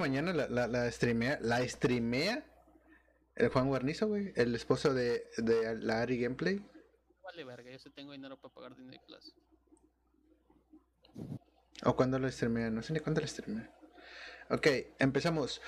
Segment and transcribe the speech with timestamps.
[0.00, 2.44] mañana la, la, la streamea, la streamea
[3.36, 6.60] el Juan Guarnizo, güey, el esposo de, de la Ari Gameplay.
[7.22, 9.34] Vale, verga, yo sí tengo dinero para pagar Disney Plus.
[11.84, 12.70] ¿O cuándo lo streamea?
[12.70, 13.72] No sé ni cuándo lo streamea.
[14.50, 14.66] Ok,
[14.98, 15.62] empezamos.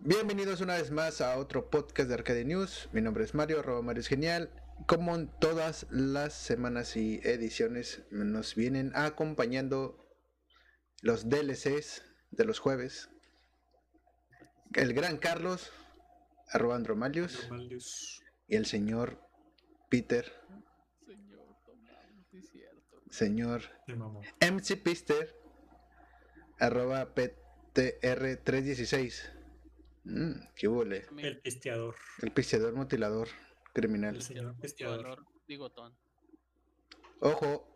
[0.00, 2.88] Bienvenidos una vez más a otro podcast de Arcade News.
[2.92, 4.50] Mi nombre es Mario, arroba Mario es genial.
[4.86, 10.04] Como en todas las semanas y ediciones nos vienen acompañando
[11.00, 12.02] los DLCs
[12.32, 13.08] de los jueves.
[14.74, 15.70] El gran Carlos,
[16.48, 18.22] arroba Andromalius, Malius.
[18.48, 19.20] y el señor
[19.88, 20.30] Peter,
[21.06, 21.46] Señor,
[22.30, 23.00] sí es cierto.
[23.10, 23.62] señor.
[24.40, 25.36] MC Pister,
[26.58, 29.30] arroba PTR316.
[30.04, 31.06] Mm, qué huele.
[31.18, 31.94] El pisteador.
[32.20, 33.28] El pisteador mutilador
[33.72, 34.16] criminal.
[34.16, 35.24] El señor pisteador.
[35.46, 35.96] bigotón.
[37.20, 37.68] Ojo,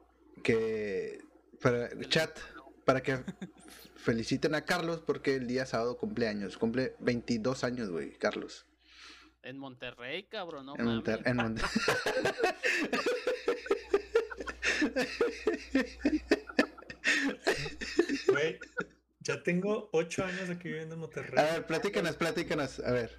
[0.42, 1.20] que
[1.62, 2.36] para chat,
[2.84, 3.12] para que
[3.98, 6.56] feliciten a Carlos porque el día sábado cumpleaños.
[6.56, 8.64] Cumple 22 años, güey, Carlos.
[9.42, 10.84] En Monterrey, cabrón, no en.
[10.86, 11.64] Monter- en Monter-
[18.28, 18.58] Güey,
[19.20, 21.38] ya tengo ocho años aquí viviendo en Monterrey.
[21.38, 22.80] A ver, platícanos, platícanos.
[22.80, 23.18] A ver,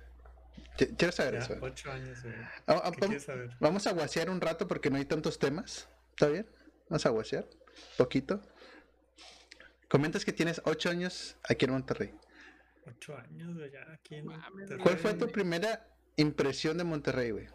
[0.78, 1.58] Qui- quiero saber Ya, eso.
[1.62, 2.36] ocho años, güey.
[2.68, 3.50] Ah, ah, ¿Qué vam- quieres saber?
[3.60, 5.88] Vamos a guasear un rato porque no hay tantos temas.
[6.12, 6.48] ¿Está bien?
[6.90, 7.46] Vamos a guasear.
[7.98, 8.42] Poquito.
[9.90, 12.14] Comentas que tienes 8 años aquí en Monterrey.
[12.86, 14.80] Ocho años, güey, ya aquí en Monterrey.
[14.84, 17.48] ¿Cuál fue tu primera impresión de Monterrey, güey?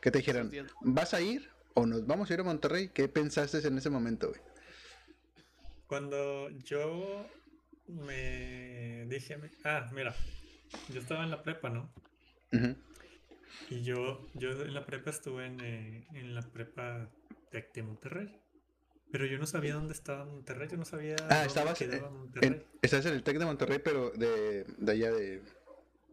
[0.00, 2.88] Que te dijeron, ¿vas a ir o nos vamos a ir a Monterrey?
[2.88, 4.40] ¿Qué pensaste en ese momento, güey?
[5.86, 7.26] Cuando yo
[7.86, 10.14] me dije, ah, mira,
[10.88, 11.92] yo estaba en la prepa, ¿no?
[13.70, 17.08] Y yo, yo en la prepa estuve en, eh, en la prepa
[17.52, 18.36] de Monterrey.
[19.10, 22.14] Pero yo no sabía dónde estaba Monterrey, yo no sabía Ah, dónde estabas quedaba en,
[22.14, 22.48] Monterrey.
[22.50, 25.42] en- estás en el TEC de Monterrey, pero de, de allá de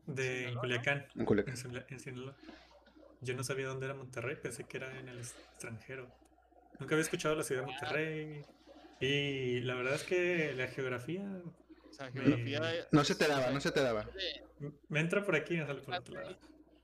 [0.06, 0.62] De ¿no?
[0.62, 1.56] Culiacán, en Culiacán.
[1.90, 2.36] en Sinaloa.
[3.22, 6.08] Yo no sabía dónde era Monterrey, pensé que era en el extranjero.
[6.80, 8.46] Nunca había escuchado la ciudad de Monterrey.
[9.02, 11.22] Y la verdad es que la geografía
[11.90, 12.88] O sea, Me- geografía.
[12.92, 14.08] No se te daba, no se te daba.
[14.90, 16.38] me entra por aquí y me sale por otro lado.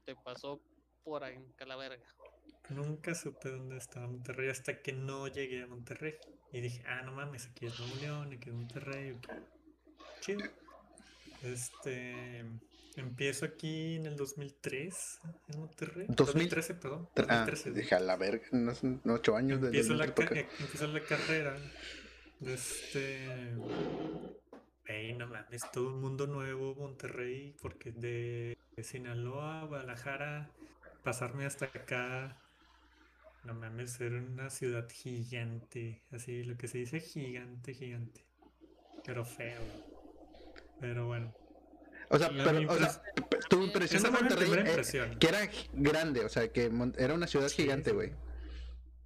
[0.05, 0.61] Te pasó
[1.03, 2.03] por ahí en Calaverga.
[2.71, 6.15] Nunca supe dónde estaba Monterrey hasta que no llegué a Monterrey.
[6.53, 9.17] Y dije, ah, no mames, aquí es Nuevo León, aquí es Monterrey.
[10.21, 10.43] Chido.
[11.43, 12.45] Este.
[12.97, 15.19] Empiezo aquí en el 2003,
[15.53, 16.05] en Monterrey.
[16.09, 16.15] 2000.
[16.17, 17.07] 2013, perdón.
[17.15, 17.71] Ah, 2013.
[17.71, 20.23] dije a la verga, no son 8 años desde Empiezo la, ca-
[20.59, 21.57] empiezo la carrera.
[22.41, 23.27] Este.
[24.85, 30.49] Ey, no mames, todo un mundo nuevo, Monterrey, porque de Sinaloa, Guadalajara,
[31.03, 32.37] pasarme hasta acá.
[33.43, 38.25] No mames, ser una ciudad gigante, así lo que se dice gigante, gigante.
[39.03, 39.61] Pero feo.
[40.79, 41.33] Pero bueno.
[42.09, 43.01] O sea, pero, o sea,
[43.49, 45.17] tu impresión de Esa fue mi Monterrey primera eh, impresión.
[45.19, 48.13] que era grande, o sea, que era una ciudad Sí, gigante, güey.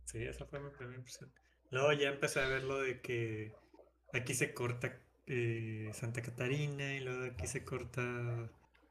[0.05, 1.31] Sí, esa fue mi primera impresión.
[1.71, 3.53] Luego ya empecé a ver lo de que
[4.13, 8.49] aquí se corta eh, Santa Catarina y luego aquí se corta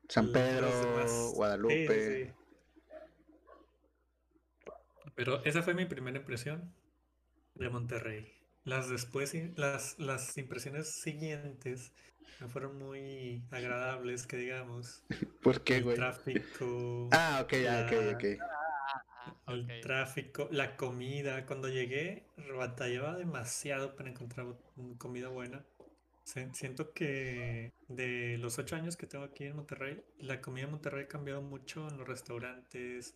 [0.09, 0.69] San Pedro,
[1.35, 2.27] Guadalupe.
[2.27, 2.33] sí.
[5.15, 6.73] Pero esa fue mi primera impresión
[7.55, 8.33] de Monterrey.
[8.65, 11.93] Las después, las, las impresiones siguientes
[12.41, 15.05] no fueron muy agradables, que digamos.
[15.43, 15.97] ¿Por qué, El güey?
[15.97, 17.09] tráfico.
[17.13, 18.25] Ah, ok, ok, la- ok.
[19.27, 19.81] Ah, El ok.
[19.81, 21.47] tráfico, la comida.
[21.47, 22.27] Cuando llegué,
[22.57, 24.47] batallaba demasiado para encontrar
[24.99, 25.65] comida buena.
[26.53, 31.05] Siento que de los ocho años que tengo aquí en Monterrey, la comida en Monterrey
[31.05, 33.15] ha cambiado mucho en los restaurantes,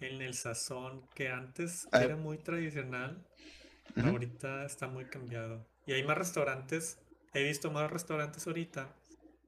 [0.00, 2.02] en el sazón, que antes Ah.
[2.04, 3.24] era muy tradicional,
[3.96, 4.08] Ujú.
[4.08, 5.66] ahorita está muy cambiado.
[5.86, 6.98] Y hay más restaurantes,
[7.34, 8.94] he visto más restaurantes ahorita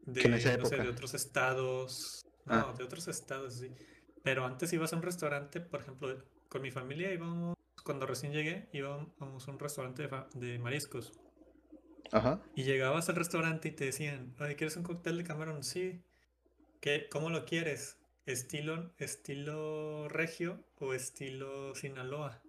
[0.06, 2.74] de, no sé, de otros estados, no, Ah.
[2.76, 3.70] de otros estados, sí.
[4.22, 8.68] Pero antes ibas a un restaurante, por ejemplo, con mi familia íbamos, cuando recién llegué,
[8.72, 11.12] íbamos a un restaurante de, de mariscos.
[12.12, 12.42] Ajá.
[12.56, 15.62] Y llegabas al restaurante y te decían, "Oye, ¿quieres un cóctel de camarón?
[15.62, 16.02] Sí.
[16.80, 17.98] ¿Qué, cómo lo quieres?
[18.32, 22.40] ¿Estilo, estilo regio o estilo Sinaloa?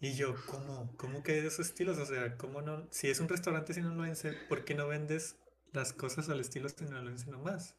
[0.00, 0.94] Y yo, ¿cómo?
[0.96, 1.98] ¿Cómo que de esos estilos?
[1.98, 2.86] O sea, ¿cómo no?
[2.90, 5.36] Si es un restaurante sinaloense, ¿por qué no vendes
[5.72, 7.76] las cosas al estilo sinaloense nomás?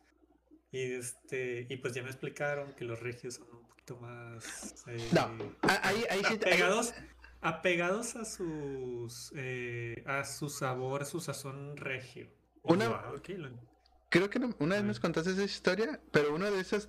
[0.72, 4.98] Y este, y pues ya me explicaron que los regios son un poquito más eh,
[5.14, 5.30] No,
[5.62, 6.94] ah, ahí, ahí apegados,
[7.42, 12.28] apegados a sus eh, a su sabor, a su sazón regio.
[12.64, 13.73] Una- ah, ok, lo-
[14.14, 16.88] Creo que no- una vez nos contaste esa historia, pero uno de esos,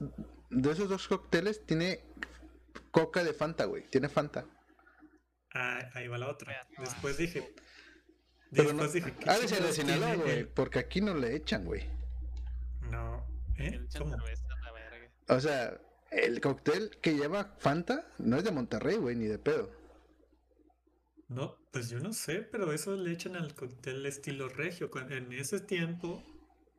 [0.50, 2.04] de esos dos cócteles tiene
[2.90, 3.88] coca de Fanta, güey.
[3.88, 4.44] Tiene Fanta.
[5.54, 6.52] ah, ahí va la otra.
[6.78, 7.54] Después dije,
[8.50, 10.78] Pero no, después dije, ¿qué ha de ser de chingados Sinaloa, tiene güey, el- porque
[10.80, 11.88] aquí no le echan, güey.
[12.90, 13.24] No.
[13.56, 13.80] ¿Eh?
[13.94, 15.34] la.
[15.34, 15.80] O sea,
[16.10, 19.70] el cóctel que lleva Fanta no es de Monterrey, güey, ni de pedo.
[21.28, 24.90] No, pues yo no sé, pero eso le echan al cóctel estilo regio.
[25.08, 26.22] En ese tiempo,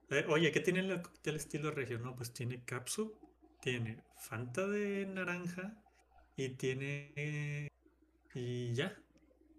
[0.10, 2.00] eh, oye, ¿qué tiene el cóctel estilo regio?
[2.00, 3.16] No, pues tiene capsup,
[3.62, 5.74] tiene Fanta de naranja
[6.36, 7.70] y tiene...
[8.34, 8.98] y ya.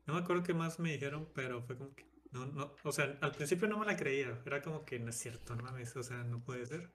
[0.07, 2.07] No me acuerdo qué más me dijeron, pero fue como que...
[2.33, 4.41] No, no, o sea, al principio no me la creía.
[4.45, 6.91] Era como que no es cierto, no mames, o sea, no puede ser.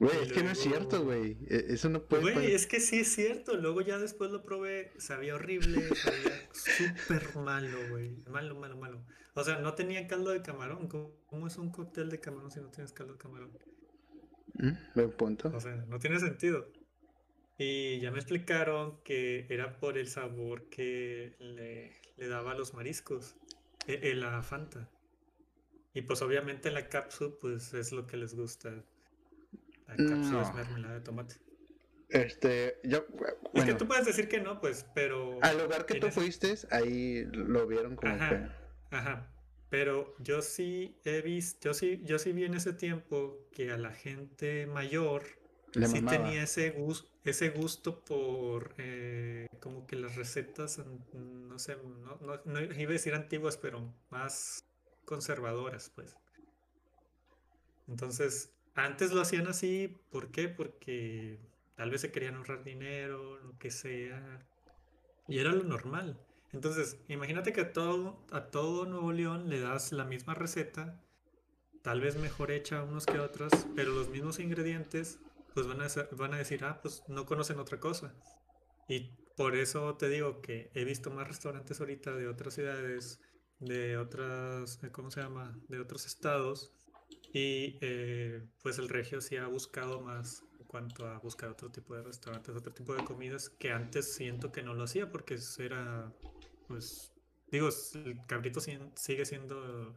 [0.00, 1.38] Güey, es que no es cierto, güey.
[1.48, 3.56] E- Eso no puede Güey, es que sí es cierto.
[3.56, 4.92] Luego ya después lo probé.
[4.98, 5.88] Sabía horrible.
[5.94, 8.10] Sabía súper malo, güey.
[8.28, 9.04] Malo, malo, malo.
[9.34, 10.88] O sea, no tenía caldo de camarón.
[10.88, 13.52] ¿Cómo, es un cóctel de camarón si no tienes caldo de camarón?
[14.54, 15.52] Mm, Buen punto.
[15.54, 16.68] O sea, no tiene sentido.
[17.56, 22.74] Y ya me explicaron que era por el sabor que le, le daba a los
[22.74, 23.36] mariscos.
[23.86, 24.90] eh, eh, la Fanta.
[25.92, 28.84] Y pues obviamente la cápsula, pues es lo que les gusta.
[29.86, 30.54] La cápsula es No.
[30.54, 31.36] mermelada de tomate.
[32.08, 33.04] Este, yo,
[33.54, 35.38] Es que tú puedes decir que no, pues, pero.
[35.42, 38.56] al lugar que tú fuiste, ahí lo vieron como Ajá.
[38.90, 39.30] Ajá.
[39.70, 43.76] Pero yo sí he visto, yo sí, yo sí vi en ese tiempo que a
[43.78, 45.24] la gente mayor
[45.72, 46.24] le sí mamaba.
[46.24, 51.04] tenía ese gusto, ese gusto por eh, como que las recetas, an-
[51.48, 54.60] no sé, no, no- no iba a decir antiguas, pero más
[55.04, 56.14] conservadoras, pues.
[57.88, 60.48] Entonces, antes lo hacían así, ¿por qué?
[60.48, 61.38] Porque
[61.76, 64.46] tal vez se querían ahorrar dinero, lo que sea,
[65.28, 66.20] y era lo normal.
[66.52, 71.00] Entonces, imagínate que a todo, a todo Nuevo León le das la misma receta,
[71.82, 75.18] tal vez mejor hecha unos que otros, pero los mismos ingredientes,
[75.52, 78.14] pues van a, van a decir, ah, pues no conocen otra cosa.
[78.88, 83.20] Y por eso te digo que he visto más restaurantes ahorita de otras ciudades,
[83.58, 85.58] de otras, ¿cómo se llama?
[85.68, 86.72] De otros estados.
[87.34, 91.96] Y eh, pues el Regio sí ha buscado más en cuanto a buscar otro tipo
[91.96, 96.12] de restaurantes, otro tipo de comidas que antes siento que no lo hacía porque era,
[96.68, 97.12] pues,
[97.50, 99.96] digo, el cabrito sigue siendo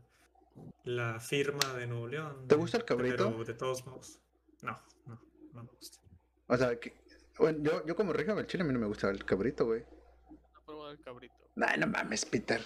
[0.84, 2.48] la firma de Nuevo León.
[2.48, 3.30] ¿Te gusta el cabrito?
[3.30, 4.20] Pero de todos modos,
[4.64, 4.76] no,
[5.06, 5.22] no,
[5.54, 6.00] no me gusta.
[6.48, 6.96] O sea, que,
[7.38, 9.84] bueno, yo, yo como regio del chile, a mí no me gusta el cabrito, güey.
[10.32, 11.36] No probado el cabrito.
[11.56, 12.62] No mames, Peter.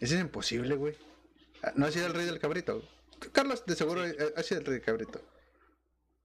[0.00, 0.96] Eso es imposible, güey.
[1.62, 2.82] Ah, ¿No ha sido el rey del cabrito?
[3.32, 4.14] Carlos, de seguro, Sí.
[4.18, 5.20] eh, ha sido el rey del cabrito.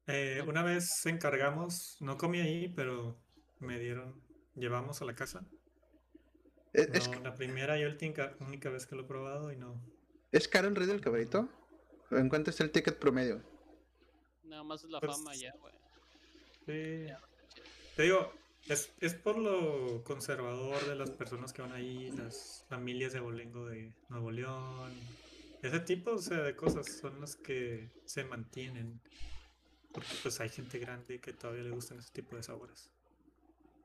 [0.07, 3.17] Eh, una vez encargamos, no comí ahí, pero
[3.59, 4.21] me dieron,
[4.55, 5.43] llevamos a la casa.
[6.73, 9.81] ¿Es, es, No, la primera y última, única vez que lo he probado y no.
[10.31, 11.49] es caro el rey del cabrito?
[12.11, 13.41] ¿En cuánto está el ticket promedio?
[14.43, 15.73] Nada más es la Pues- fama ya, güey.
[16.65, 17.13] Sí.
[17.95, 18.31] Te digo,
[18.67, 23.65] es, es por lo conservador de las personas que van ahí, las familias de abolengo
[23.67, 24.91] de Nuevo León.
[25.67, 29.01] Ese tipo, o sea, de cosas son las que se mantienen.
[29.91, 32.91] Porque pues hay gente grande que todavía le gustan ese tipo de sabores.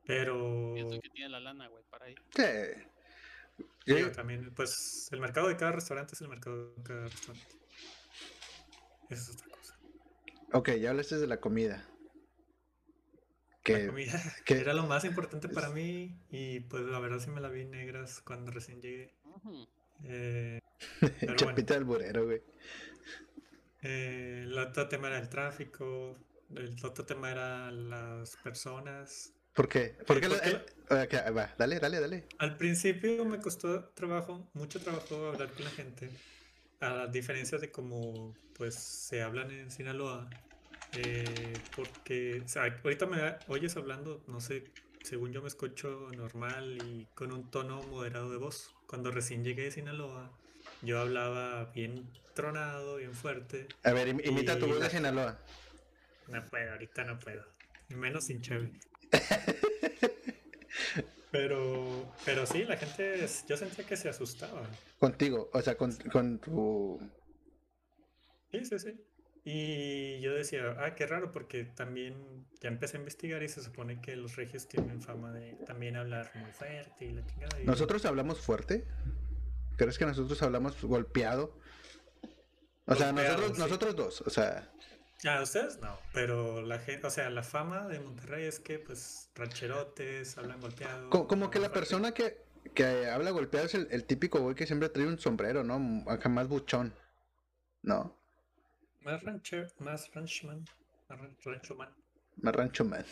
[0.05, 2.21] Pero Pienso que tiene la lana, güey, para ir.
[2.35, 2.43] Sí.
[3.85, 7.55] Yo- también, pues el mercado de cada restaurante es el mercado de cada restaurante.
[9.09, 9.79] Esa es otra cosa.
[10.53, 11.87] ok, ya hablaste de la comida.
[13.51, 14.11] La Que, comida
[14.45, 17.63] que- era lo más importante para mí y pues la verdad sí me la vi
[17.65, 19.13] negras cuando recién llegué.
[19.23, 19.67] Ujú.
[20.05, 20.59] Eh,
[21.25, 22.41] pero Chapita del burero, güey.
[23.81, 26.13] eh, el otro tema era el tráfico,
[26.55, 29.33] el otro tema era las personas.
[29.53, 29.95] ¿Por qué?
[30.07, 32.23] ¿Por Eh, qué ¿por la- eh, va, dale, dale, dale.
[32.39, 36.09] Al principio me costó trabajo, mucho trabajo hablar con la gente,
[36.79, 40.29] a diferencia de cómo pues se hablan en Sinaloa,
[40.91, 46.77] eh, porque o sea, ahorita me oyes hablando, no sé, según yo me escucho normal
[46.85, 48.69] y con un tono moderado de voz.
[48.87, 50.31] Cuando recién llegué de Sinaloa,
[50.83, 53.67] yo hablaba bien tronado, bien fuerte.
[53.83, 55.39] A ver, im- imita tu Y voz de Sinaloa.
[56.27, 57.43] No puedo, ahorita no puedo.
[57.89, 58.71] Menos sin cheve.
[61.31, 64.63] Pero, pero sí, la gente, yo sentía que se asustaba.
[64.99, 66.99] Contigo, o sea, con, con tu...
[68.51, 69.01] Sí, sí, sí.
[69.43, 73.99] Y yo decía, ah, qué raro, porque también ya empecé a investigar y se supone
[73.99, 77.59] que los regios tienen fama de también hablar muy fuerte y la chingada.
[77.59, 78.85] y- ¿Nosotros hablamos fuerte?
[79.77, 81.57] ¿Crees que nosotros hablamos golpeado?
[82.85, 83.59] O sea, nosotros, sí.
[83.59, 84.71] nosotros dos, o sea,
[85.23, 89.29] Ah, ustedes no, pero la gente, o sea, la fama de Monterrey es que, pues,
[89.35, 91.09] rancherotes, hablan golpeado.
[91.11, 91.79] co- como que la fuerte.
[91.79, 92.43] persona que,
[92.73, 96.09] que habla golpeado es el, el típico güey que siempre trae un sombrero, ¿no?
[96.09, 96.95] Acá más buchón,
[97.83, 98.19] ¿no?
[99.03, 100.65] Más rancher, más ranchman,
[101.09, 101.89] más ran- ranchoman.
[102.37, 103.05] Más rancho man.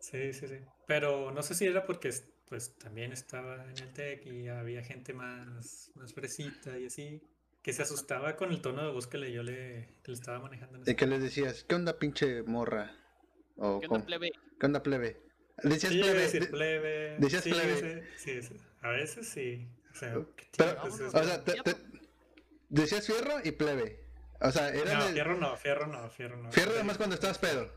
[0.00, 0.58] Sí, sí, sí.
[0.86, 2.10] Pero no sé si era porque
[2.48, 7.20] pues también estaba en el TEC y había gente más, más fresita y así,
[7.62, 10.38] que se asustaba con el tono de voz que le, yo le, que le estaba
[10.38, 10.78] manejando.
[10.78, 11.64] En ¿Y qué les decías?
[11.64, 12.94] ¿Qué onda, pinche morra?
[13.56, 14.32] O, ¿Qué cómo- onda, plebe?
[14.60, 15.20] ¿Qué onda, plebe?
[15.62, 16.20] Decías Sí, plebe.
[16.20, 17.16] decir de- plebe.
[17.18, 18.04] decías sí, plebe.
[18.16, 19.66] Sí, sí, a veces sí.
[19.90, 21.76] O sea, ¿qué Pero, chingados es o sea, te- te-
[22.68, 24.05] decías fierro y plebe.
[24.40, 26.52] O sea, era no, de- fierro no, fierro no, fierro no.
[26.52, 27.70] fierro además cuando estabas pedo.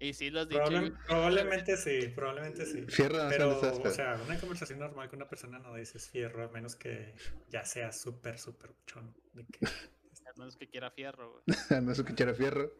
[0.00, 0.60] Y sí lo has dicho.
[0.60, 1.02] Probable- güey.
[1.06, 2.84] probablemente sí, probablemente sí.
[2.88, 3.94] Fierro además Pero, cuando estabas o pedo.
[3.94, 7.14] sea, una conversación normal con una persona no dices fierro, a menos que
[7.48, 9.14] ya sea súper, súper buchón.
[9.32, 9.60] de que-
[10.26, 11.42] Al menos que quiera fierro, güey.
[11.70, 12.72] al menos que quiera fierro.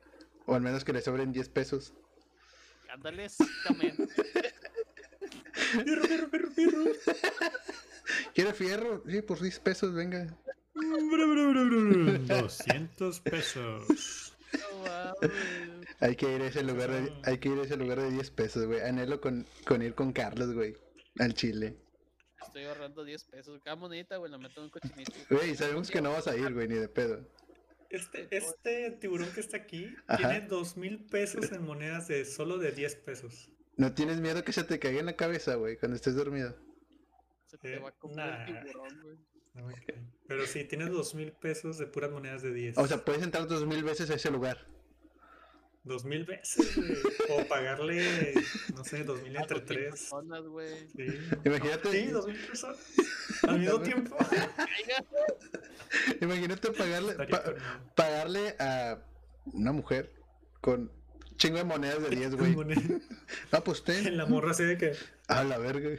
[0.47, 1.95] O al menos que le sobren 10 pesos.
[2.91, 4.07] Ándale, exactamente.
[5.55, 6.85] Fierro, fierro, fierro, fierro.
[8.35, 9.03] ¿Quiere fierro?
[9.09, 10.37] Sí, por 10 pesos, venga.
[12.27, 14.37] 200 pesos.
[14.53, 15.29] No.
[16.01, 18.31] Hay que ir a ese lugar de, hay que ir a ese lugar de 10
[18.33, 18.81] pesos, güey.
[18.81, 20.75] Anhelo con, con ir con Carlos, güey.
[21.19, 21.77] Al Chile.
[22.45, 23.61] Estoy ahorrando 10 pesos.
[23.65, 25.13] Cada monedita, güey, la meto en un cochinito.
[25.31, 27.27] Güey, sabemos que no vas a ir, güey, ni de pedo.
[27.91, 30.17] Este, este tiburón que está aquí Ajá.
[30.31, 33.51] tiene dos mil pesos en monedas de solo de 10 pesos.
[33.77, 36.57] ¿No tienes miedo que se te caiga en la cabeza, güey, cuando estés dormido?
[37.47, 38.45] Se te Eh, va a comer nah.
[38.47, 39.17] el tiburón, güey.
[39.55, 40.05] Cae.
[40.27, 42.79] Pero sí, tiene dos mil pesos de puras monedas de 10.
[42.79, 44.67] O sea, puedes entrar dos mil veces a ese lugar.
[45.85, 46.97] dos mil veces, güey.
[47.29, 48.35] O pagarle,
[48.75, 49.91] no sé, dos mil entre tres.
[49.91, 50.89] personas, güey.
[50.97, 51.05] Sí.
[51.45, 52.79] Imagínate- Sí, dos mil personas.
[53.43, 54.17] Al mismo tiempo.
[56.21, 57.55] Imagínate pagarle, pa-
[57.95, 58.99] pagarle a
[59.53, 60.11] una mujer
[60.61, 60.91] con
[61.37, 62.57] chingo de monedas de 10, güey.
[63.53, 64.05] Ah, pues ten.
[64.17, 64.93] La morra así de que.
[65.29, 65.91] A la verga.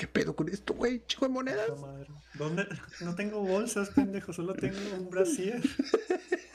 [0.00, 1.04] ¿Qué pedo con esto, güey?
[1.06, 1.68] Chingo de monedas.
[1.68, 2.66] "Puta madre, ¿Dónde?
[3.02, 5.60] No tengo bolsas, pendejo, solo tengo un brasier.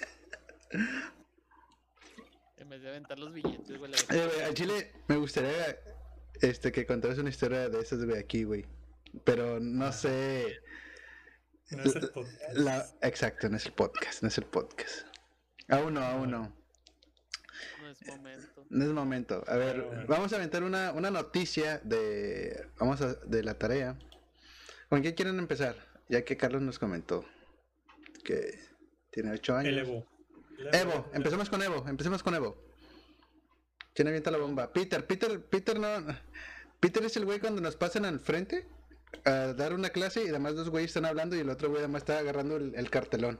[2.57, 3.91] En vez de aventar los billetes, güey.
[3.93, 5.79] Eh, güey, al chile me gustaría
[6.41, 8.65] este, que contaras una historia de esas, güey, aquí, güey.
[9.23, 10.61] Pero no sé.
[11.69, 12.53] No es el podcast.
[12.53, 12.83] La...
[13.03, 15.05] Exacto, no es el podcast, no es el podcast.
[15.69, 16.57] Aún no, aún no.
[17.79, 18.54] No es momento.
[18.69, 19.43] No es momento.
[19.47, 20.05] A ver, bueno.
[20.07, 22.67] vamos a aventar una, una noticia de.
[22.79, 23.97] Vamos a, de la tarea.
[24.89, 25.75] ¿Con qué quieren empezar?
[26.09, 27.25] Ya que Carlos nos comentó
[28.23, 28.59] que
[29.11, 29.69] tiene 8 años.
[29.69, 30.05] El Evo.
[30.57, 32.57] El Evo, empecemos con Evo, empecemos con Evo.
[33.93, 34.73] ¿Quién avienta la bomba?
[34.73, 35.87] Peter, Peter, Peter no.
[36.79, 38.67] Peter es el güey cuando nos pasan al frente
[39.23, 42.01] a dar una clase y además dos güeyes están hablando y el otro güey además
[42.01, 43.39] está agarrando el, el cartelón.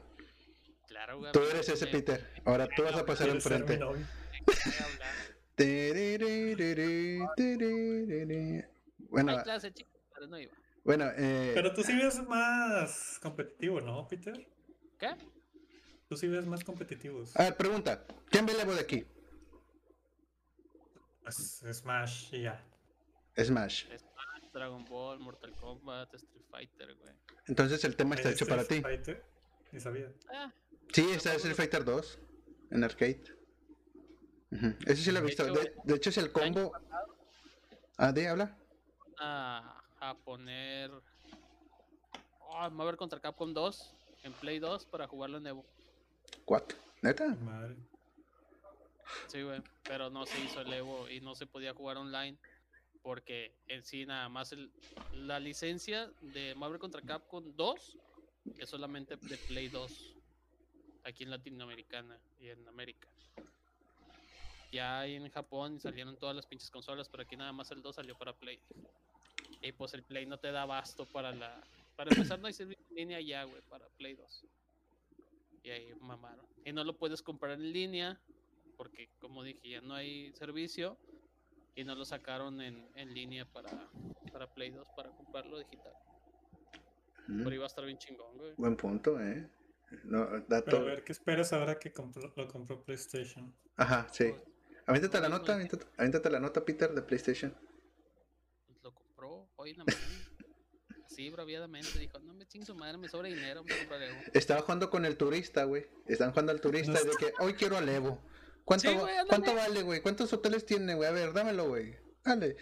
[0.88, 1.32] Claro, güey.
[1.34, 2.26] Tú eres ese Peter.
[2.46, 4.06] Ahora tú vas a pasar ¿Quieres ser mi enfrente.
[9.10, 10.54] Bueno, Hay clase, chicos, pero no iba.
[10.84, 14.48] bueno, eh, Pero tú sí ves más competitivo, ¿no, Peter?
[15.00, 15.10] ¿Qué?
[16.10, 17.36] Tú sí ves más competitivos.
[17.38, 18.06] a ver, pregunta.
[18.30, 19.06] ¿Quién ve el Evo de aquí?
[21.24, 22.64] Pues, Smash y ya.
[23.38, 23.86] Smash.
[23.86, 27.14] Smash, Dragon Ball, Mortal Kombat, Street Fighter, güey.
[27.48, 28.76] Entonces el tema está ¿Es hecho para ti.
[28.76, 29.26] Street Fighter?
[29.72, 30.12] Ni sabía.
[30.32, 30.54] Ah,
[30.94, 32.20] Sí, está Street Fighter 2
[32.72, 33.24] en arcade.
[34.56, 35.44] Ujú, Ese sí lo he De visto.
[35.44, 36.72] hecho, De, de hecho, es el combo.
[37.98, 38.58] Ah, de habla.
[39.20, 40.92] a, a poner.
[42.40, 45.66] Oh, Marvel contra Capcom 2 en Play 2 para jugarlo en Evo.
[46.46, 46.78] Cuatro.
[47.02, 47.28] ¿Neta?
[47.36, 47.76] Madre.
[49.28, 49.62] Sí, güey.
[49.88, 52.38] Pero no se hizo el Evo y no se podía jugar online.
[53.02, 54.72] Porque en sí, nada más el-
[55.12, 57.98] la licencia de Marvel contra Capcom 2
[58.58, 60.16] es solamente de Play 2.
[61.04, 63.08] Aquí en Latinoamericana y en América.
[64.76, 68.14] Ya en Japón salieron todas las pinches consolas, pero aquí nada más el 2 salió
[68.18, 68.60] para Play.
[69.62, 71.64] Y pues el Play no te da abasto para la.
[71.96, 74.46] Para empezar, no hay servicio en línea ya, güey, para Play 2.
[75.64, 76.46] Y ahí mamaron.
[76.66, 78.20] Y no lo puedes comprar en línea,
[78.76, 80.98] porque como dije, ya no hay servicio.
[81.74, 83.70] Y no lo sacaron en, en línea para,
[84.34, 85.94] para Play 2, para comprarlo digital.
[87.28, 88.54] Mm, Pero iba a estar bien chingón, güey.
[88.58, 89.50] Buen punto, ¿eh?
[90.04, 93.54] No, Pero a ver, ¿qué esperas ahora que compró- lo compró PlayStation?
[93.78, 94.34] Ajá, sí.
[94.88, 97.56] Aviéntate la nota, aviéntate, aviéntate la nota, Peter, de PlayStation.
[98.68, 100.06] Pues lo compró hoy en la mañana.
[101.06, 101.98] Así, braviadamente.
[101.98, 104.22] Dijo, no me chingue su madre, me sobra dinero, Evo".
[104.34, 105.88] Estaba jugando con el turista, güey.
[106.08, 108.22] Están jugando al turista No de que hoy quiero al Evo.
[108.64, 109.14] ¿Cuánto, Sí, güey.
[109.30, 110.02] ¿cuánto vale, güey?
[110.02, 111.08] ¿Cuántos hoteles tiene, güey?
[111.08, 111.96] A ver, dámelo, güey.
[112.24, 112.58] Dale.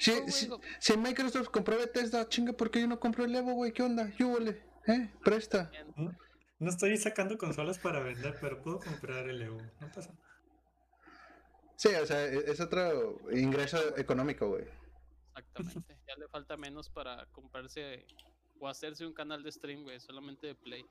[0.00, 3.34] Si, güey, si, go- si Microsoft compró Bethesda, chinga, ¿por qué yo no compro el
[3.34, 3.72] Evo, güey?
[3.72, 4.10] ¿Qué onda?
[4.18, 5.10] Yúbole, ¿eh?
[5.22, 5.70] Presta.
[5.96, 6.16] No,
[6.58, 9.60] no estoy sacando consolas para vender, pero puedo comprar el Evo.
[9.80, 10.23] No pasa nada.
[11.84, 14.64] Sí, o sea, e- es otro ingreso económico, güey.
[15.36, 15.94] Exactamente.
[16.08, 18.06] Ya le falta menos para comprarse
[18.58, 20.86] o hacerse un canal de stream, güey, solamente de Play.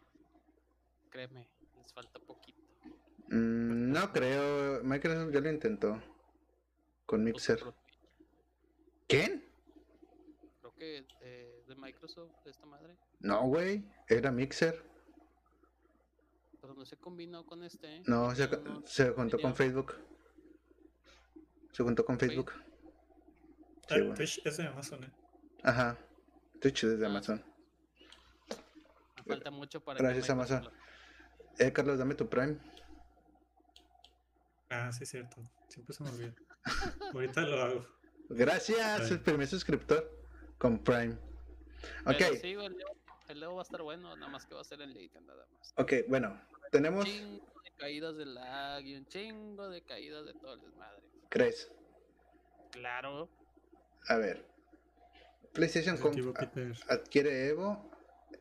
[1.09, 1.47] Créeme,
[1.81, 2.61] les falta poquito.
[3.29, 4.83] Mm, no creo.
[4.83, 5.93] Microsoft ya lo intentó.
[7.07, 7.73] Con Pues, Mixer.
[9.07, 9.43] ¿Quién?
[10.59, 12.95] creo que eh, de Microsoft, de esta madre.
[13.19, 14.83] No, güey, era Mixer.
[16.61, 18.01] Pero no se combinó con este.
[18.05, 19.95] No, se, No, no, se juntó con Facebook.
[21.73, 22.51] Se juntó con Facebook.
[23.89, 24.13] Sí, Ah.
[24.15, 25.11] Twitch es de Amazon, ¿eh?
[25.63, 25.97] Ajá.
[26.61, 27.43] Twitch desde Ah, Amazon.
[29.17, 30.69] Me falta mucho para Gracias, Amazon.
[31.59, 32.57] Eh, Carlos, dame tu Prime.
[34.69, 35.41] Ah, sí, cierto.
[35.67, 36.33] Siempre se me olvida.
[37.13, 37.87] Ahorita lo hago.
[38.29, 40.09] Gracias, el primer suscriptor
[40.57, 41.13] con Prime.
[42.05, 42.87] Ok, Pero sí, güey, el Leo,
[43.27, 45.45] el Leo va a estar bueno, nada más que va a ser en Lake, nada
[45.59, 45.73] más.
[45.77, 47.03] ok, bueno, tenemos.
[47.05, 51.03] chingo de caídas de lag y un chingo de caídas de todo el desmadre.
[51.33, 51.71] ¿Crees?
[52.69, 53.27] Claro.
[54.07, 54.45] A ver.
[55.51, 55.97] PlayStation
[56.89, 57.89] adquiere Evo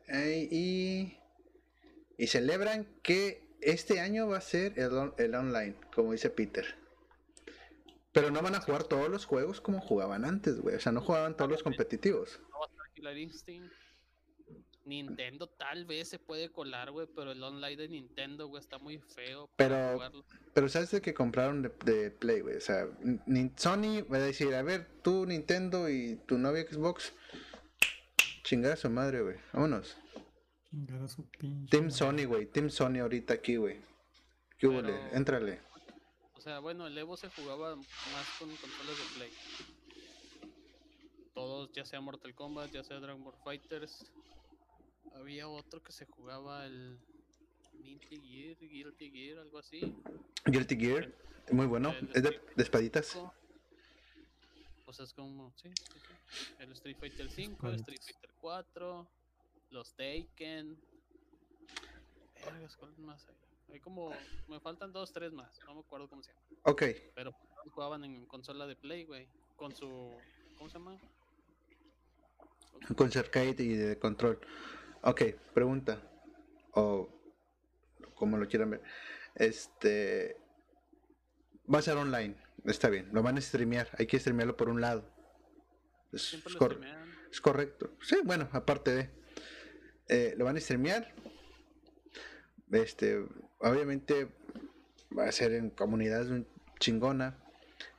[0.09, 1.17] eh, y,
[2.19, 6.65] y celebran que este año va a ser el, on- el online, como dice Peter.
[8.11, 10.75] Pero no van a jugar todos los juegos como jugaban antes, güey.
[10.75, 12.39] O sea, no jugaban todos los competitivos.
[12.51, 13.73] No va a estar Killer Instinct.
[14.85, 18.97] Nintendo tal vez se puede colar, güey, pero el online de Nintendo, güey, está muy
[18.99, 19.49] feo.
[19.55, 20.25] Pero- jugarlo.
[20.53, 22.57] Pero sabes de que compraron de, de Play, güey.
[22.57, 22.87] O sea,
[23.25, 27.13] ni- Sony va a decir, a ver, tú Nintendo y tu novia Xbox,
[28.43, 29.37] chingar a su madre, güey.
[29.53, 29.95] Vámonos.
[30.69, 31.95] Chingar a su pinche Team madre.
[31.97, 32.45] Sony, güey.
[32.47, 33.79] Team Sony ahorita aquí, güey.
[34.57, 34.79] ¿Qué hubo?
[35.13, 35.59] Éntrale.
[36.33, 37.85] O sea, bueno, el Evo se jugaba más
[38.37, 39.31] con consolas de Play.
[41.43, 44.09] Todos, ya sea Mortal Kombat, ya sea Dragon Ball Fighters.
[45.13, 46.97] Había otro que se jugaba el
[47.73, 49.93] Minty Gear, Guilty Gear, algo así.
[50.45, 51.13] Guilty Gear,
[51.51, 51.89] muy bueno.
[51.99, 53.17] El Es de, espaditas.
[54.85, 56.53] O sea, es como, sí, sí, sí.
[56.59, 57.99] El Street Fighter 5, el Street.
[58.01, 59.07] Fighter 4,
[59.71, 60.79] los Taken.
[62.45, 63.35] Vergas, ¿cuáles más hay?
[63.73, 64.13] Hay como,
[64.47, 66.45] me faltan dos, tres más, no me acuerdo cómo se llama.
[66.63, 66.83] Ok,
[67.15, 67.33] Pero
[67.73, 69.27] jugaban en consola de Play, güey.
[69.57, 70.09] Con su,
[70.57, 70.97] ¿cómo se llama?
[72.97, 74.39] Con arcade y de control.
[75.03, 75.21] Ok,
[75.53, 76.01] pregunta.
[76.71, 77.09] O
[78.15, 78.81] como lo quieran ver.
[79.35, 80.37] Este.
[81.73, 82.35] Va a ser online.
[82.65, 83.09] Está bien.
[83.13, 83.89] Lo van a streamear.
[83.97, 85.09] Hay que streamearlo por un lado.
[86.11, 86.79] Es, es cor-
[87.41, 87.91] correcto.
[88.01, 89.09] Sí, bueno, aparte de.
[90.09, 91.13] eh, lo van a streamear.
[92.71, 93.25] Este.
[93.59, 94.27] Obviamente.
[95.17, 96.47] Va a ser en comunidades un-
[96.79, 97.39] chingona.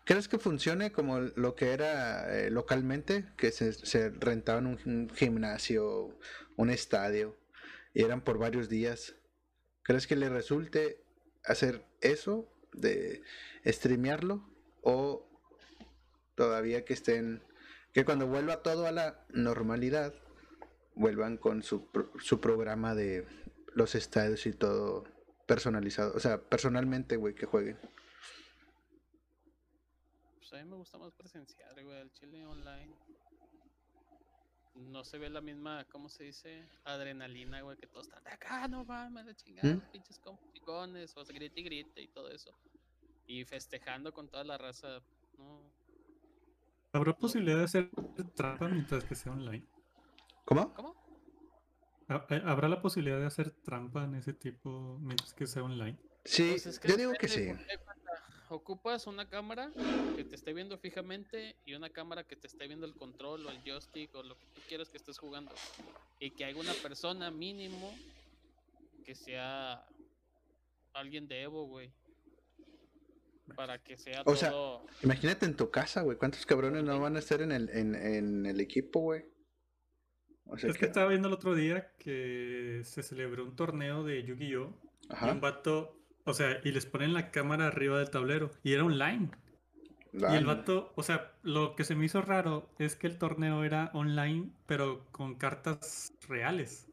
[0.05, 3.25] ¿Crees que funcione como lo que era eh, localmente?
[3.39, 6.19] Que se, rentaban un, gimnasio,
[6.57, 7.39] un estadio,
[7.95, 9.15] y eran por varios días.
[9.83, 11.03] ¿Crees que le resulte
[11.45, 13.23] hacer eso de
[13.65, 14.47] streamearlo?
[14.83, 15.27] ¿O
[16.35, 17.43] todavía que estén,
[17.95, 20.13] que cuando vuelva todo a la normalidad,
[20.95, 21.89] vuelvan con su,
[22.21, 23.27] su programa de
[23.73, 25.05] los estadios y todo
[25.47, 26.13] personalizado?
[26.15, 27.79] O sea, personalmente, güey, que jueguen.
[30.55, 32.95] A mí me gusta más presencial, güey, el chile online.
[34.75, 36.69] No se ve la misma, ¿cómo se dice?
[36.85, 39.91] Adrenalina, güey, que todos están de acá, no mames, la chingada, ¿Mm?
[39.93, 42.51] pinches compicones, o sea, grite y grite y todo eso.
[43.27, 45.01] Y festejando con toda la raza,
[45.39, 45.73] no.
[46.93, 47.91] ¿Habrá posibilidad de hacer
[48.35, 49.65] trampa mientras que sea online?
[50.45, 50.75] ¿Cómo?
[50.75, 50.95] ¿Cómo?
[52.09, 55.99] ¿Ha- ha- ¿Habrá la posibilidad de hacer trampa en ese tipo mientras que sea online?
[56.25, 57.49] Sí, Pues es que yo digo que sí.
[58.55, 59.73] Ocupas una cámara
[60.17, 63.51] que te esté viendo fijamente y una cámara que te esté viendo el control o
[63.51, 65.53] el joystick o lo que tú quieras que estés jugando.
[66.21, 67.93] Y que haya una persona mínimo
[69.05, 69.85] que sea
[70.93, 71.91] alguien de Evo, güey.
[73.57, 74.87] Para que sea O sea, todo.
[75.03, 76.17] Imagínate en tu casa, güey.
[76.17, 79.25] ¿Cuántos cabrones no van a estar en el, en, en el equipo, güey?
[80.47, 80.87] O sea Es que que...
[80.87, 84.73] estaba viendo el otro día que se celebró un torneo de Yu-Gi-Oh!
[85.03, 85.33] Y Ajá.
[85.33, 88.51] un vato, o sea, y les ponen la cámara arriba del tablero.
[88.63, 89.31] Y era online.
[90.13, 93.19] Y Ah, el vato, o sea, lo que se me hizo raro es que el
[93.19, 96.87] torneo era online, pero con cartas reales.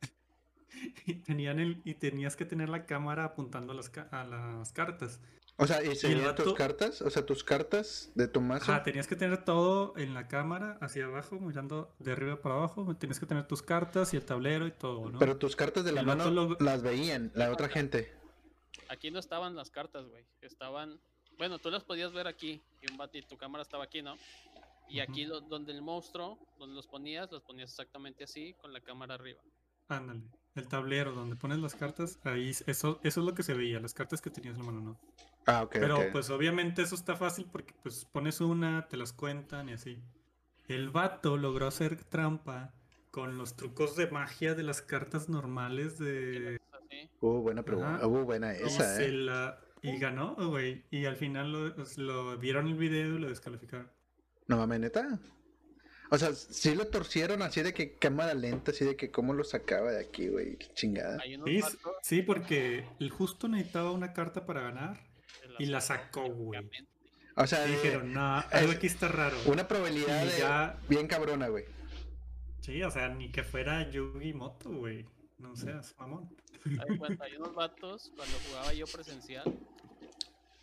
[1.06, 5.20] Y tenían el, y tenías que tener la cámara apuntando a las, a las cartas.
[5.56, 7.02] O sea, ¿y se el veían tus vato- cartas?
[7.02, 8.72] O sea, tus cartas de tu mazo.
[8.72, 12.96] Ajá, tenías que tener todo en la cámara, hacia abajo, mirando de arriba para abajo.
[12.96, 15.18] Tenías que tener tus cartas y el tablero y todo, ¿no?
[15.18, 18.10] Pero tus cartas de la El mano vato lo- las veían la otra gente.
[18.88, 20.24] Aquí no estaban las cartas, güey.
[20.40, 21.00] Estaban.
[21.38, 22.60] Bueno, tú las podías ver aquí.
[22.82, 24.16] Y un bat- y tu cámara estaba aquí, ¿no?
[24.88, 28.80] Y aquí lo- donde el monstruo, donde los ponías, los ponías exactamente así, con la
[28.80, 29.40] cámara arriba.
[29.88, 30.22] Ándale.
[30.56, 33.94] El tablero donde pones las cartas, ahí eso, eso es lo que se veía, las
[33.94, 35.00] cartas que tenías en la mano, ¿no?
[35.46, 39.68] Ah, ok, Pero pues obviamente eso está fácil porque pues pones una, te las cuentan
[39.68, 39.98] y así.
[40.68, 42.72] El vato logró hacer trampa
[43.12, 46.59] con los trucos de magia de las cartas normales de...
[47.20, 48.06] Hubo buena pregunta.
[48.06, 49.08] Hubo buena y esa, eh.
[49.10, 50.84] la- Y ganó, güey.
[50.90, 53.90] Y al final lo, pues, lo vieron el video y lo descalificaron.
[54.46, 55.18] No mames, neta.
[56.10, 59.44] O sea, sí lo torcieron así de que cámara lenta, así de que cómo lo
[59.44, 60.56] sacaba de aquí, güey.
[60.56, 61.18] Qué chingada.
[61.46, 61.60] Sí,
[62.02, 65.00] sí, porque el justo necesitaba una carta para ganar.
[65.58, 66.68] y la sacó, güey.
[67.36, 69.36] O sea, dijeron, no, algo es- aquí está raro.
[69.46, 71.64] una probabilidad Y de ya- bien cabrona, güey.
[72.60, 75.06] Sí, o sea, ni que fuera Yugi Moto, güey.
[75.38, 76.28] No seas mamón.
[76.64, 79.44] De cuenta, hay unos vatos cuando jugaba yo presencial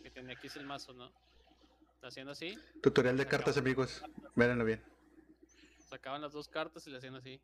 [0.02, 1.10] que tenía aquí el mazo, ¿no?
[2.02, 4.02] Haciendo así, Tutorial de cartas, amigos.
[4.36, 4.82] Véanlo bien.
[5.90, 7.40] sacaban las dos cartas y le hacían así.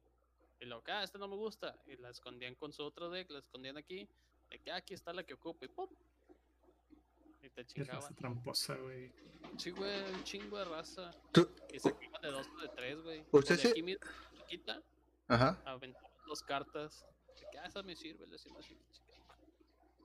[0.61, 1.77] Y luego, ah, esta no me gusta.
[1.87, 4.09] Y la escondían con su otro deck, la escondían aquí.
[4.51, 5.89] De que "Ah, aquí está la que ocupa y ¡pum!
[7.43, 8.01] Y te Es chingaban.
[8.03, 9.11] raza tramposa, güey.
[9.59, 11.11] Sí, güey, un chingo de raza.
[11.33, 13.25] Tú- Y sacaban de dos o de tres, güey.
[13.33, 13.69] ¿Usted sí?
[13.69, 14.81] aquí mismo, chiquita,
[15.29, 15.61] Ajá.
[15.65, 17.05] aventaban dos cartas.
[17.63, 18.79] Ah, esa me sirve, hacían así.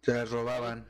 [0.01, 0.87] Se las robaban.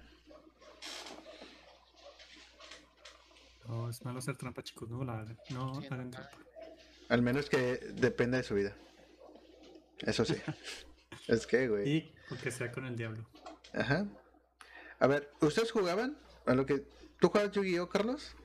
[3.67, 4.89] No, es malo hacer trampa, chicos.
[4.89, 6.37] No, la no Sí, hagan no, trampa.
[7.09, 8.75] Al menos que dependa de su vida.
[9.99, 10.35] Eso sí.
[11.27, 11.89] es que, güey.
[11.89, 13.27] Y porque sea con el diablo.
[13.73, 14.07] Ajá.
[14.99, 16.17] A ver, ¿ustedes jugaban?
[16.45, 16.85] A lo que.
[17.19, 18.35] ¿Tú jugabas Yu-Gi-Oh, Carlos?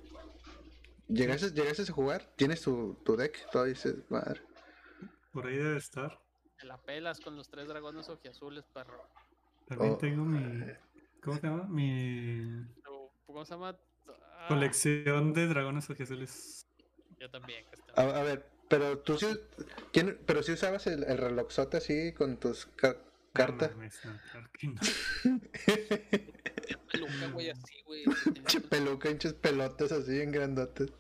[1.09, 2.33] ¿Llegaste, ¿Llegaste a jugar?
[2.37, 3.51] ¿Tienes tu, tu deck?
[3.51, 4.43] Todavía dices, madre.
[5.33, 6.24] Por ahí debe estar.
[6.59, 9.07] Te la pelas con los tres dragones ojiazules, perro.
[9.69, 9.97] También Oh.
[9.99, 10.65] tengo mi.
[11.23, 11.65] ¿Cómo se llama?
[11.65, 12.65] Mi
[13.27, 13.77] ¿Cómo se llama?
[14.09, 16.67] Ah, colección de dragones ojiazules.
[17.19, 17.65] Yo también.
[17.71, 19.27] que está- A, a ver, pero tú sí.
[19.93, 22.97] ¿quién- pero si usabas el, el relojzote así con tus ca-
[23.33, 23.71] cartas.
[23.71, 24.81] No mames, no, claro que no.
[26.93, 28.05] Peluca, güey, así, güey.
[28.35, 30.93] Pinche peluca, pinches pelotas así en grandotes.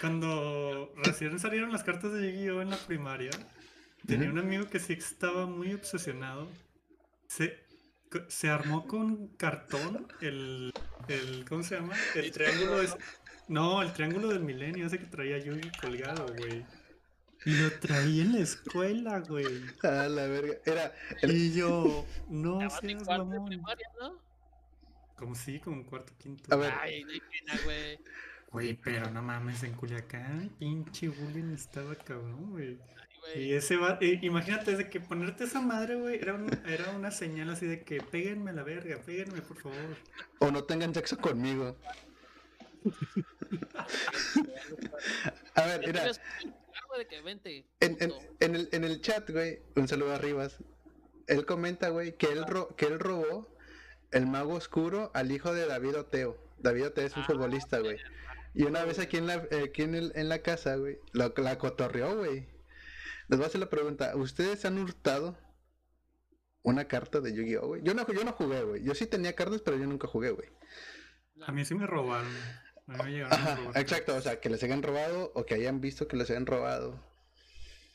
[0.00, 3.30] Cuando recién salieron las cartas de Yu-Gi-Oh en la primaria,
[4.06, 6.48] tenía un amigo que sí estaba muy obsesionado.
[7.28, 7.58] Se,
[8.28, 10.72] se armó con cartón el,
[11.08, 11.44] el.
[11.48, 11.94] ¿Cómo se llama?
[12.14, 12.96] El triángulo es.
[13.48, 16.64] No, el triángulo del milenio, ese que traía Yugi colgado, güey.
[17.44, 19.46] Y lo traía en la escuela, güey.
[19.82, 20.54] A la verga.
[20.64, 20.92] Era.
[21.22, 23.44] el- Y yo, no seas mamón.
[23.46, 24.20] primaria, ¿no?
[25.16, 26.52] Como sí, como en cuarto, quinto.
[26.52, 26.72] A ver.
[26.80, 27.98] Ay, no hay pena, güey.
[28.50, 32.78] Güey, pero no mames, en Culiacán, pinche bullying estaba cabrón, güey.
[33.34, 37.10] Y ese va, eh, imagínate, desde que ponerte esa madre, güey, era, un- era una
[37.10, 39.76] señal así de que péguenme a la verga, péguenme, por favor.
[40.38, 41.76] O no tengan sexo conmigo.
[45.54, 46.10] A ver, mira.
[47.80, 50.58] en el, en el chat, güey, un saludo a Rivas.
[51.26, 53.48] Él comenta, güey, que él, ro- que él robó
[54.12, 56.38] el mago oscuro al hijo de David Oteo.
[56.58, 57.98] David Oteo es un Ah, futbolista, güey.
[58.54, 61.32] Y una vez aquí en la, eh, aquí en, el- en la casa, güey, la,
[61.36, 62.46] la cotorreó, güey.
[63.28, 64.14] Les voy a hacer la pregunta.
[64.16, 65.36] ¿Ustedes han hurtado
[66.62, 67.82] una carta de Yu-Gi-Oh, güey?
[67.82, 68.84] Yo no, yo no jugué, güey.
[68.84, 70.48] Yo sí tenía cartas, pero yo nunca jugué, güey.
[71.46, 72.30] A mí sí me robaron.
[72.86, 73.78] A mí me llegaron a Ajá, robar.
[73.78, 74.14] exacto.
[74.16, 76.92] O sea, que les hayan robado o que hayan visto que les hayan robado.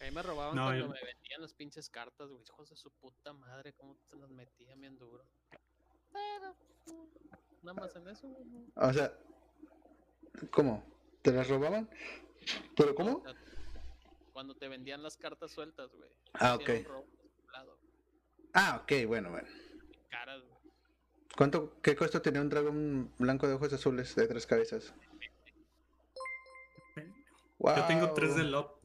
[0.01, 2.43] A mí me robaban No, cuando yo- me vendían las pinches cartas, güey.
[2.43, 5.23] Hijos de su puta madre, cómo se las metían bien duro.
[6.11, 6.55] Pero,
[7.63, 8.65] nada más en eso, güey.
[8.75, 9.13] O sea,
[10.51, 10.83] ¿cómo?
[11.21, 11.89] ¿Te las robaban?
[12.75, 13.23] ¿Pero O cómo?
[13.23, 13.35] sea,
[14.41, 16.09] Cuando te vendían las cartas sueltas, güey.
[16.33, 16.69] Ah, ok.
[18.53, 19.47] Ah, ok, bueno, bueno.
[20.09, 20.59] Caras, güey.
[21.37, 24.95] ¿Cuánto, qué costo tenía un dragón blanco de ojos azules de tres cabezas?
[27.59, 28.81] Yo tengo tres de Lop.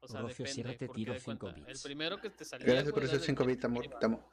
[0.00, 0.88] O sea, Rofio, depende.
[0.88, 1.82] tiro cuenta, El bits.
[1.82, 2.66] primero que te salía.
[2.66, 3.82] Gracias por esos el cinco deck bits, amor.
[3.82, 3.98] Kaiba.
[3.98, 4.30] Te amo.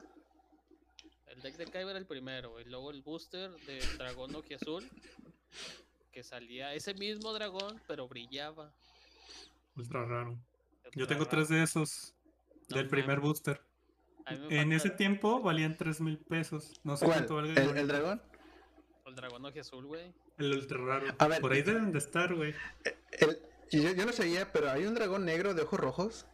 [1.26, 4.88] El deck de Kaiba era el primero, y luego el booster de dragón Azul
[6.10, 8.72] que salía ese mismo dragón, pero brillaba.
[9.80, 10.38] Ultra raro.
[10.94, 11.30] Yo tengo raro.
[11.30, 12.14] tres de esos.
[12.68, 13.60] No del primer booster.
[14.26, 16.80] En ese tiempo valían tres mil pesos.
[16.84, 17.26] No sé ¿Cuál?
[17.26, 18.22] cuánto valga ¿El, dragón?
[19.06, 20.14] El dragón Azul, güey.
[20.38, 21.06] El ultra raro.
[21.18, 22.54] A ver, Por ahí deben de estar, güey.
[23.12, 23.40] El-
[23.72, 26.26] y yo, yo no sabía, pero hay un dragón negro de ojos rojos.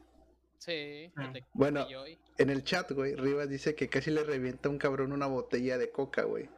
[0.59, 1.31] Sí, Ah.
[1.33, 1.87] de Bueno.
[1.87, 2.19] de.
[2.39, 5.79] En el chat, güey, Rivas dice que casi le revienta a un cabrón una botella
[5.79, 6.51] de coca, güey.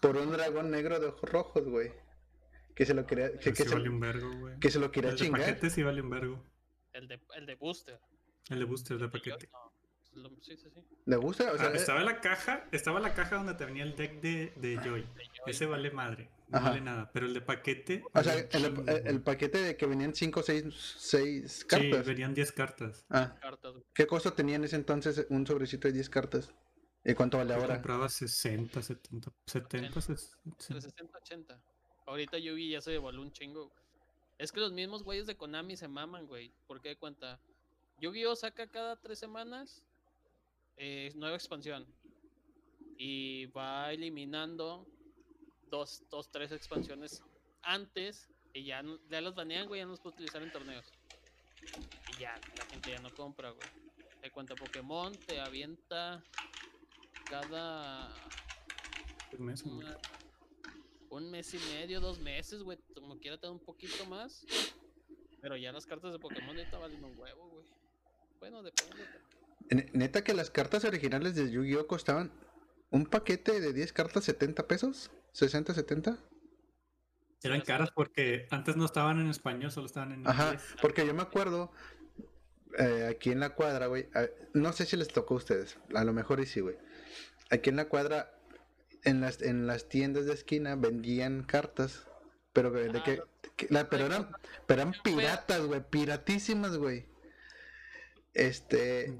[0.00, 1.92] Por un dragón negro de ojos rojos, güey.
[2.76, 4.58] Que se lo quería, que, Pero que sí se, vale un vergo, güey.
[4.60, 5.40] que se lo quería El de chingar.
[5.40, 6.44] paquete sí vale un vergo.
[6.92, 7.98] El de, el de booster.
[8.50, 9.48] El de booster de de paquete.
[9.52, 9.72] no.
[10.22, 10.80] Lo- Sí, sí, sí.
[11.04, 11.52] ¿Le gusta?
[11.52, 14.50] O sea, Ah, estaba la caja, estaba la caja donde te venía el deck de,
[14.56, 15.02] de Joy.
[15.02, 15.40] De Joy.
[15.46, 16.70] Ese vale madre, no Ajá.
[16.70, 17.10] vale nada.
[17.12, 18.02] Pero el de paquete.
[18.14, 20.64] o sea, el, chingo, el- el paquete de que venían 5 o 6
[20.98, 22.06] seis Sí, cartas.
[22.06, 23.04] venían 10 cartas.
[23.10, 23.74] Ah, Cartas.
[23.92, 26.50] ¿qué costo tenía en ese entonces un sobrecito de 10 cartas?
[27.04, 27.74] ¿Y cuánto vale Yo ahora?
[27.74, 30.38] compraba 60, 70, 70, 60.
[30.56, 31.62] 360, 80.
[32.06, 33.70] Ahorita Yugi ya se devolvió un chingo.
[34.38, 36.52] Es que los mismos güeyes de Konami se maman, güey.
[36.66, 37.40] Porque de cuenta,
[38.00, 39.82] Yu-Gi-Oh saca cada tres semanas
[40.76, 41.86] eh, nueva expansión.
[42.98, 44.86] Y va eliminando
[45.70, 47.22] dos, dos, tres expansiones
[47.62, 50.86] antes Y ya, no- ya los banean, güey, ya no los puedo utilizar en torneos.
[52.16, 53.68] Y ya, la gente ya no compra, güey.
[54.22, 56.22] En cuanto a Pokémon, te avienta
[57.28, 58.08] cada
[61.16, 62.78] un mes y medio, dos meses, güey.
[62.94, 64.44] Como quiera te da un poquito más.
[65.40, 67.64] Pero ya las cartas de Pokémon ahorita valen un huevo, güey.
[68.40, 68.96] Bueno, depende.
[69.70, 72.30] Ne- Neta que las cartas originales de Yu-Gi-Oh costaban
[72.90, 76.18] un paquete de 10 cartas 70 pesos, 60, 70.
[77.42, 80.64] Eran caras porque antes no estaban en español, solo estaban en Ajá, inglés.
[80.80, 81.70] porque yo me acuerdo
[82.78, 84.08] eh, aquí en la cuadra, güey.
[84.54, 86.76] No sé si les tocó a ustedes, a lo mejor y sí, güey.
[87.50, 88.35] Aquí en la cuadra,
[89.06, 92.06] en las, en las tiendas de esquina vendían cartas,
[92.52, 93.04] pero de Ah,
[93.56, 94.30] que, la- pero eran,
[94.66, 97.06] pero eran piratas, güey, piratísimas, güey.
[98.34, 99.16] Este,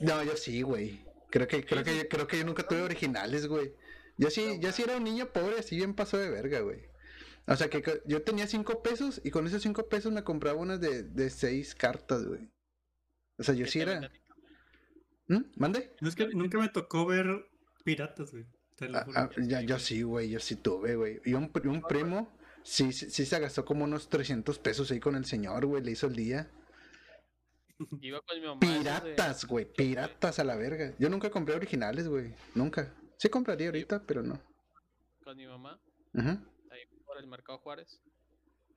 [0.00, 1.00] no, yo sí, güey.
[1.30, 3.72] Creo que, creo que, creo que yo nunca tuve originales, güey.
[4.16, 6.88] Yo sí, yo sí era un niño pobre, así bien pasó de verga, güey.
[7.46, 10.80] O sea que yo tenía cinco pesos y con esos cinco pesos me compraba unas
[10.80, 12.50] de, de seis cartas, güey.
[13.38, 14.10] O sea, yo sí era.
[15.28, 15.44] ¿Mm?
[15.56, 15.94] ¿Mande?
[16.00, 17.46] No, es que nunca me tocó ver
[17.84, 18.44] piratas, güey.
[18.78, 19.18] Te lo Ah, juro.
[19.20, 21.20] ah, ya, yo sí, güey, yo sí tuve, güey.
[21.24, 25.00] Y un, pri- un primo, sí, sí, sí se gastó como unos 300 pesos ahí
[25.00, 26.50] con el señor, güey, le hizo el día.
[28.00, 28.60] Iba con mi mamá.
[28.60, 30.94] Piratas, güey, piratas a la verga.
[30.98, 32.92] Yo nunca compré originales, güey, nunca.
[33.18, 34.40] Sí compraría ahorita, pero no.
[35.24, 35.80] Con mi mamá.
[36.14, 36.28] Ujú.
[36.70, 38.00] ahí por el Mercado Juárez.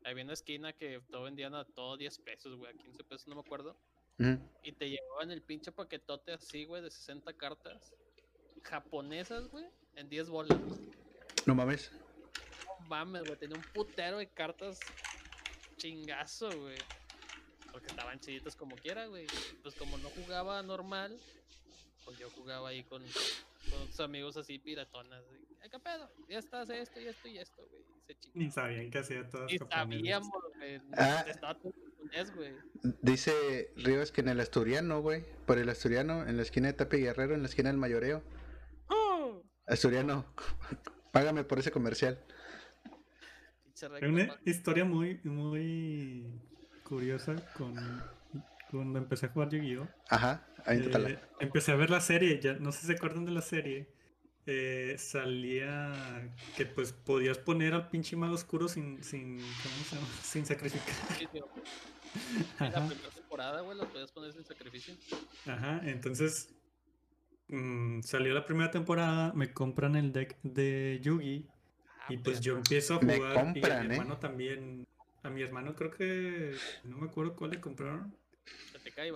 [0.03, 3.27] Ahí había una esquina que todo vendían a todo 10 pesos, güey, a 15 pesos,
[3.27, 3.77] no me acuerdo.
[4.63, 7.91] Y te llevaban el pinche paquetote así, güey, de 60 cartas
[8.61, 10.57] japonesas, güey, en 10 bolas.
[11.45, 11.91] No mames.
[12.79, 14.79] No mames, güey, tenía un putero de cartas
[15.77, 16.77] chingazo, güey.
[17.71, 19.27] Porque estaban chiditas como quiera, güey.
[19.63, 21.17] Pues como no jugaba normal,
[22.05, 23.01] pues yo jugaba ahí con,
[23.69, 25.23] con otros amigos así piratonas.
[25.25, 25.39] güey.
[25.61, 26.09] "Ay, ¿Qué pedo?
[26.27, 27.81] Ya estás esto y esto y esto, güey.
[28.07, 28.17] Se.
[28.33, 29.87] Ni sabían que hacía todas Y japonesas.
[29.87, 30.81] sabíamos, güey.
[30.97, 31.23] Ah.
[31.27, 32.53] Estaba todo japonés, güey.
[33.01, 35.23] Dice Rivas que en el Asturiano, güey.
[35.45, 38.21] Por el Asturiano, en la esquina de Tapi Guerrero, en la esquina del Mayoreo.
[39.71, 40.25] Asturiano,
[41.11, 42.19] págame por ese comercial.
[44.01, 46.27] Hay una historia muy, muy
[46.83, 47.73] curiosa con
[48.69, 49.87] cuando empecé a jugar Yu-Gi-Oh!
[50.09, 51.09] Ajá, aviéntatela.
[51.09, 53.87] Eh, empecé a ver la serie, ya no sé si se acuerdan de la serie.
[54.45, 55.93] eh, salía
[56.57, 60.07] que pues podías poner al pinche mago oscuro sin, sin, ¿cómo se llama?
[60.21, 60.95] Sin sacrificar.
[61.17, 61.47] sí, tío.
[62.59, 64.95] En la primera temporada, güey, podías poner sin sacrificio.
[65.45, 66.49] ajá, entonces
[67.51, 71.45] mm, salió la primera temporada, me compran el deck de Yugi
[72.03, 73.91] Ah, y pues pero- yo empiezo a Me jugar y a mi ¿eh?
[73.93, 74.87] hermano también,
[75.21, 78.15] a mi hermano creo que, no me acuerdo cuál le compraron.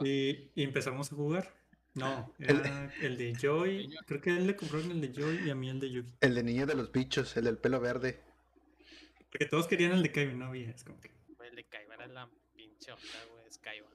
[0.04, 1.52] Y, y empezamos a jugar.
[1.96, 3.90] No, El- era el de Joy.
[4.06, 6.12] Creo que a él le compraron el de Joy y a mí el de Yugi.
[6.22, 8.22] El de niño de los bichos, el del pelo verde.
[9.32, 10.70] Porque todos querían el de Kevin, no había.
[10.70, 11.10] Es como que...
[11.44, 13.48] El de Kaiba era la pinche onda, güey.
[13.48, 13.88] Es Kaiba.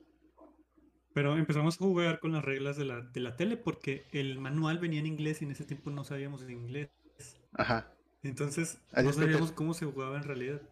[1.21, 4.79] Pero empezamos a jugar con las reglas de la, de la tele porque el manual
[4.79, 6.89] venía en inglés y en ese tiempo no sabíamos de inglés.
[7.53, 7.93] Ajá.
[8.23, 10.63] Entonces no sabíamos cómo se jugaba en realidad.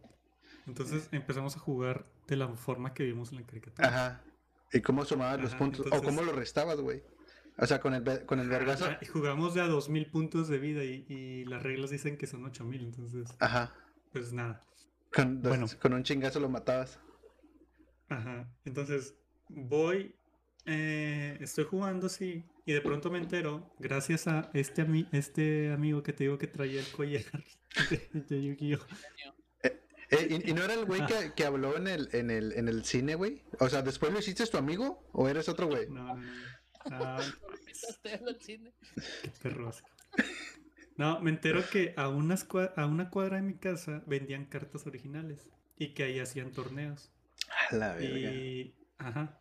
[0.66, 3.88] Entonces empezamos a jugar de la forma que vimos en la caricatura.
[3.88, 4.24] Ajá.
[4.72, 5.84] ¿Y cómo sumabas los puntos?
[5.92, 7.02] O cómo los restabas, güey.
[7.58, 8.86] O sea, con el, con el vergazo.
[9.02, 12.42] Y jugamos de a 2000 puntos de vida y, y las reglas dicen que son
[12.46, 12.84] 8000.
[12.86, 13.74] Entonces, Ajá.
[14.14, 14.64] pues nada.
[15.14, 15.66] Con, dos- Bueno.
[15.82, 16.98] con un chingazo lo matabas.
[18.08, 18.48] Ajá.
[18.64, 19.14] Entonces,
[19.50, 20.14] voy,
[20.68, 26.02] eh, estoy jugando así, y de pronto me entero, gracias a este, ami- este amigo
[26.02, 27.24] que te digo que traía el collar
[27.90, 28.86] de, de Yu-Gi-Oh!
[30.10, 32.68] Eh, ¿y, y no era el güey que, que habló en el, en, el, en
[32.68, 33.42] el cine, güey?
[33.60, 35.06] O sea, ¿después lo hiciste tu amigo?
[35.12, 35.86] ¿O eres otro güey?
[35.90, 36.22] No, no, no.
[36.90, 37.20] Ah,
[37.70, 38.72] Estás en el cine.
[39.42, 39.50] qué.
[40.96, 45.50] No, me entero que a, unas a una cuadra de mi casa vendían cartas originales
[45.76, 47.12] y que ahí hacían torneos.
[47.70, 48.30] A la verga.
[48.32, 49.38] Y, ajá.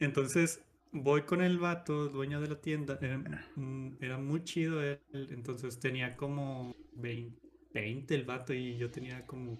[0.00, 2.98] Entonces voy con el vato, dueño de la tienda.
[3.00, 3.18] Era,
[3.56, 5.00] mm, era muy chido él.
[5.12, 7.40] Entonces tenía como 20,
[7.74, 9.58] 20 el vato y yo tenía como,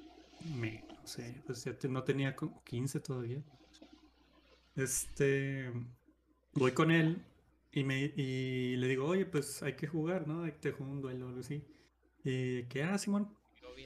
[0.56, 3.42] me, no sé, pues no tenía como 15 todavía.
[4.76, 5.72] Este,
[6.54, 7.24] voy con él
[7.72, 10.44] y, me, y le digo, oye, pues hay que jugar, ¿no?
[10.44, 11.64] Hay que jugar un duelo o algo así.
[12.24, 13.28] Y que, ah, Simón.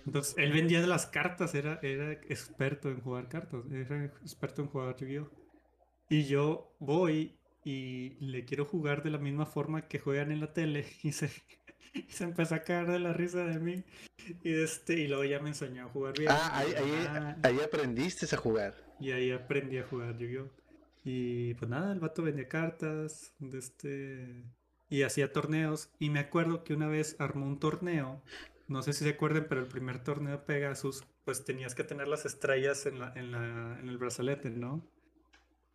[0.07, 4.69] Entonces, él vendía de las cartas, era, era experto en jugar cartas, era experto en
[4.69, 5.42] jugar Yu-Gi-Oh!
[6.13, 10.53] Y yo voy y le quiero jugar de la misma forma que juegan en la
[10.53, 11.31] tele y se,
[11.95, 13.83] y se empezó a caer de la risa de mí.
[14.45, 16.31] Y, este, y luego ya me enseñó a jugar bien.
[16.31, 16.75] Ah, ahí,
[17.09, 18.75] ah, ahí aprendiste a jugar.
[19.01, 20.51] y ahí aprendí a jugar Yu-Gi-Oh!
[21.03, 24.45] Y pues nada, el vato vendía cartas, de este,
[24.91, 25.89] y hacía torneos.
[25.99, 28.23] Y me acuerdo que una vez armó un torneo
[28.69, 32.09] no sé si se acuerdan, pero el primer torneo de Pegasus, pues tenías que tener
[32.09, 34.83] las estrellas en, la, en, la, en el brazalete, ¿no?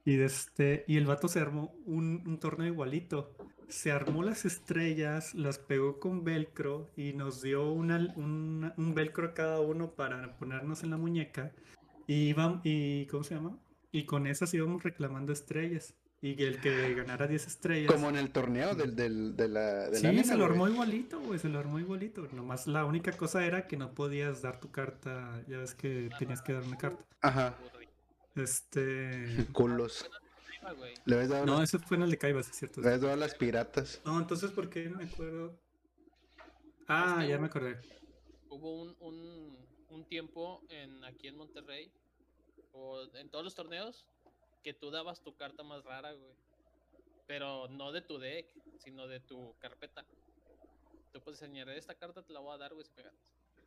[0.07, 3.35] Y, de este, y el vato se armó un, un torneo igualito.
[3.67, 9.27] Se armó las estrellas, las pegó con velcro y nos dio una, una- un velcro
[9.27, 11.51] a cada uno para ponernos en la muñeca.
[12.07, 13.57] Y, iban, y ¿cómo se llama?
[13.91, 15.93] Y con esas íbamos reclamando estrellas.
[16.21, 17.91] Y el que ganara 10 estrellas.
[17.91, 20.51] Como en el torneo del, del, de la, del Sí, anime, se lo güey.
[20.51, 22.27] armó igualito, güey, se lo armó igualito.
[22.33, 26.41] Nomás la única cosa era que no podías dar tu carta, ya ves que tenías
[26.41, 27.03] que dar una carta.
[27.21, 27.55] Ajá.
[28.37, 29.47] Este...
[29.53, 30.09] culos.
[30.61, 30.93] Ah, güey.
[31.05, 32.81] Le habías dado, No, las, eso fue en el de Caibas, es cierto.
[32.81, 34.01] le habías dado a las piratas.
[34.05, 35.57] No, entonces, ¿por qué no me acuerdo?
[36.87, 37.79] Ah, ya me acordé.
[38.49, 39.57] Hubo un, un,
[39.89, 41.91] un tiempo en, aquí en Monterrey,
[42.73, 44.05] o en todos los torneos,
[44.63, 46.33] que tú dabas tu carta más rara, güey.
[47.27, 48.47] Pero no de tu deck,
[48.79, 50.05] sino de tu carpeta.
[51.11, 53.19] Tú puedes enseñar, esta carta te la voy a dar, güey, si me ganas.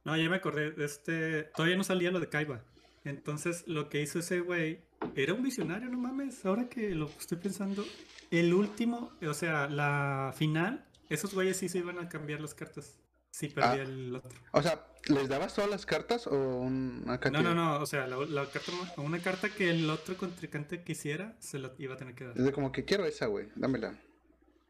[0.05, 0.75] No, ya me acordé.
[0.83, 2.63] Este, todavía no salía lo de Kaiba.
[3.05, 4.81] Entonces, lo que hizo ese güey
[5.15, 6.45] era un visionario, no mames.
[6.45, 7.85] Ahora que lo estoy pensando,
[8.31, 12.99] el último, o sea, la final, esos güeyes sí se iban a cambiar las cartas.
[13.33, 13.85] Si perdía Ah.
[13.85, 14.39] el otro.
[14.53, 18.07] O sea, ¿les dabas todas las cartas o un acá No, no, no, o sea,
[18.09, 22.15] la, la carta, una carta que el otro contrincante quisiera, se la iba a tener
[22.17, 22.37] que dar.
[22.37, 23.97] Es de como que quiero esa, güey, dámela.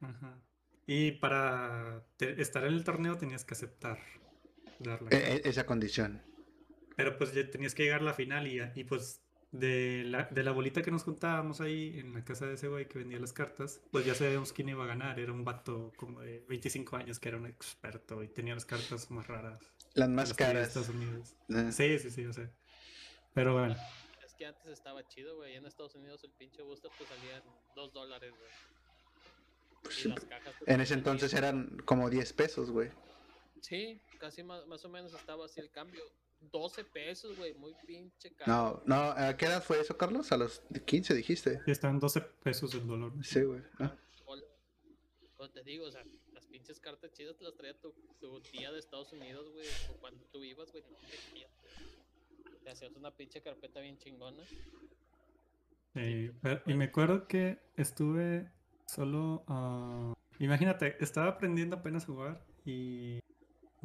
[0.02, 0.38] Ajá.
[0.86, 3.98] Y para te- estar en el torneo tenías que aceptar
[4.78, 5.08] darla.
[5.10, 6.20] E- e- esa condición.
[6.96, 9.22] Pero pues ya tenías que llegar a la final y, y pues
[9.53, 12.87] de la, de la bolita que nos juntábamos ahí en la casa de ese güey
[12.87, 15.18] que vendía las cartas, pues ya sabíamos quién iba a ganar.
[15.18, 19.11] Era un vato como de 25 años que era un experto y tenía las cartas
[19.11, 19.61] más raras.
[19.94, 20.68] Las más caras.
[20.68, 21.35] Estados Unidos.
[21.48, 22.50] Eh, Sí, sí, sí, yo sé.
[23.35, 23.74] Pero bueno.
[24.24, 25.57] Es que antes estaba chido, güey.
[25.57, 27.42] En Estados Unidos el pinche te salían
[27.74, 28.50] 2 dólares, güey.
[29.83, 31.42] pues, Y las cajas te en ese entonces 10.
[31.42, 32.90] eran como 10 pesos, güey.
[33.61, 36.03] Sí, casi más, más o menos estaba así el cambio.
[36.40, 38.83] 12 pesos, güey, muy pinche caro.
[38.87, 40.33] No, no, ¿a qué edad fue eso, Carlos?
[40.33, 41.61] A los 15 dijiste.
[41.66, 43.12] Estaban 12 pesos el dólar.
[43.22, 43.62] Sí, güey.
[43.79, 43.96] Ah.
[45.37, 48.70] Como te digo, o sea, las pinches cartas chidas te las traía tu, tu tía
[48.72, 49.66] de Estados Unidos, güey.
[49.90, 50.85] O cuando tú ibas, güey,
[52.44, 54.42] no te hacías una pinche carpeta bien chingona.
[55.94, 58.50] Eh, pero- y me acuerdo que estuve
[58.87, 59.44] solo.
[59.48, 63.20] ah, imagínate, estaba aprendiendo apenas a jugar y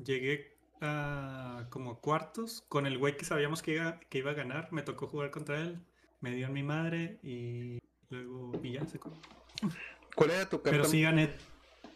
[0.03, 4.71] llegué a como cuartos con el güey que sabíamos que iba, que iba a ganar.
[4.71, 5.79] Me tocó jugar contra él,
[6.21, 8.51] me dio en mi madre y luego.
[8.63, 8.99] Y ya se.
[10.15, 10.71] ¿Cuál era tu carta?
[10.71, 11.29] Pero sí gané.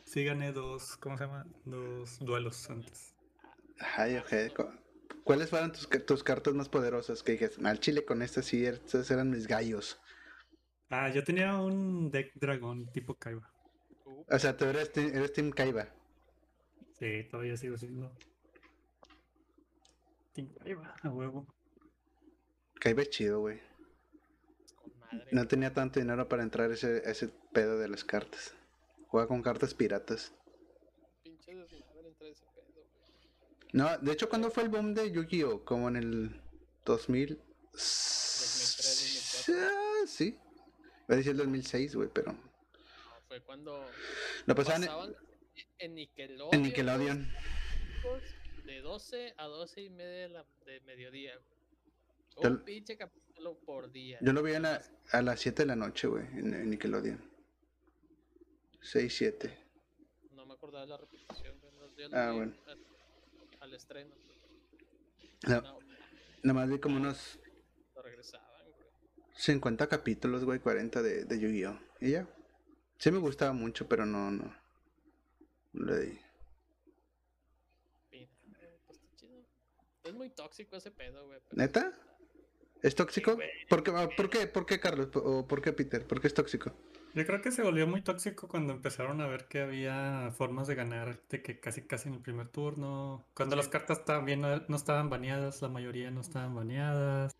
[0.06, 0.98] Sí gané dos.
[0.98, 1.46] ¿Cómo se llama?
[1.65, 3.13] Dos duelos antes.
[3.98, 4.20] Ay,
[4.56, 4.70] cu-
[5.24, 7.60] ¿Cuáles fueron tus, tus cartas más poderosas que dijes?
[7.63, 10.00] Al chile con estas sí, estos eran mis gallos.
[10.89, 13.48] Ah, yo tenía un deck dragón tipo Kaiba.
[14.28, 15.88] O sea, tú eres, eres Team Kaiba.
[16.98, 18.12] Sí, todavía sigo siendo.
[20.47, 21.47] Kaiba, a huevo.
[22.80, 23.60] Kaiba es chido, güey.
[25.32, 28.54] No tenía tanto dinero para entrar ese, ese pedo de las cartas.
[29.08, 30.34] Juega con cartas piratas.
[31.23, 32.88] Pinche desmadre entre ese pedo, güey.
[33.73, 35.65] No, de hecho, ¿cuándo fue el boom de Yu-Gi-Oh?
[35.65, 36.41] Como en el
[36.86, 37.38] 2000.
[37.71, 39.56] 2003, 2004.
[39.58, 40.25] Ah, sí.
[41.08, 42.34] Iba a decir el 2006, güey, pero.
[42.34, 42.41] No,
[43.28, 43.84] fue cuando
[44.45, 45.15] Lo pasaban en- pasaban
[45.80, 46.54] en Nickelodeon.
[46.54, 47.28] en Nickelodeon.
[48.65, 51.34] De 12 a 12 y media de, la, de mediodía.
[52.41, 54.17] Tal- Un pinche capítulo por día.
[54.22, 57.19] Yo lo vi a, la- a las 7 de la noche, güey, en, en Nickelodeon.
[58.82, 59.58] 6, 7.
[60.32, 62.54] No me acordaba de la repetición, yo Ah, bueno.
[62.67, 62.80] al,
[63.60, 64.13] al estreno.
[65.48, 65.80] No, No,
[66.43, 67.39] nada más vi como unos
[67.95, 68.88] lo regresaban, güey.
[69.36, 71.80] 50 capítulos, güey, 40 de, de Yu-Gi-Oh!
[72.02, 72.28] Y ya.
[72.98, 74.54] Sí me gustaba mucho, pero no, no.
[75.74, 76.19] No le di.
[78.12, 79.45] Mira, güey, pues está chido.
[80.10, 81.39] Es muy tóxico ese pedo, güey.
[81.50, 81.93] pero- ¿Neta?
[82.82, 83.36] ¿Es tóxico?
[83.36, 83.50] güey.
[83.69, 85.10] ¿Por qué, ¿Por qué, por qué, Carlos?
[85.15, 86.06] ¿O por qué, Peter?
[86.08, 86.72] ¿Por qué es tóxico?
[87.15, 90.76] Yo creo que se volvió muy tóxico cuando empezaron a ver que había formas de
[90.76, 94.76] ganar, de que casi casi en el primer turno, cuando las cartas también no, no
[94.76, 97.36] estaban baneadas, la mayoría no estaban baneadas.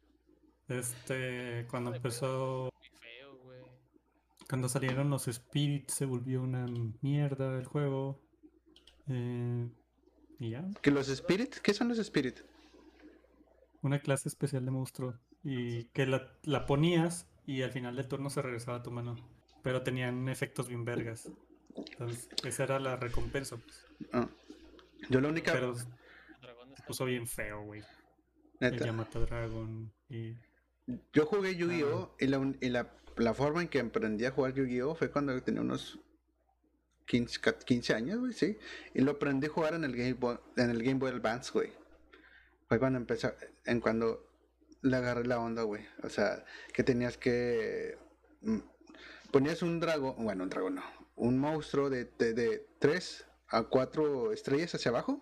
[0.68, 3.60] Este, cuando empezó, Muy feo, güey.
[4.48, 6.66] cuando salieron los spirits se volvió una
[7.02, 8.20] mierda el juego.
[9.08, 9.68] Eh,
[10.40, 11.60] y ya, ¿Que los Spirits?
[11.60, 12.44] ¿Qué son los Spirits?
[13.82, 18.30] Una clase especial de monstruo y que la, la ponías y al final del turno
[18.30, 19.16] se regresaba a tu mano,
[19.64, 21.30] pero tenían efectos bien vergas.
[21.76, 23.58] Entonces, esa era la recompensa.
[23.58, 23.86] pues.
[24.12, 24.28] Ah.
[25.10, 25.54] Yo la única...
[25.54, 25.76] Pero
[26.88, 27.82] puso bien feo, güey.
[28.60, 29.92] El neta, Yamato Dragon.
[30.10, 30.34] Y
[31.14, 32.16] yo jugué Yu-Gi-Oh!
[32.20, 34.96] y, la, un- y la, la forma en que aprendí a jugar Yu-Gi-Oh!
[34.96, 36.00] fue cuando tenía unos
[37.06, 38.58] 15, ca- 15 años, güey, sí.
[38.94, 41.72] Y lo aprendí a jugar en el Game Boy, en el Game Boy Advance, güey.
[42.70, 43.34] Fue cuando empezó,
[43.66, 44.26] en cuando
[44.84, 45.86] le agarré la onda, güey.
[46.04, 47.98] O sea, que tenías que...
[48.42, 48.60] mm,
[49.32, 50.84] Ponías un dragón, bueno, un dragón no,
[51.16, 55.22] un monstruo de, de, de 3 a 4 estrellas hacia abajo,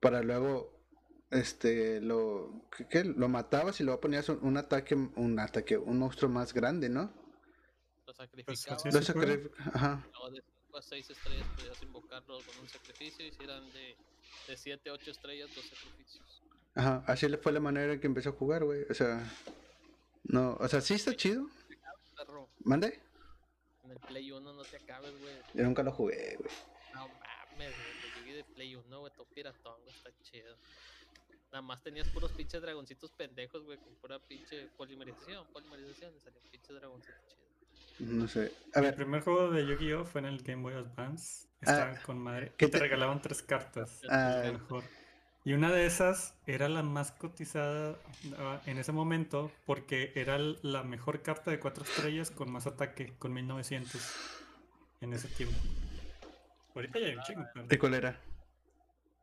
[0.00, 0.74] para luego,
[1.30, 3.04] este, lo, ¿qué, qué?
[3.04, 7.10] lo matabas y luego ponías un, un ataque, un ataque, un monstruo más grande, ¿no?
[8.06, 8.84] Lo sacrificabas.
[8.84, 9.34] así Lo se juega.
[9.36, 10.06] sacrific- Ajá.
[10.12, 13.96] Luego de 5 a 6 estrellas podías invocarlo con un sacrificio y si eran de,
[14.48, 16.37] de 7 a 8 estrellas, dos sacrificios.
[16.74, 18.84] Ajá, así le fue la manera en que empezó a jugar, güey.
[18.88, 19.22] O sea,
[20.24, 21.46] no, o sea, sí está chido.
[22.64, 23.00] ¿Mande?
[23.84, 25.32] en el Play 1 no te acabes, güey.
[25.54, 26.50] Yo nunca lo jugué, güey.
[26.94, 28.24] No mames, güey.
[28.24, 29.12] Llegué de Play 1, güey.
[29.14, 29.94] Todo piratón, güey.
[29.96, 30.54] Está chido.
[31.50, 33.78] Nada más tenías puros pinches dragoncitos pendejos, güey.
[33.78, 35.46] Con pura pinche polimerización.
[35.52, 36.14] Polimerización.
[36.16, 37.18] Y salían pinches dragoncitos
[37.96, 38.12] chidos.
[38.12, 38.52] No sé.
[38.74, 41.48] A El ver, primer juego de Yu-Gi-Oh fue en el Game Boy Advance.
[41.60, 42.52] Estaba con madre.
[42.58, 44.02] ¿qué Y te te- regalaban tres cartas.
[44.10, 44.84] Ah, mejor.
[45.48, 47.96] Y una de esas era la más cotizada
[48.36, 53.14] ah, en ese momento porque era la mejor carta de cuatro estrellas con más ataque,
[53.18, 53.98] con 1900
[55.00, 55.56] en ese tiempo.
[56.74, 58.20] Ahorita ya hay un chingo, pero ¿de cuál era?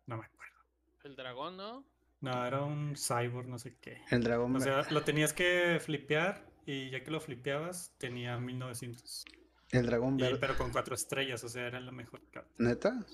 [0.07, 0.55] no me acuerdo.
[1.03, 1.85] El dragón, ¿no?
[2.21, 4.01] No, era un cyborg, no sé qué.
[4.09, 4.55] El dragón.
[4.55, 9.25] O sea, lo tenías que flipear y ya que lo flipeabas tenía 1900.
[9.69, 10.37] el dragón Y- verde.
[10.39, 12.49] pero con cuatro estrellas, o sea, era la mejor carta.
[12.57, 13.05] ¿Neta?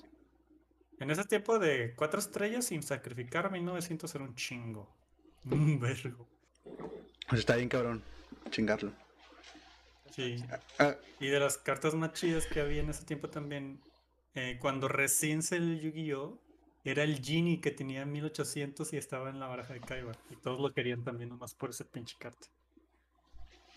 [1.02, 4.88] En ese tiempo de cuatro estrellas sin sacrificar 1900 era un chingo.
[5.44, 6.28] Un vergo.
[7.28, 8.04] Pues está bien cabrón.
[8.50, 8.92] Chingarlo.
[10.12, 10.36] Sí.
[10.78, 13.80] Ah, Y de las cartas más chidas que había en ese tiempo también,
[14.34, 16.38] eh, cuando recién se el Yu-Gi-Oh!
[16.84, 20.12] Era el Genie que tenía 1800 y estaba en la baraja de Kaiba.
[20.30, 22.46] Y todos lo querían también, nomás por ese pinche carta.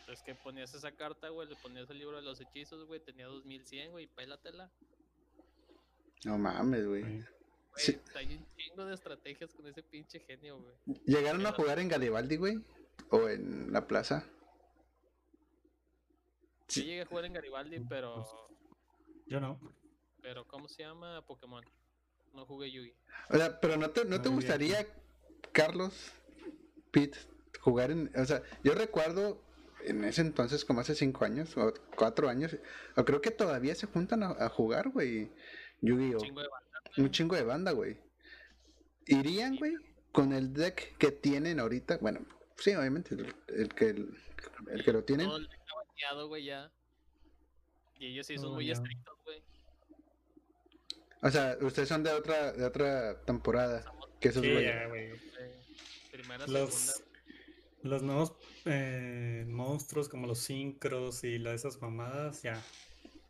[0.07, 1.47] Es que ponías esa carta, güey.
[1.49, 2.99] Le ponías el libro de los hechizos, güey.
[2.99, 4.03] Tenía 2100, güey.
[4.05, 4.71] y Pélatela.
[6.23, 7.03] No mames, güey.
[7.03, 7.09] Sí.
[7.11, 7.25] Güey,
[7.77, 7.99] Sí.
[8.15, 10.97] hay un chingo de estrategias con ese pinche genio, güey.
[11.05, 12.63] ¿Llegaron a jugar en Garibaldi, güey?
[13.09, 14.23] ¿O en la plaza?
[16.67, 16.85] Yo Sí.
[16.85, 18.25] llegué a jugar en Garibaldi, pero.
[19.27, 19.59] Yo no.
[20.21, 21.23] Pero, ¿cómo se llama?
[21.27, 21.63] Pokémon.
[22.33, 22.93] No jugué Yugi.
[23.29, 24.35] O sea, pero ¿no te, no te bien.
[24.35, 24.87] gustaría,
[25.51, 26.11] Carlos,
[26.91, 27.17] Pete,
[27.61, 28.11] jugar en...
[28.17, 29.41] O sea, yo recuerdo
[29.85, 32.57] en ese entonces, como hace cinco años o cuatro años,
[32.97, 35.31] o creo que todavía se juntan a, a jugar, güey.
[35.81, 36.19] Yu-Gi-Oh!
[36.19, 36.81] Chingo de banda.
[36.97, 37.97] Un chingo de banda, güey.
[39.07, 39.75] ¿Irían, güey?
[40.11, 41.97] Con el deck que tienen ahorita.
[41.97, 42.25] Bueno,
[42.57, 44.17] sí, obviamente, el, el que, el,
[44.71, 45.27] el que lo tienen.
[45.27, 46.71] Todo el deck está baneado, güey, ya.
[47.99, 49.43] Y ellos sí son muy estrictos, güey.
[51.21, 53.83] O sea, ustedes son de otra, de otra temporada.
[54.19, 54.73] Que esos Sí, güeyes.
[54.73, 55.11] ya, güey.
[56.11, 57.09] Primera, Los, segunda.
[57.83, 58.33] los nuevos
[58.65, 62.61] eh, monstruos como los sincros y la, esas mamadas, ya.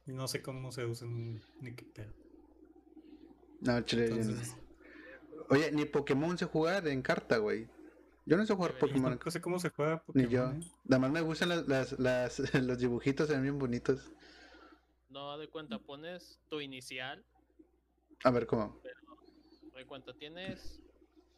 [0.05, 2.13] No sé cómo se usan ni qué pedo.
[3.61, 5.45] No, chile, no.
[5.49, 7.67] Oye, ni Pokémon sé jugar en carta, güey.
[8.25, 8.77] Yo no sé jugar.
[8.77, 9.19] Pokémon.
[9.23, 10.49] no sé cómo se juega Ni yo.
[10.51, 10.59] ¿eh?
[10.83, 14.11] Nada más me gustan las, las, las- los dibujitos, se ven bien bonitos.
[15.09, 17.23] No, de cuenta, pones tu inicial.
[18.23, 18.81] A ver, ¿cómo?
[19.75, 20.79] De cuenta, tienes.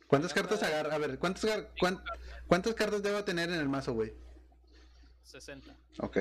[0.07, 0.95] ¿Cuántas cartas agarra?
[0.95, 2.01] A ver, ¿cuántas, gar- cuán-
[2.47, 4.13] ¿cuántas cartas debo tener en el mazo, güey?
[5.23, 5.75] 60.
[5.99, 6.17] Ok.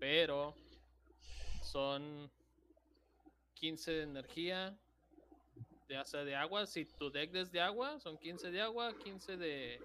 [0.00, 0.54] Pero.
[1.62, 2.28] Son.
[3.64, 4.78] 15 de energía.
[5.88, 6.66] Ya sea de agua.
[6.66, 9.80] Si tu deck es de agua, son 15 de agua, 15 de.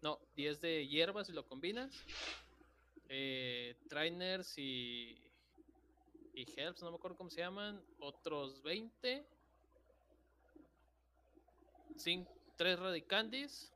[0.00, 2.02] No, 10 de hierba si lo combinas.
[3.10, 5.20] Eh, trainers y.
[6.32, 7.84] Y helps, no me acuerdo cómo se llaman.
[7.98, 9.26] Otros 20.
[12.56, 13.70] 3 radicandis.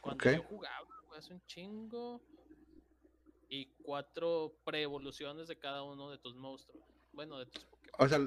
[0.00, 0.34] Cuando Ok.
[0.34, 2.22] yo jugaba, hace un chingo.
[3.50, 6.95] Y 4 preevoluciones de cada uno de tus monstruos.
[7.16, 8.20] Bueno, de tus Pokémon, O sea,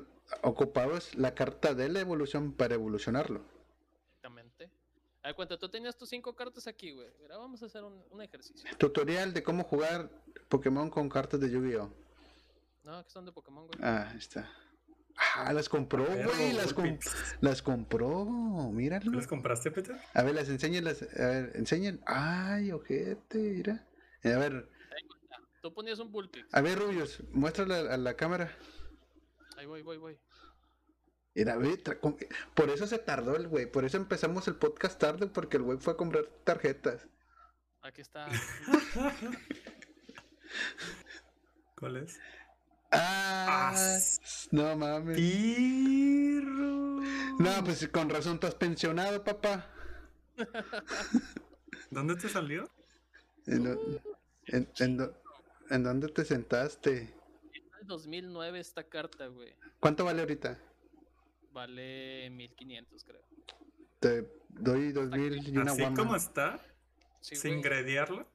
[0.43, 3.41] ocupabas la carta de la evolución para evolucionarlo.
[4.07, 4.69] exactamente.
[5.23, 7.07] A cuenta, tú tenías tus 5 cartas aquí, güey.
[7.21, 8.69] Mira, vamos a hacer un, un ejercicio.
[8.77, 10.09] Tutorial de cómo jugar
[10.49, 11.89] Pokémon con cartas de Yu-Gi-Oh!
[12.83, 13.79] No, que son de Pokémon, güey.
[13.83, 14.49] Ah, ahí está.
[15.35, 16.53] Ah, las compró, güey.
[16.53, 16.73] Las,
[17.41, 18.23] las compró.
[18.23, 19.11] ¿Tú Míralo.
[19.11, 19.97] ¿Los compraste, Peter?
[20.13, 20.85] A ver, las enseñen.
[20.85, 22.01] Las, a ver, enseñen.
[22.05, 23.85] Ay, ojete, mira.
[24.23, 24.69] Eh, A ver,
[25.61, 26.47] Tú ponías un Bullpix.
[26.53, 28.55] a ver, Rubius, muéstrale a, a la cámara.
[29.59, 30.17] Ahí voy, voy, voy.
[31.99, 32.15] Com-
[32.55, 33.69] por eso se tardó el güey.
[33.69, 37.09] Por eso empezamos el podcast tarde, porque el güey fue a comprar tarjetas.
[37.81, 38.29] Aquí está.
[41.77, 42.17] ¿Cuál es?
[42.91, 43.97] Ah, Ah,
[44.51, 45.17] no mames.
[45.17, 47.01] Pirro.
[47.37, 49.69] No, pues con razón estás pensionado, papá.
[51.91, 52.69] ¿Dónde te salió?
[53.45, 53.67] ¿En,
[54.45, 55.11] en- en
[55.69, 57.13] en dónde te sentaste?
[57.89, 59.51] El 2009 esta carta, güey.
[59.79, 60.59] ¿Cuánto vale ahorita?
[61.51, 63.21] Vale 1500, creo.
[63.99, 65.95] Te doy 2000 y una Así guama.
[65.97, 66.61] como está,
[67.19, 67.63] Sí, sin güey.
[67.63, 68.29] grediarlo.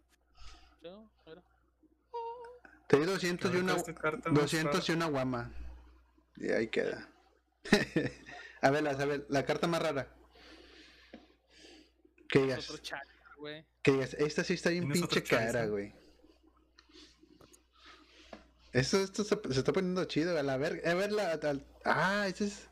[0.83, 1.41] No, mira.
[2.89, 5.53] Te doy 200 y una, esta carta más 200 y una guama.
[6.37, 7.09] Y ahí queda.
[8.61, 10.13] a ver, a ver, la carta más rara.
[12.29, 13.07] Que digas, otro chat,
[13.39, 13.65] güey.
[13.83, 15.95] que digas, esta sí está bien pinche cara, güey.
[18.75, 20.37] Esto, esto se, se está poniendo chido.
[20.39, 21.33] A la ver, a ver la.
[21.33, 22.69] al- ah, ese es.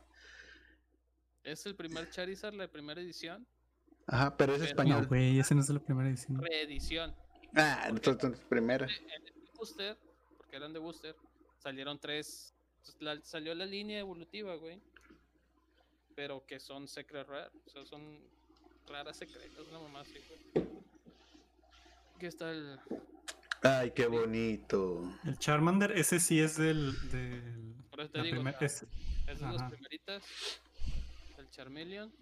[1.43, 3.47] Es el primer Charizard, la primera edición.
[4.07, 5.01] Ajá, pero es Pero- español.
[5.03, 6.41] No, güey, ese no es de la primera edición.
[6.41, 7.15] Reedición.
[7.55, 8.85] ah, entonces, primera.
[8.85, 9.97] En el booster,
[10.37, 11.15] porque eran de booster,
[11.57, 12.53] salieron tres.
[12.99, 14.81] la- salió la línea evolutiva, güey.
[16.15, 17.49] Pero que son secret rare.
[17.65, 18.19] O sea, son
[18.87, 20.15] raras secretas, una mamá así,
[20.53, 20.67] güey.
[22.17, 22.77] Aquí está el.
[23.63, 25.03] Ay, qué bonito.
[25.25, 26.93] El Charmander, ese sí es del.
[27.11, 28.83] del Por eso te digo, primer- o sea, es-
[29.27, 29.69] es de las ajá.
[29.69, 30.23] primeritas.
[31.37, 32.13] El Charmeleon.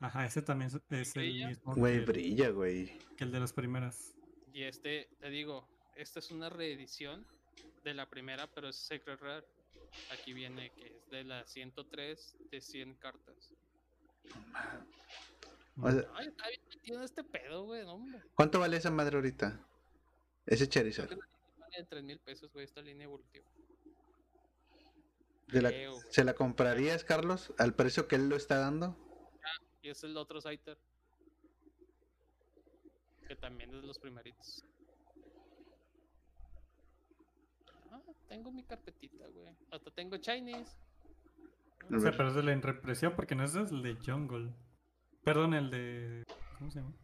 [0.00, 2.98] ajá, ese también es, el mismo Güey, que, el- brilla, güey.
[3.16, 4.14] que el de las primeras.
[4.52, 7.26] Y este, te digo, esta es una reedición
[7.82, 9.46] de la primera, pero es Secret Rare.
[10.12, 13.52] Aquí viene que es de la 103 de 100 cartas.
[15.80, 18.20] O sea, Ay, está bien metido en este pedo, güey, hombre.
[18.34, 19.60] ¿Cuánto vale esa madre ahorita?
[20.46, 21.08] Ese Charizard.
[21.08, 23.46] Creo que Vale 3 mil pesos, güey, esta línea evolutiva.
[25.48, 25.94] ¿Se la, creo.
[26.10, 28.96] ¿Se la comprarías, Carlos, al precio que él lo está dando?
[29.82, 30.78] Y es el otro Scyther.
[33.28, 34.64] Que también es de los primeritos.
[37.90, 39.56] Ah, tengo mi carpetita, güey.
[39.70, 40.76] Hasta tengo Chinese.
[41.90, 44.52] A O sea, pero es de la reimpresión porque no es el de Jungle.
[45.22, 46.24] Perdón, el de.
[46.58, 46.94] ¿Cómo se llama?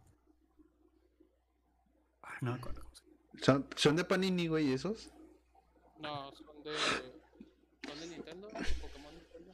[2.21, 3.02] Ah, no me acuerdo cómo se llama.
[3.41, 5.09] ¿Son, son de Panini, güey, esos?
[5.99, 6.71] No, son de.
[7.87, 8.47] ¿Son de Nintendo?
[8.47, 9.53] Pokémon Nintendo.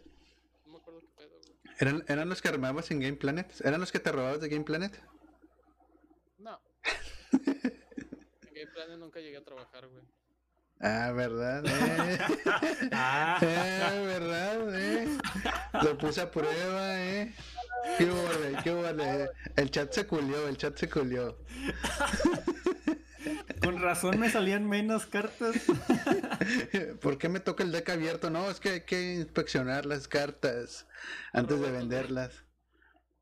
[0.65, 1.75] No me acuerdo qué pedo, güey.
[1.79, 3.51] ¿Eran, ¿Eran los que armabas en Game Planet?
[3.63, 4.99] ¿Eran los que te robabas de Game Planet?
[6.37, 6.59] No.
[7.33, 10.03] en Game Planet nunca llegué a trabajar, güey.
[10.81, 11.63] Ah, ¿verdad?
[11.65, 12.19] Eh?
[12.93, 14.79] Ah, Eh, ¿verdad?
[14.79, 15.17] Eh?
[15.83, 17.33] Lo puse a prueba, ¿eh?
[17.97, 18.57] ¿Qué vale?
[18.63, 19.29] ¿Qué vale?
[19.55, 21.37] El chat se culió, el chat se culió.
[23.61, 25.55] con razón me salían menos cartas.
[27.01, 28.29] ¿Por qué me toca el deck abierto?
[28.29, 30.87] No, es que hay que inspeccionar las cartas
[31.33, 32.45] antes de venderlas.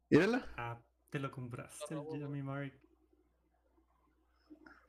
[0.10, 0.46] Mírala.
[0.58, 0.80] Ah,
[1.10, 2.74] te lo compraste, robó, Yami Mark.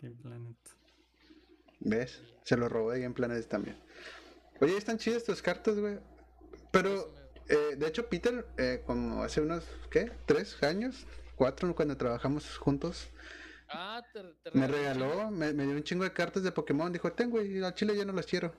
[0.00, 0.56] Game Planet.
[1.80, 2.22] ¿Ves?
[2.44, 3.76] Se lo robó de Game Planet también.
[4.60, 5.98] Oye, están chidas tus cartas, güey.
[6.70, 7.14] Pero,
[7.48, 10.10] eh, de hecho, Peter, eh, como hace unos, ¿qué?
[10.26, 11.06] ¿Tres años?
[11.36, 11.74] ¿Cuatro?
[11.74, 13.10] Cuando trabajamos juntos,
[13.70, 16.92] Ah, te, te me regaló me, me dio un chingo de cartas de Pokémon.
[16.92, 18.54] Dijo, tengo, y al chile ya no las quiero.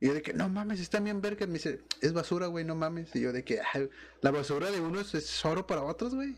[0.00, 1.48] Y yo de que, no mames, están bien vergas.
[1.48, 3.14] Me dice, es basura, güey, no mames.
[3.16, 3.88] Y yo de que, "Ay,
[4.20, 6.36] la basura de unos es oro para otros, güey.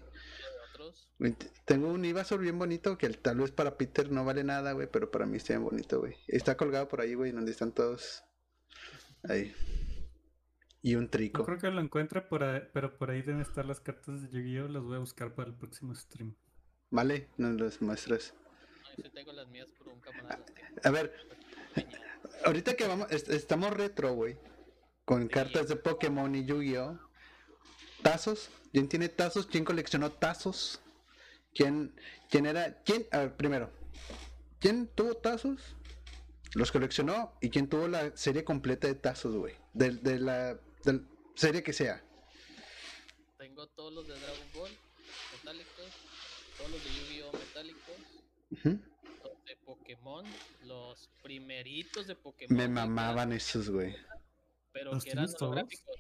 [1.19, 4.89] Güey, Tengo un Ivasaur bien bonito que tal vez para Peter no vale nada, güey,
[4.91, 6.15] pero para mí está bien bonito, güey.
[6.29, 8.23] Está colgado por ahí, güey, donde están todos.
[9.29, 9.53] Ahí.
[10.81, 11.45] Y un trico.
[11.45, 14.69] creo que lo encuentre, por ahí- pero por ahí deben estar las cartas de Yu-Gi-Oh!
[14.69, 16.37] Las voy a buscar para el próximo stream.
[16.91, 18.35] Vale, nos las muestras.
[18.97, 20.45] Yo tengo las mías por un camarada.
[20.85, 21.13] A ver,
[22.45, 24.37] ahorita que vamos, est- estamos retro, güey.
[25.05, 26.99] Con cartas de Pokémon y Yu-Gi-Oh!
[28.03, 28.51] Tazos.
[28.73, 29.47] ¿Quién tiene tazos?
[29.47, 30.81] ¿Quién coleccionó tazos?
[31.55, 31.95] ¿Quién,
[32.31, 32.83] quién era?
[32.83, 33.07] ¿Quién?
[33.13, 33.71] A ver, primero.
[34.61, 35.77] ¿Quién tuvo tazos?
[36.55, 37.33] Los coleccionó.
[37.41, 39.55] ¿Y quién tuvo la serie completa de tazos, güey?
[39.73, 40.59] De, de la
[41.35, 42.03] serie que sea.
[43.39, 44.71] Tengo todos los de Dragon Ball
[45.33, 45.87] metálicos,
[46.59, 47.33] todos los de Yu-Gi-Oh!
[47.33, 47.97] metálicos,
[49.25, 50.25] los de Pokémon,
[50.65, 52.57] los primeritos de Pokémon.
[52.57, 53.97] Me mamaban esos, güey.
[54.73, 55.97] Pero ¿Los que eran holográficos.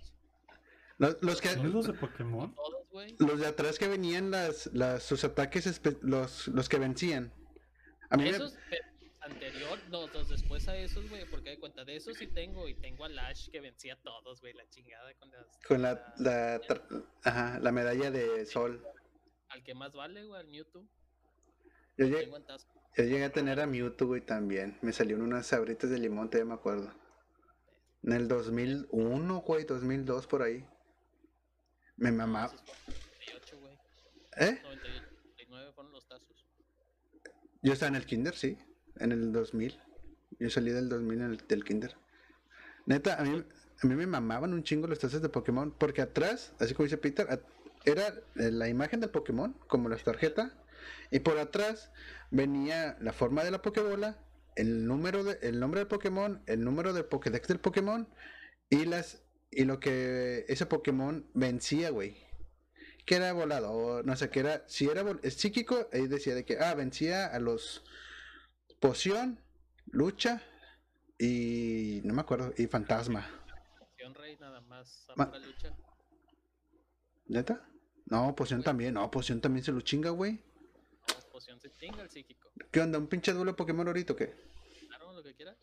[0.98, 2.54] Los, los que, ¿Tienes los de Pokémon?
[2.54, 7.32] Todos, los de atrás que venían las, las sus ataques, los, los que vencían.
[8.11, 8.84] A mí me- Esos, pero
[9.20, 12.74] anterior, no, los después a esos, güey, porque de cuenta de esos sí tengo, y
[12.74, 15.46] tengo a Lash que vencía a todos, güey, la chingada con las.
[15.68, 16.61] Con la, la,
[17.22, 18.82] ajá, la medalla de sol.
[19.49, 20.86] Al que más vale, güey, al Mewtwo.
[21.96, 22.30] Yo llegué,
[22.96, 24.78] yo llegué a tener a Mewtwo, güey, también.
[24.82, 26.92] Me salieron unas sabritas de limón, todavía me acuerdo.
[28.03, 30.64] En el 2001, güey, 2002, por ahí.
[31.96, 32.55] Me mamaba.
[32.55, 33.74] Esos fueron 98, güey.
[34.36, 34.61] ¿Eh?
[34.62, 36.46] 98, 99 fueron los tazos.
[37.62, 38.57] Yo estaba en el kinder, sí.
[38.96, 39.80] En el 2000.
[40.38, 41.96] Yo salí del 2000 en el, del kinder.
[42.86, 43.44] Neta, a mí,
[43.82, 45.72] a mí me mamaban un chingo los tazos de Pokémon.
[45.76, 47.26] Porque atrás, así como dice Peter,
[47.84, 50.52] era eh, la imagen del Pokémon, como la tarjeta.
[51.10, 51.90] Y por atrás
[52.30, 54.18] venía la forma de la Pokébola,
[54.56, 58.08] el número de, el nombre del Pokémon, el número del Pokédex del Pokémon
[58.68, 62.16] y las y lo que ese Pokémon vencía, güey.
[63.06, 66.44] Que era volado, o no sé, que era, si era es psíquico, ahí decía de
[66.44, 67.82] que, ah, vencía a los
[68.80, 69.40] poción,
[69.86, 70.42] lucha
[71.18, 73.26] y no me acuerdo, y fantasma.
[74.14, 75.74] Rey nada más lucha.
[77.28, 77.64] ¿Neta?
[78.06, 80.32] No, poción también, no, poción también se lo chinga, güey.
[80.34, 82.50] No, poción se chinga el psíquico.
[82.70, 82.98] ¿Qué onda?
[82.98, 84.34] ¿Un pinche duelo Pokémon ahorita o qué?
[84.88, 85.56] Claro, lo que quiera.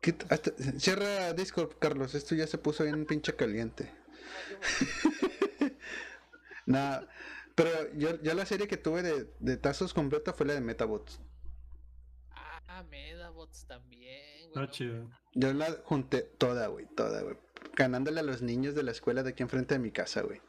[0.00, 2.14] ¿Qué t- hasta- cierra Discord, Carlos.
[2.14, 3.90] Esto ya se puso bien pinche caliente.
[6.66, 7.02] Nah,
[7.54, 11.20] pero yo, yo la serie que tuve de, de tazos completa fue la de Metabots.
[12.32, 14.46] Ah, Medabots también, güey.
[14.48, 15.10] Está no chido.
[15.34, 17.36] Yo la junté toda, güey, toda, güey.
[17.76, 20.40] Ganándole a los niños de la escuela de aquí enfrente de mi casa, güey.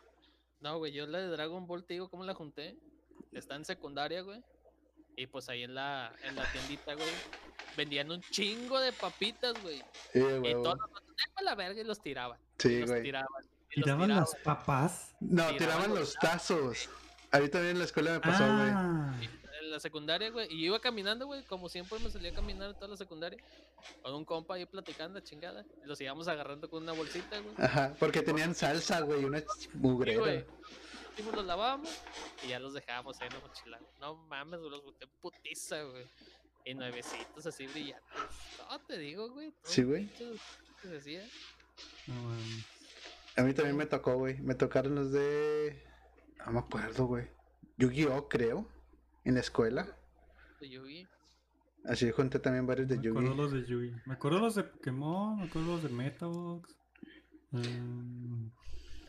[0.60, 2.76] No, güey, yo la de Dragon Ball, te digo cómo la junté.
[3.32, 4.41] Está en secundaria, güey.
[5.16, 7.08] Y pues ahí en la, en la tiendita, güey,
[7.76, 9.80] vendían un chingo de papitas, güey.
[10.14, 10.53] Sí, Y güey.
[10.53, 10.89] todos los
[11.36, 12.39] a la verga y los tiraban.
[12.39, 13.01] y Sí, los güey.
[13.03, 13.43] tiraban.
[13.72, 14.43] y los ¿Tiraban las tiraban.
[14.64, 15.16] papas?
[15.20, 16.89] No, tiraban tiraban los tazos.
[17.32, 18.70] A mí también en la escuela me pasó, güey.
[18.72, 19.47] Ah, En
[19.78, 20.47] la secundaria, güey.
[20.53, 21.43] Y iba caminando, güey.
[21.45, 23.39] Como siempre me salía a caminar toda la secundaria.
[24.01, 25.65] Con un compa ahí platicando, chingada.
[25.84, 27.55] Y los íbamos agarrando con una bolsita, güey.
[27.57, 30.21] Ajá, porque tenían salsa, güey, una Sí, mugrera.
[31.15, 31.89] pues los lavábamos
[32.43, 33.78] y ya los dejábamos ahí en la mochila.
[33.78, 33.91] güey.
[33.99, 36.05] No mames, los boté putiza, güey.
[36.65, 38.03] Y nuevecitos así brillantes.
[38.69, 39.53] No, te digo, güey.
[39.63, 40.09] Sí, güey.
[43.36, 44.38] A mí también me tocó, güey.
[44.39, 45.82] Me tocaron los de.
[46.45, 47.28] No me acuerdo, güey.
[47.78, 48.67] Yu-Gi-Oh, creo.
[49.28, 49.86] En la escuela.
[50.61, 51.05] de Yugi.
[51.84, 53.38] Así junté también varios de Me acuerdo Yu-Gi.
[53.41, 53.91] los de Yugi.
[54.05, 56.78] Me acuerdo los de Pokémon, me acuerdo los de Metabox.
[57.51, 58.47] mm,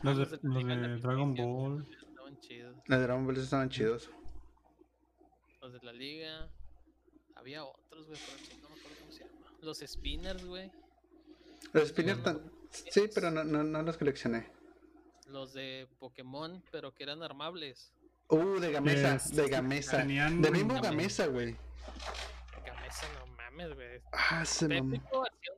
[0.01, 1.87] los de, Los de los Dragon Ball.
[1.89, 2.75] Estaban chidos.
[2.85, 4.09] Los de Dragon Ball estaban chidos.
[5.61, 6.49] Los de la liga.
[7.35, 9.57] Había otros, güey, pero no me acuerdo cómo se llama.
[9.61, 10.69] Los spinners, güey.
[11.73, 12.51] Los Spinner no, tan...
[12.71, 14.51] Sí, pero no, no, no los coleccioné.
[15.27, 17.93] Los de Pokémon, pero que eran armables.
[18.29, 19.97] Uh, de Gamesa, Es- de Gamesa.
[19.97, 20.89] tenían De mismo Gamesa.
[20.91, 21.55] Gamesa, güey.
[22.65, 24.01] Gamesa, no mames, güey.
[24.11, 25.01] Ah, se hacía un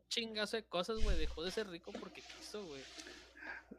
[0.09, 1.17] chingazo de cosas, güey.
[1.17, 2.81] Dejó de ser rico porque quiso, güey.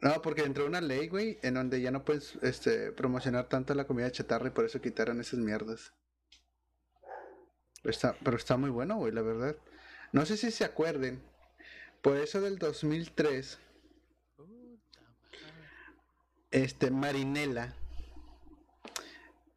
[0.01, 3.85] No, porque entró una ley, güey, en donde ya no puedes este, promocionar tanto la
[3.85, 5.93] comida chatarra y por eso quitaron esas mierdas.
[7.83, 9.55] Está, pero está muy bueno, güey, la verdad.
[10.11, 11.21] No sé si se acuerden.
[12.01, 13.59] Por eso del 2003,
[14.35, 14.79] Puta madre.
[16.51, 17.75] este, Marinela.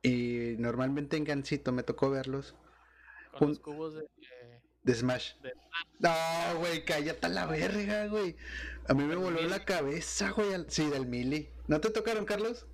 [0.08, 2.54] Y normalmente en Gansito me tocó verlos.
[3.32, 4.02] Con Un- los cubos de.
[4.02, 5.34] eh, De Smash.
[5.42, 5.52] De-
[5.98, 8.36] No, güey, cállate a la verga, güey.
[8.88, 10.54] A mí me voló la cabeza, güey.
[10.54, 11.50] al- Sí, del Mili.
[11.66, 12.66] ¿No te tocaron, Carlos?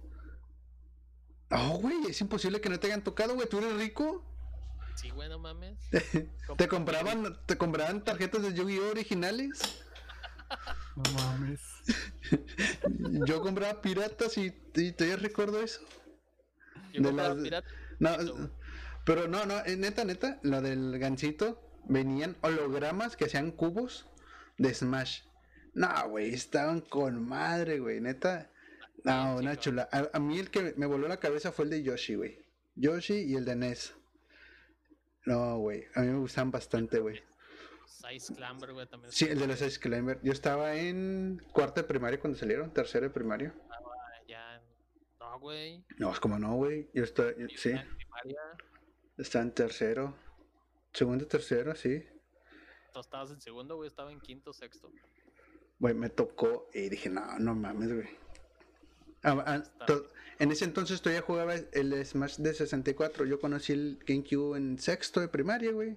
[1.51, 3.49] No, güey, es imposible que no te hayan tocado, güey.
[3.49, 4.25] ¿Tú eres rico?
[4.95, 5.79] sí, güey, no mames.
[6.59, 9.59] ¿Te compraban, te compraban tarjetas de Yu-Gi-Oh originales?
[10.97, 11.61] No mames.
[13.27, 15.81] Yo compraba piratas y, y todavía recuerdo eso.
[16.93, 17.69] Yo de las- pirata.
[17.99, 18.11] No,
[19.05, 24.09] pero no, no, eh, neta, neta, lo del gancito, venían hologramas que hacían cubos
[24.59, 25.23] de Smash.
[25.75, 28.51] No, güey, estaban con madre, güey, neta.
[29.05, 29.89] No, una chula.
[29.91, 32.39] A, a mí el que me voló la cabeza fue el de Yoshi, güey.
[32.77, 33.95] Yoshi y el de Ness.
[35.25, 37.21] No, güey, a mí me gustan bastante, güey.
[37.87, 39.13] Size Clamber, güey, también.
[39.13, 40.19] Sí, el de los Ice Climber.
[40.23, 43.49] Yo estaba en cuarto de primaria cuando salieron, tercero de primaria.
[43.55, 43.82] en-
[45.33, 45.83] No, güey.
[45.97, 46.91] No, es como no, güey.
[46.93, 48.41] Yo estaba, yo sí, en primaria,
[49.17, 50.15] estaba en tercero.
[50.93, 52.05] Segundo, tercero, sí.
[52.93, 53.89] Tú estabas en segundo, güey.
[53.89, 54.93] Estaba en quinto, sexto.
[55.79, 58.09] Güey, me tocó y dije, no, no mames, güey.
[59.23, 60.03] Ah, ah, Está
[60.39, 63.25] en ese entonces todavía jugaba el Smash de 64.
[63.25, 65.97] Yo conocí el GameCube en sexto de primaria, güey.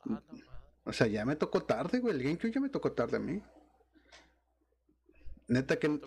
[0.00, 0.44] Ah, madre.
[0.84, 2.14] O sea, ya me tocó tarde, güey.
[2.14, 3.42] El GameCube ya me tocó tarde a mí.
[5.48, 6.00] Neta que.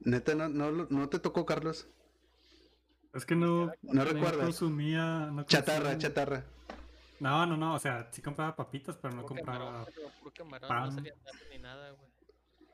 [0.00, 1.88] Neta no, no, lo- no te tocó, Carlos.
[3.14, 4.44] Es que no, No no recuerdas.
[4.44, 5.30] consumía.
[5.32, 6.44] no Chatarra, consumía- chatarra.
[7.18, 7.74] No, no, no.
[7.74, 9.86] O sea, sí compraba papitas, pero no compraba
[10.34, 10.88] camarón, pan.
[10.88, 11.14] No salía
[11.50, 12.10] ni nada, güey.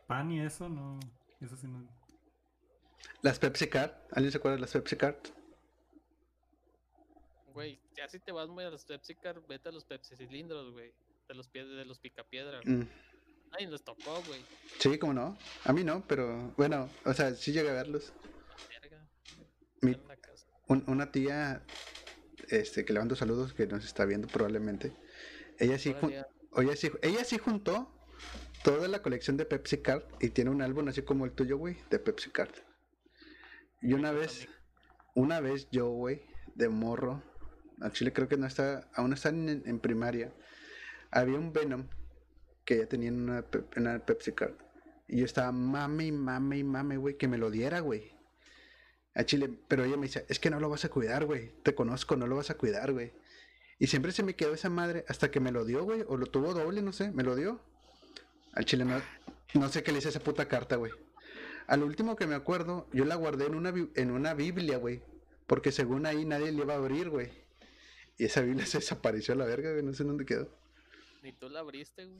[0.06, 1.00] pan y eso, no.
[1.40, 1.88] Eso sí no.
[3.22, 3.90] Las Pepsi Card.
[4.12, 5.16] ¿Alguien se acuerda de las Pepsi Card?
[7.52, 10.72] Güey, ya si te vas muy a los Pepsi Car, vete a los Pepsi cilindros,
[10.72, 10.92] güey.
[11.28, 12.60] De los pies de los picapiedra.
[12.62, 12.76] güey.
[12.76, 12.88] Mm,
[13.58, 14.44] Nadie les tocó, güey.
[14.78, 15.38] Sí, como no.
[15.64, 18.12] A mí no, pero bueno, o sea, sí llegué a verlos.
[18.68, 19.08] Verga.
[19.80, 19.98] Mi-
[20.68, 21.64] un- una tía,
[22.48, 24.92] este, que le mando saludos, que nos está viendo probablemente.
[25.58, 25.94] Ella sí,
[26.58, 27.90] ella sí, ella sí juntó
[28.62, 31.78] toda la colección de Pepsi Card y tiene un álbum así como el tuyo, güey,
[31.88, 32.52] de Pepsi Card.
[33.80, 34.48] Y una vez,
[35.14, 36.22] una vez yo, güey,
[36.54, 37.22] de morro,
[37.80, 40.32] Al chile creo que no está, aún están en, en primaria.
[41.10, 41.86] Había un Venom
[42.66, 43.44] que ya tenía en una,
[43.76, 44.54] en una Pepsi Card.
[45.08, 48.12] Y yo estaba mame y mame güey, que me lo diera, güey.
[49.14, 51.52] A Chile, pero ella me dice, es que no lo vas a cuidar, güey.
[51.62, 53.12] Te conozco, no lo vas a cuidar, güey.
[53.78, 56.04] Y siempre se me quedó esa madre hasta que me lo dio, güey.
[56.08, 57.60] O lo tuvo doble, no sé, me lo dio.
[58.52, 59.00] Al Chile no,
[59.54, 60.92] no sé qué le hice esa puta carta, güey.
[61.66, 65.02] Al último que me acuerdo, yo la guardé en una, en una Biblia, güey.
[65.46, 67.30] Porque según ahí nadie le iba a abrir, güey.
[68.18, 69.84] Y esa Biblia se desapareció a la verga, güey.
[69.84, 70.50] No sé dónde quedó.
[71.22, 72.18] Ni tú la abriste, güey.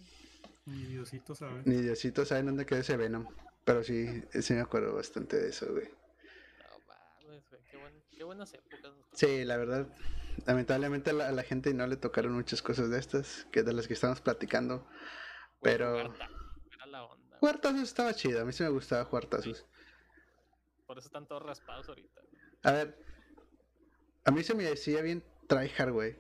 [0.67, 1.63] Mi Diosito sabe.
[1.65, 3.27] Ni Diosito sabe dónde quedó ese Venom.
[3.65, 5.87] Pero sí, sí me acuerdo bastante de eso, güey.
[5.89, 7.63] No mames, güey.
[7.71, 8.93] Qué, buen- qué buenas épocas.
[9.13, 9.89] Sí, la verdad.
[10.47, 13.73] Lamentablemente a la, a la gente no le tocaron muchas cosas de estas, que de
[13.73, 14.81] las que estamos platicando.
[15.61, 16.37] Güey, Pero- jugar tazos,
[16.75, 17.27] Era la onda.
[17.29, 17.39] güey.
[17.41, 19.65] Jugar tazos estaba chido, a mí sí me gustaba jugar tazos.
[20.87, 22.21] Por eso están todos raspados ahorita.
[22.21, 22.43] güey.
[22.63, 22.99] A ver,
[24.25, 26.17] a mí se me decía bien tryhard, güey.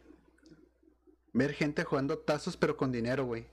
[1.32, 3.46] Ver gente jugando tazos pero con dinero, güey.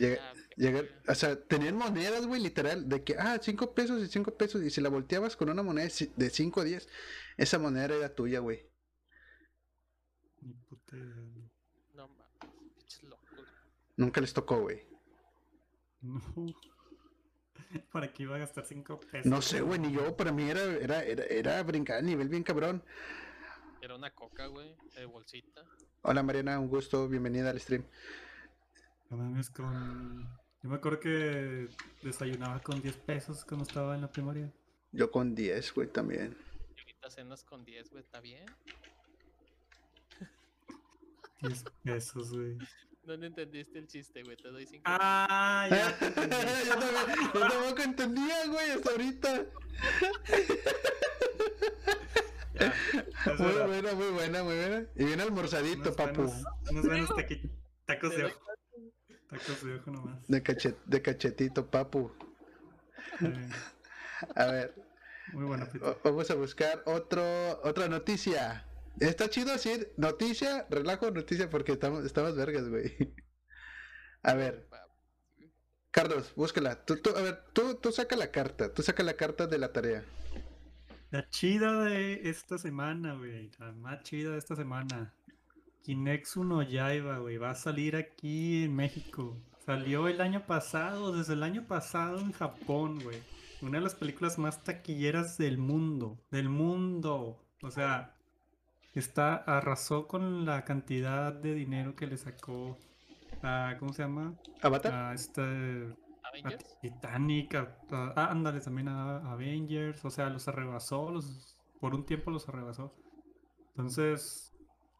[0.00, 0.88] Llega- Ah, güey.
[1.08, 4.70] o sea, tenían monedas, güey, literal, de que, ah, 5 pesos y 5 pesos, y
[4.70, 6.88] si la volteabas con una moneda de 5 o 10,
[7.36, 8.66] esa moneda era tuya, güey.
[10.40, 10.96] Ni puta.
[11.94, 13.00] No mames, pinches.
[13.96, 14.82] Nunca les tocó, güey.
[16.02, 16.20] No.
[17.92, 19.26] ¿Para qué iba a gastar 5 pesos?
[19.26, 22.42] No sé, güey, ni yo, para mí era, era, era, era brincar a nivel bien
[22.42, 22.82] cabrón.
[23.80, 25.64] Era una coca, güey, de bolsita.
[26.02, 27.84] Hola Mariana, un gusto, bienvenida al stream.
[29.10, 30.24] No mames, con.
[30.62, 31.68] Yo me acuerdo que
[32.02, 34.52] desayunaba con 10 pesos cuando estaba en la primaria.
[34.92, 36.36] Yo con 10, güey, también.
[36.76, 38.44] Y ahorita cenas con 10, güey, ¿está bien?
[41.42, 42.56] 10 pesos, güey.
[43.02, 44.82] No le entendiste el chiste, güey, te doy 5.
[44.84, 45.98] Ah, ya.
[46.00, 49.46] yo, también- yo tampoco entendía, güey, hasta ahorita.
[52.60, 52.74] Ya,
[53.38, 54.86] Muy buena, muy buena, muy buena.
[54.94, 56.22] Y bien almorzadito, Unos papu.
[56.24, 57.50] buenos- Unos buenos taqui-
[57.86, 58.38] tacos de ojo.
[59.30, 60.26] Tacos de ojo nomás.
[60.28, 62.12] De, cachet, de cachetito, papu.
[64.34, 64.74] A ver,
[65.32, 67.22] muy o- vamos a buscar otro,
[67.62, 68.66] otra noticia.
[68.98, 72.96] Está chido decir noticia, relajo, noticia, porque estamos, estamos vergas, güey.
[74.22, 74.68] A ver,
[75.90, 76.84] Carlos, búscala.
[76.84, 78.72] Tú, tú, a ver, tú, tú saca la carta.
[78.74, 80.04] Tú saca la carta de la tarea.
[81.10, 83.50] La chida de esta semana, güey.
[83.58, 85.14] La más chida de esta semana.
[85.82, 87.38] Kinexu no Yaiba, güey.
[87.38, 89.36] Va a salir aquí en México.
[89.64, 93.18] Salió el año pasado, desde el año pasado en Japón, güey.
[93.62, 96.18] Una de las películas más taquilleras del mundo.
[96.30, 97.38] Del mundo.
[97.62, 98.14] O sea,
[98.94, 102.78] está, arrasó con la cantidad de dinero que le sacó
[103.42, 104.34] a, ¿cómo se llama?
[104.62, 104.92] ¿Avatar?
[104.92, 106.78] A este, a ¿Avengers?
[106.80, 112.04] Titanic, a, a- ah, ándale también a Avengers, o sea, los arrebasó, los, por un
[112.06, 112.94] tiempo los arrebasó.
[113.70, 114.49] Entonces,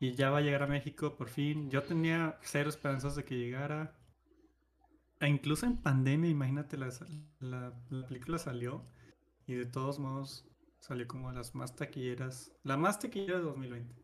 [0.01, 1.71] y ya va a llegar a México por fin.
[1.71, 3.97] Yo tenía cero esperanzas de que llegara.
[5.21, 6.89] E incluso en pandemia, imagínate, la,
[7.41, 8.85] la, la película salió
[9.47, 10.47] y de todos modos
[10.79, 13.95] salió como las más taquilleras, la más taquillera de 2020.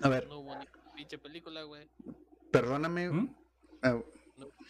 [0.00, 0.64] A ver, No hubo ni
[0.94, 1.88] pinche película, güey.
[2.52, 3.08] perdóname.
[3.08, 3.34] No
[3.82, 4.04] hubo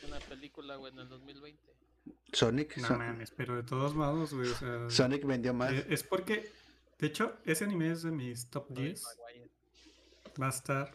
[0.06, 1.60] una película, güey, en el 2020.
[2.32, 2.78] Sonic.
[2.78, 4.88] No Son- mames, pero de todos modos, güey, o sea...
[4.88, 5.72] Sonic vendió más.
[5.72, 6.50] Eh, Es porque,
[6.98, 9.02] de hecho, ese anime es de mis top Tobey 10.
[9.04, 9.47] Maguire.
[10.40, 10.94] Va a estar.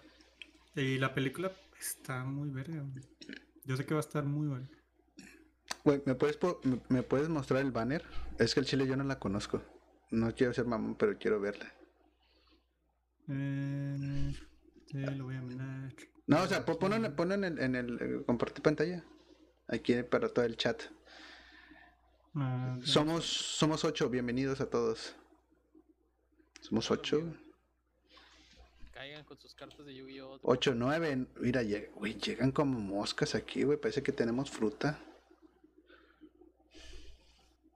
[0.75, 2.83] Y la película está muy verga.
[3.65, 4.69] Yo sé que va a estar muy buena.
[5.83, 8.03] Güey, ¿me puedes, me, me puedes mostrar el banner?
[8.39, 9.61] Es que el chile yo no la conozco.
[10.11, 11.73] No quiero ser mamón, pero quiero verla.
[13.29, 14.33] Eh,
[14.93, 15.93] lo voy a mandar.
[16.27, 19.03] No, o sea, po- ponlo en, en el, en el eh, compartir pantalla.
[19.67, 20.81] Aquí para todo el chat.
[22.35, 22.77] Ah.
[22.83, 25.15] Somos, somos ocho, bienvenidos a todos.
[26.61, 27.33] Somos ocho,
[29.03, 30.39] Caigan con sus cartas de Yu-Gi-Oh!
[30.43, 31.27] ocho, nueve.
[31.41, 33.77] Mira, lleg- güey, llegan como moscas aquí, güey.
[33.77, 34.97] Parece que tenemos fruta.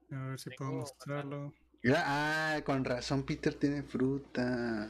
[0.09, 1.53] A ver si puedo mostrarlo.
[1.83, 4.89] Mira, ah, con razón Peter tiene fruta.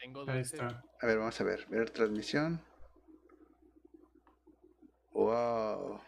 [0.00, 0.56] Tengo Ahí 12.
[0.56, 0.82] está.
[1.00, 1.64] A ver, vamos a ver.
[1.68, 2.60] Ver transmisión.
[5.12, 6.00] Wow.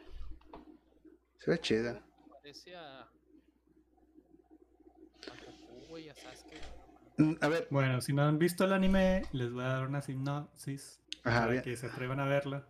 [1.39, 2.05] Se ve chida.
[2.33, 3.03] Parece a.
[3.03, 3.09] A
[5.47, 6.57] Goku, güey, a Sasuke.
[6.57, 10.03] Mm, A ver, Bueno, si no han visto el anime, les voy a dar una
[10.03, 12.65] sinopsis Ajá, para que se atrevan a verla.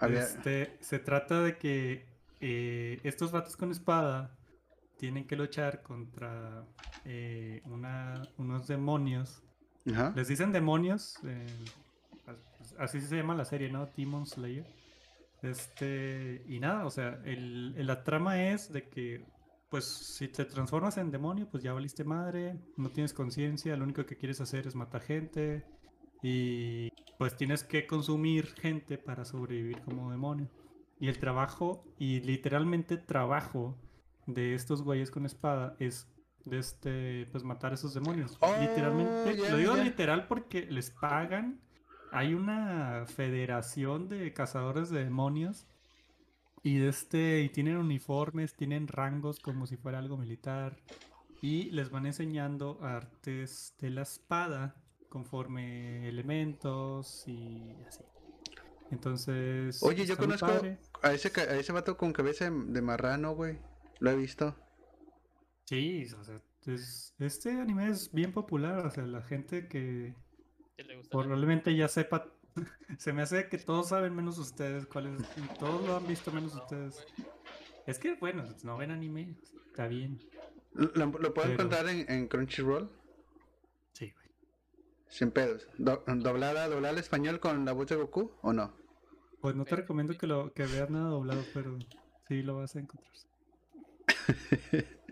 [0.00, 2.06] había- Este, se trata de que
[2.40, 4.36] eh, estos vatos con espada
[4.98, 6.64] tienen que luchar contra
[7.04, 9.42] eh, una- unos demonios.
[9.90, 10.12] ajá.
[10.16, 11.46] Les dicen demonios, eh,
[12.26, 13.86] as- así se llama la serie, ¿no?
[13.96, 14.66] Demon Slayer.
[15.42, 19.24] Este, y nada, o sea, el, el- la trama es de que
[19.72, 24.04] pues si te transformas en demonio, pues ya valiste madre, no tienes conciencia, lo único
[24.04, 25.64] que quieres hacer es matar gente
[26.22, 30.50] y pues tienes que consumir gente para sobrevivir como demonio.
[31.00, 33.78] Y el trabajo, y literalmente trabajo
[34.26, 36.06] de estos güeyes con espada es
[36.44, 38.36] de este, pues matar a esos demonios.
[38.40, 41.62] Oh, literalmente, lo digo literal porque les pagan.
[42.10, 45.66] Hay una federación de cazadores de demonios
[46.62, 50.76] y de este, y tienen uniformes, tienen rangos como si fuera algo militar.
[51.40, 54.76] Y les van enseñando artes de la espada
[55.08, 58.04] conforme elementos y así.
[58.90, 59.82] Entonces.
[59.82, 60.46] Oye, yo conozco
[61.02, 63.58] a ese, ca- a ese vato con cabeza de, de marrano, güey.
[63.98, 64.54] Lo he visto.
[65.64, 68.86] Sí, o sea, es- este anime es bien popular.
[68.86, 70.14] O sea, la gente que
[70.76, 71.10] ¿Qué le gusta?
[71.18, 72.26] probablemente ya sepa.
[72.98, 75.22] Se me hace que todos saben menos ustedes cuál es.
[75.58, 77.04] Todos lo han visto menos ustedes.
[77.86, 79.36] Es que, bueno, no ven anime.
[79.66, 80.20] Está bien.
[80.74, 82.90] ¿Lo, lo puedo Pero- encontrar en, en Crunchyroll?
[83.92, 84.26] Sí, güey.
[85.08, 85.66] Sin pedos.
[85.78, 88.74] Do- doblada, doblada al español con la voz de Goku o no?
[89.40, 91.76] Pues no te recomiendo que lo que veas nada doblado, pero
[92.28, 93.12] sí lo vas a encontrar.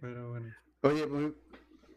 [0.00, 0.52] Pero bueno.
[0.82, 1.34] Oye, muy-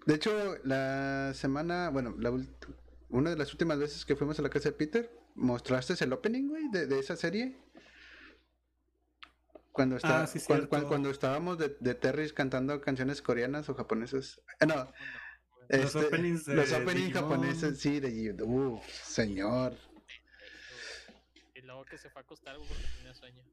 [0.06, 2.76] de hecho, la semana, bueno, la ult-
[3.10, 6.48] una de las últimas veces que fuimos a la casa de Peter, mostraste el opening,
[6.50, 7.58] güey, de, de esa serie.
[9.72, 10.88] Cuando, está, Ah, sí, cuan- cuan- cierto.
[10.88, 14.42] cuando, estábamos de, de Terrys cantando canciones coreanas o japonesas.
[14.62, 14.76] Ah, no,
[15.68, 19.76] Los este, openings de los openings japoneses, sí, de Uf, señor.
[21.56, 23.44] Y luego que se fue a acostar porque tenía sueño.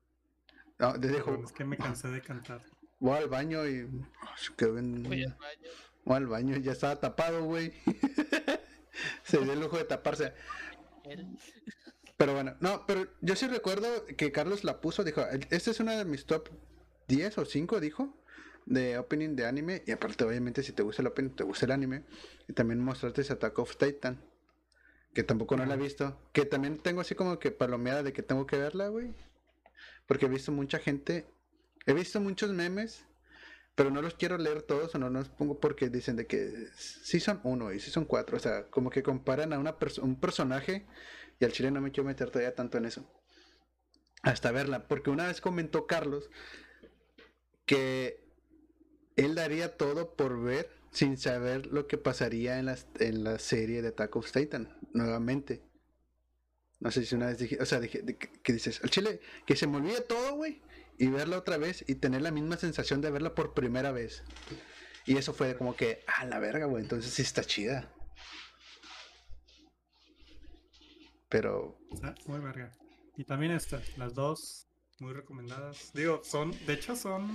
[0.78, 2.62] No, te dijo, Perdón, es que me cansé de cantar.
[3.00, 3.88] voy al baño y
[4.36, 5.70] se quedó en- Fui al baño.
[6.04, 7.72] Voy al baño ya estaba tapado, güey.
[9.24, 10.32] se dio el lujo de taparse.
[12.16, 15.96] Pero bueno, no, pero yo sí recuerdo que Carlos la puso, dijo, este es una
[15.96, 16.50] de mis top
[17.08, 18.16] 10 o 5, dijo,
[18.66, 19.82] de opening de anime.
[19.86, 22.04] Y aparte, obviamente, si te gusta el opening, te gusta el anime.
[22.48, 24.24] Y también mostraste ese Attack of Titan,
[25.14, 26.20] que tampoco no la he visto.
[26.32, 29.14] Que también tengo así como que palomeada de que tengo que verla, güey.
[30.06, 31.26] Porque he visto mucha gente,
[31.86, 33.04] he visto muchos memes,
[33.74, 37.20] pero no los quiero leer todos o no los pongo porque dicen de que sí
[37.20, 38.36] son uno y sí son cuatro.
[38.36, 40.86] O sea, como que comparan a una un personaje
[41.40, 43.10] y al chile no me quiero meter todavía tanto en eso.
[44.22, 44.86] Hasta verla.
[44.88, 46.30] Porque una vez comentó Carlos
[47.64, 48.22] que
[49.16, 53.80] él daría todo por ver sin saber lo que pasaría en la, en la serie
[53.80, 55.62] de Attack of Titan nuevamente.
[56.80, 59.56] No sé si una vez dije, o sea, dije, que, que dices, al chile, que
[59.56, 60.60] se me olvide todo, güey,
[61.02, 64.22] y verla otra vez y tener la misma sensación de verla por primera vez.
[65.04, 67.92] Y eso fue como que, ah, la verga, güey, entonces sí está chida.
[71.28, 72.70] Pero, Está muy verga.
[73.16, 74.68] Y también estas, las dos,
[75.00, 75.90] muy recomendadas.
[75.92, 77.28] Digo, son, de hecho son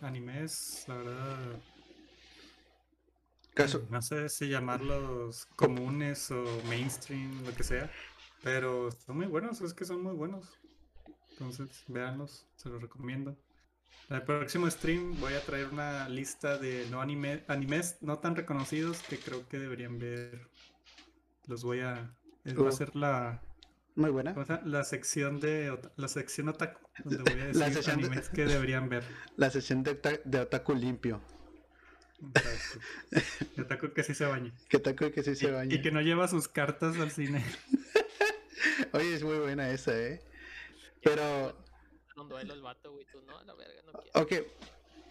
[0.00, 1.62] animes, la verdad,
[3.54, 7.88] caso, no sé si llamarlos comunes o mainstream, lo que sea.
[8.42, 10.58] Pero son muy buenos, es que son muy buenos.
[11.32, 13.36] Entonces, véanlos, se los recomiendo.
[14.10, 18.36] En el próximo stream voy a traer una lista de no anime, animes no tan
[18.36, 20.48] reconocidos que creo que deberían ver.
[21.46, 22.14] Los voy a.
[22.44, 23.42] es- Va a ser la,
[23.94, 24.34] muy buena.
[24.64, 28.44] la sección de la sección otaku, donde voy a La decir sección de- animes que
[28.44, 29.04] deberían ver.
[29.36, 31.20] La sesión de, de Otaku limpio.
[32.34, 32.78] Exacto.
[33.56, 34.52] De otaku que sí se bañe.
[34.68, 35.74] Que Otaku que sí Y, se baña.
[35.74, 37.44] y que no lleva sus cartas al cine.
[38.92, 40.20] Oye, es muy buena esa, ¿eh?
[41.02, 41.56] Pero,
[42.16, 43.06] Un duelo el vato, güey.
[43.10, 44.20] Tú no, a la verga, no quiero.
[44.22, 44.32] ok,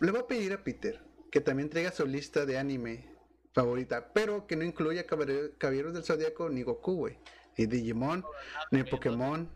[0.01, 0.99] le voy a pedir a Peter
[1.31, 3.09] que también traiga su lista de anime
[3.53, 7.17] favorita, pero que no incluya Caballero- Caballeros del Zodíaco ni Goku, güey.
[7.57, 8.23] Ni Digimon,
[8.71, 8.85] ni ¿no?
[8.85, 9.49] Pokémon,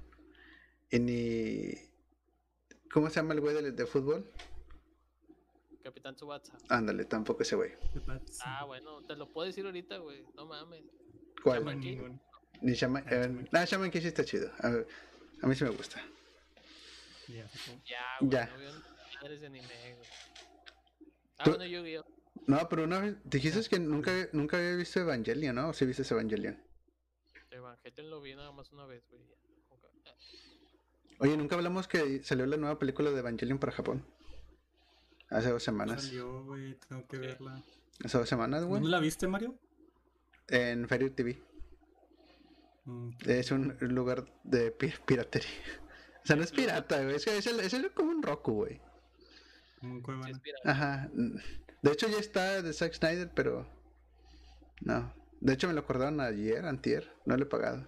[0.92, 1.74] y ni...
[2.92, 4.30] ¿Cómo se llama el güey de, de fútbol?
[5.84, 6.58] Capitán Tsubasa.
[6.70, 7.72] Ándale, tampoco ese güey.
[8.44, 10.26] Ah, bueno, te lo puedo decir ahorita, güey.
[10.36, 10.84] No mames.
[11.44, 11.60] ¿Cuál?
[11.60, 12.18] Shaman King.
[12.62, 13.04] Ni Shaman...
[13.08, 13.50] Ah, eh, Shaman.
[13.52, 14.50] nah, Shaman King sí está chido.
[14.60, 14.88] A, ver,
[15.42, 16.02] a mí sí me gusta.
[17.28, 17.50] Ya,
[18.20, 18.30] güey.
[18.32, 18.46] Ya.
[18.48, 18.72] No veo
[19.22, 20.10] madres de anime, güey.
[21.38, 22.06] Ah, Tú- bueno, Yu-Gi-Oh!
[22.48, 25.70] No, pero una vez dijiste que nunca, nunca había visto Evangelion, ¿no?
[25.70, 26.62] ¿O sí viste Evangelion?
[27.52, 29.22] Evangelion lo vi nada más una vez, güey.
[29.28, 29.36] ya.
[29.70, 29.86] Ok.
[30.06, 30.14] Ah,
[31.20, 34.06] Oye, nunca hablamos que salió la nueva película de Evangelion para Japón.
[35.30, 36.04] Hace dos semanas.
[36.04, 37.22] Salió, güey, tengo que Sí.
[37.22, 37.64] verla.
[38.04, 38.82] Hace dos semanas, güey.
[38.82, 39.58] ¿Dónde la viste, Mario?
[40.48, 41.42] En Fairy TV.
[42.86, 45.50] Mm, Es un lugar de pi- piratería.
[46.26, 47.16] O sea, no es pirata, güey.
[47.16, 48.82] Es, es, el- es el- como un Roku, güey.
[49.80, 50.30] como un Cuevana.
[50.30, 50.42] es.
[50.66, 51.10] Ajá.
[51.14, 53.66] De hecho, ya está de Zack Snyder, pero.
[54.82, 55.14] No.
[55.40, 57.14] De hecho, me lo acordaron ayer, antier.
[57.26, 57.88] No lo he pagado.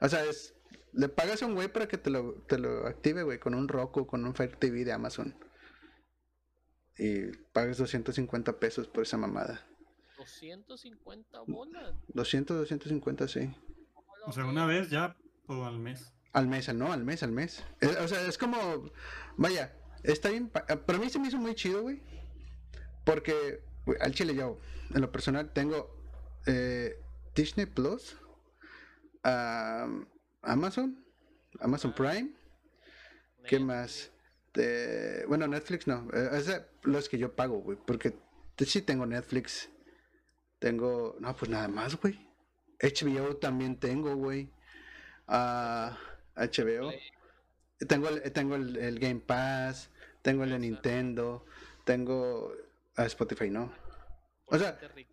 [0.00, 0.54] O sea, es
[0.92, 3.68] Le pagas a un güey para que te lo, te lo active, güey, con un
[3.68, 5.34] Roku, con un Fire TV de Amazon.
[6.96, 9.66] Y pagas 250 pesos por esa mamada.
[10.16, 11.94] 250 bolas.
[12.08, 13.54] 200, 250, sí.
[14.26, 16.12] O sea, una vez ya o al mes.
[16.38, 17.64] Al mes, no, al mes, al mes.
[17.80, 18.58] Eh, o sea, es como,
[19.36, 19.72] vaya,
[20.04, 20.48] está bien.
[20.48, 22.00] pa- Para mí se me hizo muy chido, güey.
[23.04, 24.58] Porque güey, al chile yo,
[24.94, 25.90] en lo personal, tengo
[26.46, 26.96] eh,
[27.34, 28.16] Disney Plus,
[29.22, 30.06] am,
[30.42, 31.04] Amazon,
[31.60, 31.94] Amazon Ah.
[31.96, 32.30] Prime.
[33.48, 34.10] ¿Qué más?
[34.54, 36.08] De- bueno, Netflix no.
[36.12, 37.78] eh, es de los que yo pago, güey.
[37.84, 38.14] Porque
[38.64, 39.70] sí tengo Netflix.
[40.60, 41.16] Tengo.
[41.20, 42.28] No, pues nada más, güey.
[42.80, 44.50] HBO también tengo, güey.
[45.26, 45.96] Ah,
[46.38, 46.92] HBO.
[47.86, 49.90] Tengo el, tengo el, el Game Pass.
[50.22, 50.58] Tengo el de.
[50.58, 51.44] Nintendo.
[51.84, 52.52] Tengo.
[52.96, 53.72] ah, Spotify, no.
[54.46, 55.06] O sea, ¿eh?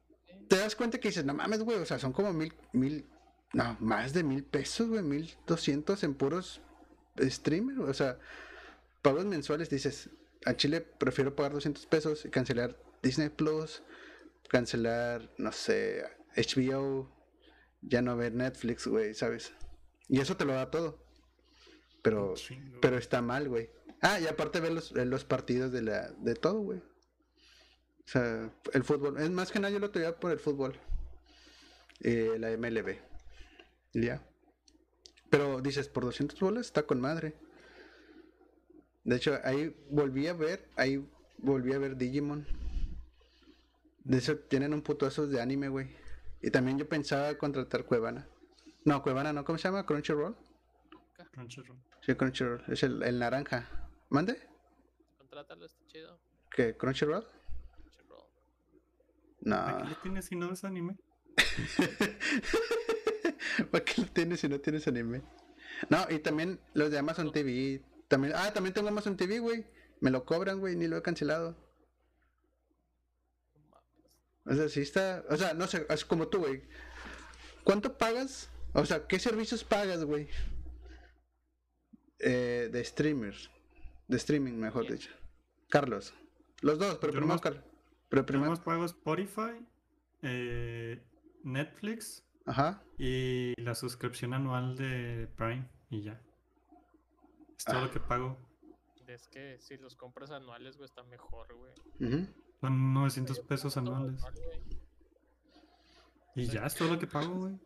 [0.47, 1.78] Te das cuenta que dices, no mames, güey.
[1.78, 2.53] O sea, son como mil.
[2.73, 3.05] mil
[3.53, 5.03] no, más de mil pesos, güey.
[5.03, 6.61] Mil doscientos en puros
[7.19, 7.80] streamers.
[7.80, 8.17] O sea,
[9.01, 9.69] pagos mensuales.
[9.69, 10.09] Dices,
[10.45, 13.84] a Chile prefiero pagar 200 pesos y cancelar Disney Plus.
[14.49, 16.03] Cancelar, no sé,
[16.36, 17.11] HBO.
[17.82, 19.53] Ya no ver Netflix, güey, ¿sabes?
[20.07, 21.05] Y eso te lo da todo.
[22.06, 22.78] Pero, chingo.
[22.82, 23.68] pero está mal, güey.
[23.99, 26.78] Ah, y aparte ver los, los partidos de la de todo, güey.
[26.78, 29.20] O sea, el fútbol.
[29.20, 30.80] Es más que nada yo lo tenía por el fútbol.
[32.01, 32.97] Eh, la MLB.
[33.93, 34.24] Ya.
[35.32, 37.34] Pero dices, por 200 bolas está con madre.
[39.03, 41.03] De hecho, ahí volví a ver, ahí
[41.39, 42.45] volví a ver Digimon.
[44.03, 45.89] De hecho, tienen un putazo de anime, güey.
[46.43, 48.28] Y también yo pensaba contratar Cuevana.
[48.84, 49.88] No, Cuevana no, ¿cómo se llama?
[49.88, 50.36] Crunchyroll.
[51.32, 51.80] Crunchyroll.
[52.06, 52.64] Sí, Crunchyroll.
[52.68, 53.68] Es el, el naranja.
[54.10, 54.39] ¿Mande?
[55.18, 56.20] Contrátalo, está chido.
[56.51, 56.78] ¿Qué?
[56.78, 57.26] ¿Crunchyroll?
[57.74, 58.28] Crunchyroll.
[59.41, 59.78] No.
[59.78, 60.97] ¿Qué le tienes si no es anime?
[63.72, 65.24] ¿Para qué lo tienes si no tienes anime?
[65.89, 67.84] No, y también los de Amazon TV.
[68.08, 69.66] También, ah, también tengo Amazon TV, güey.
[69.99, 71.58] Me lo cobran, güey, ni lo he cancelado.
[74.45, 75.26] O sea, sí está.
[75.28, 76.62] O sea, no sé, es como tú, güey.
[77.64, 78.51] ¿Cuánto pagas?
[78.74, 80.30] O sea, ¿qué servicios pagas, güey?
[82.20, 83.49] Eh, de streamers.
[84.07, 85.11] De streaming, mejor dicho.
[85.70, 86.13] Carlos.
[86.61, 87.63] Los dos, pero Yo primero Carlos.
[88.09, 88.55] Pero primero.
[88.63, 89.66] pago Spotify,
[90.22, 91.03] eh,
[91.43, 92.82] Netflix Ajá.
[92.97, 96.22] y la suscripción anual de Prime y ya.
[97.57, 97.82] Es todo Ah.
[97.82, 98.38] lo que pago.
[99.07, 101.74] Es que si los compras anuales, güey, está mejor, güey.
[101.99, 102.28] ujú.
[102.61, 104.24] Son 900 Yo pesos anuales.
[106.36, 107.59] Y ya es todo lo que pago, güey.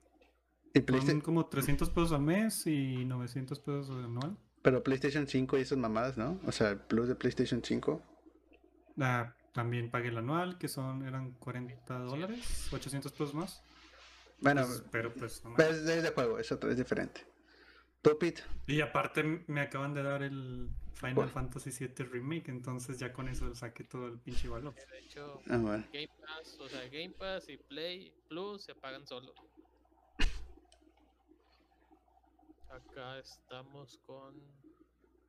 [0.74, 4.38] Y Son Playsta- como 300 pesos al mes y 900 pesos anual.
[4.62, 6.40] Pero PlayStation 5 y esas mamadas, ¿no?
[6.46, 8.02] O sea, el plus de PlayStation 5.
[9.00, 13.64] Ah, también pagué el anual, que son, eran 40 dólares, 800 pesos más.
[14.42, 17.26] Bueno, Pues, pero pues no es, de juego, es otro, es diferente.
[18.02, 18.44] ¿Tú, Pete?
[18.68, 21.30] Y aparte me acaban de dar el Final ¿Cuál?
[21.30, 24.74] Fantasy VII Remake, entonces ya con eso saqué todo el pinche valor.
[24.76, 25.86] De hecho, Ah, bueno.
[25.94, 29.34] Game Pass, o sea, Game Pass y Play Plus se pagan solos.
[32.70, 34.36] Acá estamos con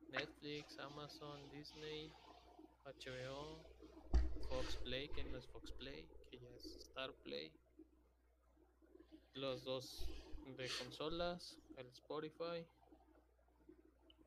[0.09, 2.13] Netflix, Amazon, Disney,
[2.85, 3.65] HBO,
[4.47, 7.51] Fox Play, que no es Fox Play, que ya es Star Play.
[9.33, 10.07] Los dos
[10.45, 12.67] de consolas, el Spotify.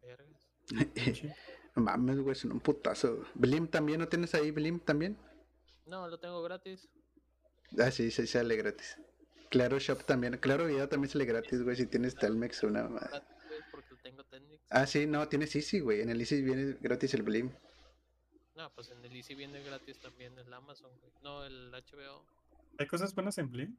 [0.02, 0.50] Vergas.
[1.76, 3.24] Mames, güey, son un putazo.
[3.34, 5.16] Blim también, ¿no tienes ahí Blim también?
[5.86, 6.88] No, lo tengo gratis.
[7.78, 8.98] Ah, sí, sí, sale gratis.
[9.54, 10.36] Claro Shop también.
[10.38, 13.00] Claro Video también sale gratis, güey, si tienes Telmex o una güey,
[13.70, 14.60] porque tengo Tenix.
[14.68, 16.00] Ah, sí, no, tienes Easy, güey.
[16.00, 17.52] En el Easy viene gratis el Blim.
[18.56, 21.12] No, pues en el Easy viene gratis también el Amazon, güey.
[21.22, 22.26] No, el HBO.
[22.78, 23.78] ¿Hay cosas buenas en Blink?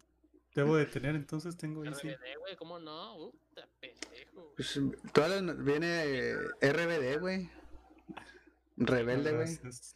[0.54, 2.08] Debo de tener, entonces tengo Easy.
[2.10, 3.32] RBD, güey, ¿cómo no?
[3.32, 4.54] Puta pendejo.
[4.56, 4.80] Pues,
[5.14, 7.50] todas las- viene RBD, güey.
[8.78, 9.56] Rebelde, güey.
[9.58, 9.96] Gracias.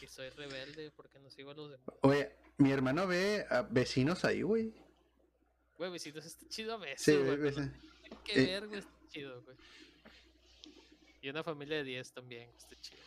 [0.00, 1.86] Y soy rebelde porque no sigo a los demás.
[2.02, 4.72] Oye, mi hermano ve a vecinos ahí, güey.
[5.78, 7.02] Güey, besitos, está chido a veces.
[7.02, 7.72] Sí, güey, tiene
[8.24, 8.46] que eh.
[8.46, 9.56] ver, güey, está chido, güey.
[11.20, 13.00] Y una familia de 10 también, está chido.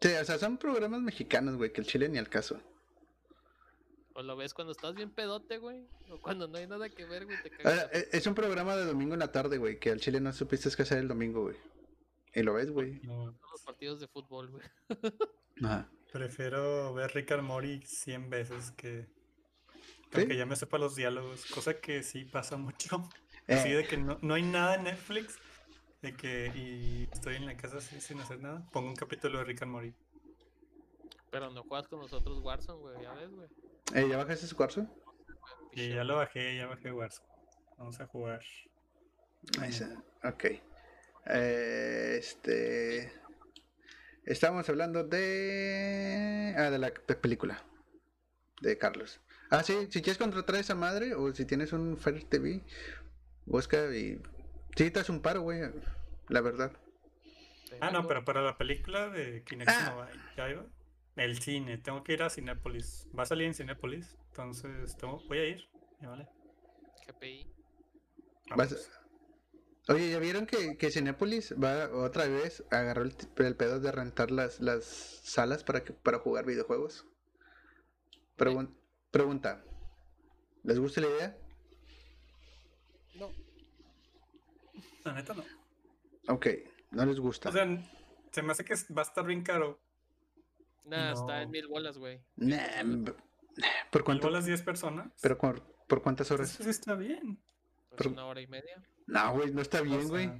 [0.00, 2.60] Sí, o sea, son programas mexicanos, güey, que el chile ni al caso.
[4.12, 5.88] O lo ves cuando estás bien pedote, güey.
[6.10, 7.88] O cuando no hay nada que ver, güey, te cagas.
[7.92, 10.70] e- es un programa de domingo en la tarde, güey, que al chile no supiste
[10.76, 11.56] qué hacer el domingo, güey.
[12.34, 13.00] Y lo ves, güey.
[13.02, 14.64] No, Todos los partidos de fútbol, güey.
[15.62, 15.90] Ajá.
[16.12, 19.06] prefiero ver Rick and Morty 100 veces que...
[20.14, 20.20] ¿Sí?
[20.20, 23.08] Aunque ya me sepa los diálogos, cosa que sí pasa mucho.
[23.46, 23.56] Eh.
[23.56, 25.38] Así de que no, no hay nada en Netflix,
[26.00, 29.44] de que y estoy en la casa así sin hacer nada, pongo un capítulo de
[29.44, 29.92] Rick and Morty.
[31.30, 33.48] Pero no juegas con nosotros Warzone, güey, ya ves, güey.
[33.94, 34.86] Eh, ¿Ya bajaste su cuarzo?
[35.72, 37.28] Y ya lo bajé, ya bajé Warzone.
[37.76, 38.40] Vamos a jugar.
[39.60, 40.02] Ahí está.
[40.26, 40.44] Ok.
[41.26, 43.12] Eh, este.
[44.24, 46.54] Estamos hablando de.
[46.56, 47.62] Ah, de la pe- película.
[48.62, 49.20] De Carlos.
[49.58, 52.62] Ah, sí, si quieres contratar a esa madre o si tienes un Fire TV,
[53.46, 54.20] busca y.
[54.76, 55.60] Sí, te hace un paro, güey.
[56.28, 56.72] La verdad.
[57.80, 59.90] Ah, no, pero para la película de Kinex Ah.
[59.90, 60.64] no va, ya iba.
[61.16, 63.06] El cine, tengo que ir a Cinépolis.
[63.16, 65.68] Va a salir en Cinépolis, entonces tengo, voy a ir.
[66.00, 66.28] Ya vale.
[67.06, 67.46] GPI.
[68.56, 68.90] Vas-.
[69.88, 74.30] Oye, ¿ya vieron que, que Cinépolis va otra vez agarró el, el pedo de rentar
[74.30, 77.06] las, las salas para, que, para jugar videojuegos?
[78.38, 78.74] Pregun-
[79.14, 79.64] pregunta.
[80.64, 81.38] ¿Les gusta la idea?
[83.14, 83.30] No.
[85.04, 85.44] La neta no.
[86.28, 86.46] Ok,
[86.90, 87.48] no les gusta.
[87.48, 87.66] O sea,
[88.32, 89.78] se me hace que va a estar bien caro.
[90.84, 91.52] Nada, está en No.
[91.52, 92.20] mil bolas, güey.
[92.36, 92.58] Nah,
[93.90, 94.04] ¿Por ¿Cuánto?
[94.04, 94.30] cuánto?
[94.30, 95.12] las 10 personas?
[95.22, 96.50] ¿Pero por, por cuántas horas?
[96.52, 97.40] Eso sí está bien.
[97.96, 98.82] Pues una hora y media.
[99.06, 100.26] No, güey, no está bien, güey.
[100.26, 100.38] sea,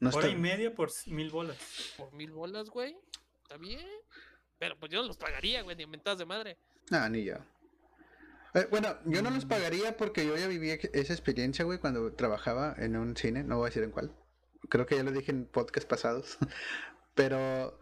[0.00, 1.56] No hora está y media por mil bolas.
[1.96, 2.96] Por mil bolas, güey.
[3.42, 3.86] Está bien.
[4.58, 6.58] Pero pues yo no los pagaría, güey, ni mentadas de madre.
[6.90, 7.36] Ah, ni yo.
[8.54, 12.74] Eh, bueno, yo no los pagaría porque yo ya viví esa experiencia, güey, cuando trabajaba
[12.78, 13.42] en un cine.
[13.42, 14.14] No voy a decir en cuál.
[14.68, 16.38] Creo que ya lo dije en podcast pasados.
[17.14, 17.78] Pero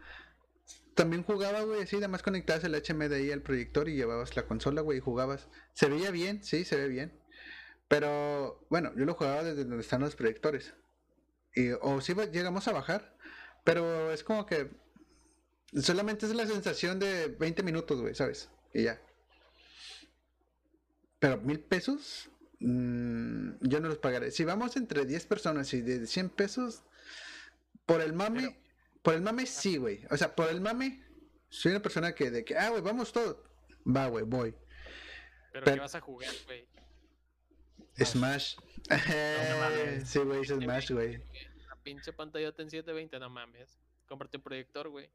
[0.95, 4.81] también jugaba, güey, así, nada más conectabas el HMDI al proyector y llevabas la consola,
[4.81, 5.47] güey, y jugabas.
[5.73, 7.19] Se veía bien, sí, se ve bien.
[7.87, 10.73] Pero, bueno, yo lo jugaba desde donde están los proyectores.
[11.55, 13.15] Y, o sí llegamos a bajar,
[13.63, 14.71] pero es como que
[15.81, 18.49] solamente es la sensación de 20 minutos, güey, ¿sabes?
[18.73, 18.99] Y ya.
[21.19, 24.31] Pero mil pesos, mm, yo no los pagaré.
[24.31, 26.83] Si vamos entre 10 personas y de 100 pesos,
[27.85, 28.55] por el mame, Pero-
[29.01, 30.05] por el mame sí, güey.
[30.09, 31.03] O sea, por el mame,
[31.49, 33.37] soy una persona que de que, ah, güey, vamos todos.
[33.85, 34.51] Va, güey, voy.
[35.51, 36.67] Pero, Pero- ¿qué vas a jugar, güey?
[38.03, 38.55] Smash.
[38.89, 40.09] mames.
[40.09, 41.21] sí, güey, es Smash, güey.
[41.67, 43.79] La pinche pantallota en 720, no mames.
[44.07, 45.09] Cómprate un proyector, güey.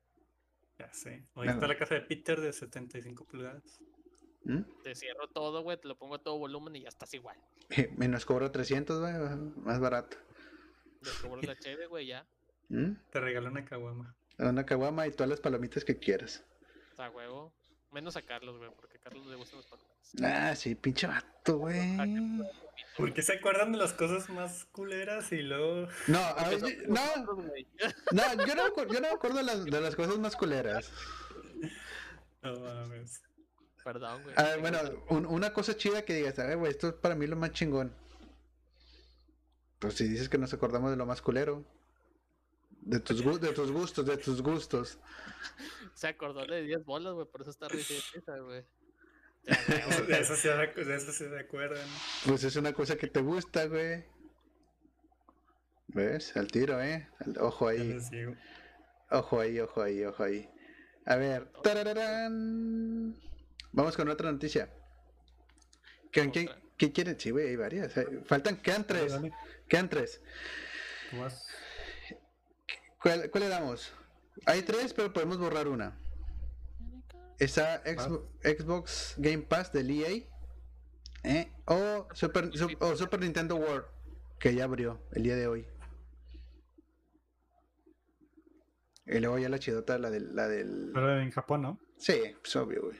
[0.78, 1.26] Ya sé.
[1.34, 3.80] Hoy está la casa de Peter de 75 pulgadas.
[4.44, 4.62] ¿Mm?
[4.82, 7.36] Te cierro todo, güey, te lo pongo a todo volumen y ya estás igual.
[7.96, 9.12] Me nos cobró 300, güey,
[9.64, 10.16] más barato.
[11.00, 12.26] Descubro la cheve, güey, ya.
[12.68, 12.92] ¿Mm?
[13.10, 14.16] Te regaló una caguama.
[14.38, 16.44] Una caguama y todas las palomitas que quieras.
[16.90, 17.52] Está huevo.
[17.90, 20.12] Menos a Carlos, güey, porque a Carlos le gustan los palomitas.
[20.22, 21.96] Ah, sí, pinche vato, güey.
[22.96, 25.88] ¿Por qué se acuerdan de las cosas más culeras y luego...
[26.06, 27.00] No, a ver, yo- no,
[28.12, 30.90] no, yo no, yo no me acuerdo de las, de las cosas más culeras.
[32.42, 33.22] No mames.
[33.82, 34.34] Perdón, güey.
[34.36, 34.78] A ver, bueno,
[35.08, 37.52] un- una cosa chida que digas, a ver, güey, esto es para mí lo más
[37.52, 37.94] chingón.
[39.78, 41.64] Pues si dices que nos acordamos de lo más culero.
[42.88, 44.98] De tus, de tus gustos, de tus gustos.
[45.92, 47.94] Se acordó de 10 bolas, güey, por eso está risa
[48.38, 48.64] güey.
[50.08, 51.86] De eso sí, recu- de eso sí se acuerdan.
[52.26, 54.04] Pues es una cosa que te gusta, güey.
[55.88, 56.34] ¿Ves?
[56.36, 57.08] Al tiro, ¿eh?
[57.40, 57.98] Ojo ahí.
[59.10, 60.50] Ojo ahí, ojo ahí, ojo ahí.
[61.04, 61.50] A ver.
[61.62, 63.14] tarararán.
[63.72, 64.70] Vamos con otra noticia.
[66.10, 67.20] ¿Qué, qué, qué quieren?
[67.20, 67.92] Sí, güey, hay varias.
[68.24, 69.14] Faltan, quedan tres.
[69.68, 70.20] Quedan tres.
[71.10, 71.46] tú vas.
[73.02, 73.92] ¿Cuál, cuál le damos?
[74.46, 75.96] Hay tres, pero podemos borrar una.
[77.38, 80.24] Está Xbox, Xbox Game Pass del EA.
[81.24, 81.52] ¿eh?
[81.66, 83.84] O, Super, Sup- o Super Nintendo World,
[84.40, 85.66] que ya abrió el día de hoy.
[89.06, 90.34] Y luego ya la chidota, la del...
[90.34, 90.90] La del...
[90.92, 91.78] Pero en Japón, ¿no?
[91.96, 92.98] Sí, pues obvio, güey.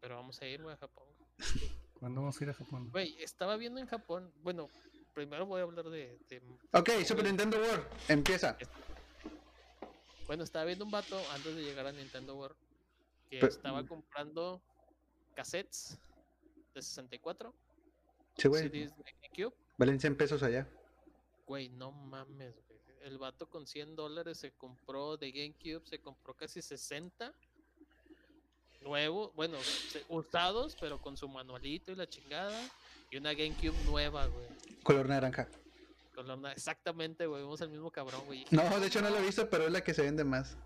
[0.00, 1.06] Pero vamos a ir, güey, a Japón.
[2.00, 2.90] ¿Cuándo vamos a ir a Japón?
[2.90, 4.32] Güey, estaba viendo en Japón.
[4.42, 4.68] Bueno,
[5.18, 6.16] primero voy a hablar de.
[6.28, 6.40] de-
[6.72, 8.56] Ok, Super Nintendo World, empieza.
[10.28, 12.56] bueno, estaba viendo un vato antes de llegar a Nintendo World
[13.28, 14.62] que Pero- estaba comprando
[15.34, 15.98] cassettes
[16.72, 17.52] de 64,
[18.36, 18.62] Sí, güey.
[18.68, 19.56] CDs de GameCube.
[19.76, 20.68] Valen 100 pesos allá.
[21.46, 22.78] Güey, no mames, güey.
[23.02, 27.34] El vato con 100 dólares se compró de GameCube, se compró casi 60.
[28.82, 29.58] Nuevo, bueno,
[30.08, 32.70] usados, pero con su manualito y la chingada.
[33.10, 34.46] Y una GameCube nueva, güey.
[34.82, 35.48] Color naranja.
[36.14, 37.42] Color na- Exactamente, güey.
[37.42, 38.44] Vemos al mismo cabrón, güey.
[38.50, 40.56] No, de hecho no lo he visto, pero es la que se vende más.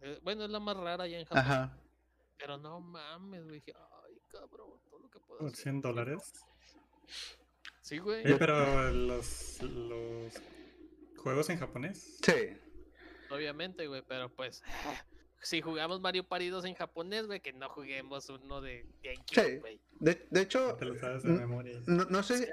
[0.00, 1.38] Eh, Bueno, es la más rara allá en Japón.
[1.38, 1.76] Ajá.
[2.38, 3.56] Pero no mames, güey.
[3.60, 5.62] Dije, ay, cabrón, todo lo que puedo ¿Por hacer.
[5.62, 6.32] 100 dólares?
[7.82, 8.22] Sí, güey.
[8.30, 10.32] Eh, pero los, los
[11.18, 12.18] juegos en japonés.
[12.22, 12.56] Sí.
[13.30, 14.62] Obviamente, güey, pero pues.
[15.42, 19.56] Si jugamos Mario Party 2 en japonés, güey, que no juguemos uno de GameCube, Sí.
[19.58, 19.80] güey.
[20.00, 21.80] De, de hecho, Te lo sabes de memoria.
[21.86, 22.50] no, no sé.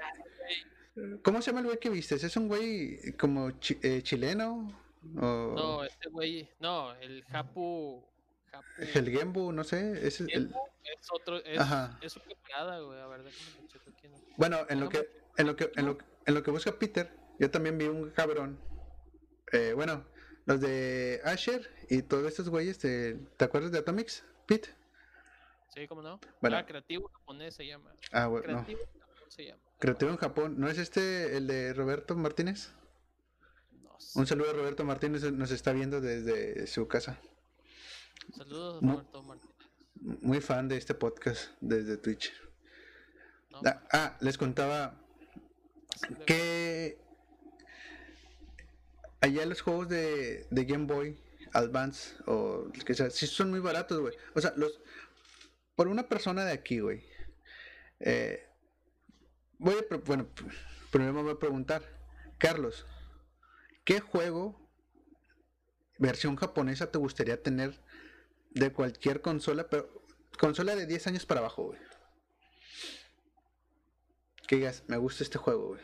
[1.22, 2.24] ¿Cómo se llama el güey que vistes?
[2.24, 4.68] ¿Es un güey como chi- eh, chileno?
[5.16, 6.48] ¿O No, este güey.
[6.60, 8.02] No, el Japu.
[8.50, 8.66] Japu.
[8.94, 9.52] el Gembu?
[9.52, 10.06] No sé.
[10.06, 10.30] Es el,
[10.90, 11.36] es otro.
[11.44, 11.98] Es, Ajá.
[12.02, 13.00] es su camarada, güey.
[13.00, 13.90] A ver, déjame checo
[14.36, 17.50] bueno, en lo que en lo que, en lo, en lo que busca Peter, yo
[17.50, 18.58] también vi un cabrón.
[19.52, 20.04] eh, bueno,
[20.48, 24.74] los de Asher y todos estos güeyes, de- ¿te acuerdas de Atomics, Pete?
[25.74, 26.18] Sí, ¿cómo no?
[26.40, 26.56] Bueno.
[26.56, 27.92] Ah, creativo japonés se llama.
[28.12, 28.64] Ah, bueno, no.
[28.64, 29.62] Creativo japonés se llama.
[29.78, 30.54] Creativo en Japón.
[30.58, 32.70] ¿No es este el de Roberto Martínez?
[33.82, 34.18] No sé.
[34.18, 37.20] Un saludo a Roberto Martínez, nos está viendo desde su casa.
[38.36, 38.92] Saludos, No.
[38.92, 39.54] Roberto Martínez.
[40.00, 42.32] Muy fan de este podcast desde Twitch.
[43.50, 44.94] No, Ah, ah, les contaba
[46.26, 46.98] que
[49.20, 51.18] allá los juegos de, Game Boy
[51.52, 54.14] Advance o que sea, sí son muy baratos, güey.
[54.34, 54.80] O sea, los
[55.74, 57.04] por una persona de aquí, güey.
[58.00, 58.44] eh,
[59.58, 60.28] voy a, bueno,
[60.90, 61.82] primero me voy a preguntar,
[62.38, 62.86] Carlos,
[63.84, 64.68] ¿qué juego
[65.98, 67.80] versión japonesa te gustaría tener
[68.50, 70.04] de cualquier consola, pero
[70.38, 71.78] consola de 10 años para abajo, güey?
[74.46, 75.82] Que digas, me gusta este juego, güey.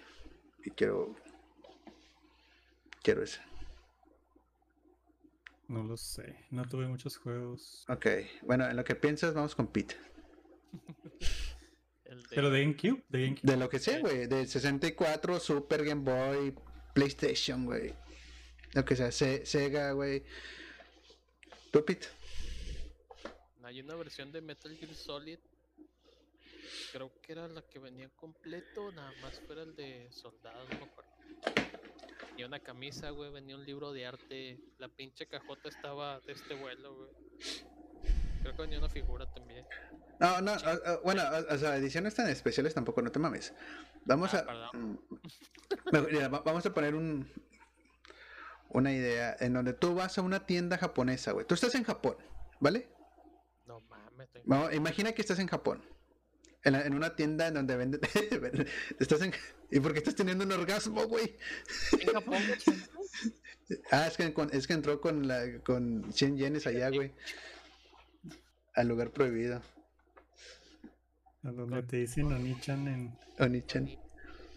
[0.64, 1.14] Y quiero.
[3.04, 3.40] Quiero ese.
[5.68, 6.46] No lo sé.
[6.50, 7.84] No tuve muchos juegos.
[7.88, 8.06] Ok,
[8.42, 9.96] bueno, en lo que piensas, vamos con Pete.
[12.06, 13.50] el de- Pero de GameCube, de GameCube.
[13.52, 14.26] De lo que sea, güey.
[14.26, 16.54] De 64, Super Game Boy,
[16.94, 17.94] PlayStation, güey.
[18.72, 20.24] Lo que sea, Se- Sega, güey.
[21.70, 22.08] ¿Tú, Pete?
[23.64, 25.38] Hay una versión de Metal Gear Solid.
[26.92, 30.84] Creo que era la que venía completo, nada más fuera el de soldado, no me
[30.84, 31.10] acuerdo.
[32.36, 34.58] Y una camisa, güey, venía un libro de arte.
[34.78, 37.10] La pinche cajota estaba de este vuelo, güey.
[38.42, 39.64] Creo que venía una figura también.
[40.20, 43.54] No, no, ah, ah, bueno, ah, o sea, ediciones tan especiales tampoco, no te mames.
[44.04, 44.44] Vamos Ah, a.
[44.46, 45.00] perdón.
[45.92, 47.30] mm, vamos a poner un.
[48.70, 51.46] Una idea en donde tú vas a una tienda japonesa, güey.
[51.46, 52.16] Tú estás en Japón,
[52.58, 52.88] ¿vale?
[53.66, 55.82] No mames, estoy- imagina que estás en Japón.
[56.64, 58.00] En, la- en una tienda en donde venden.
[58.98, 59.32] estás en.
[59.70, 61.36] ¿Y por qué estás teniendo un orgasmo, güey?
[61.92, 62.78] en Japón, güey.
[63.90, 67.12] Ah, es que, con- es que entró con, la, con 100 yenes allá, güey.
[68.74, 69.62] Al lugar prohibido.
[71.42, 73.88] A donde te dicen Onichan en, Onichan.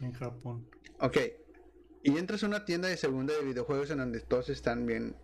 [0.02, 0.70] en Japón.
[1.00, 1.18] Ok.
[2.04, 5.16] Y entras a una tienda de segunda de videojuegos en donde todos están bien.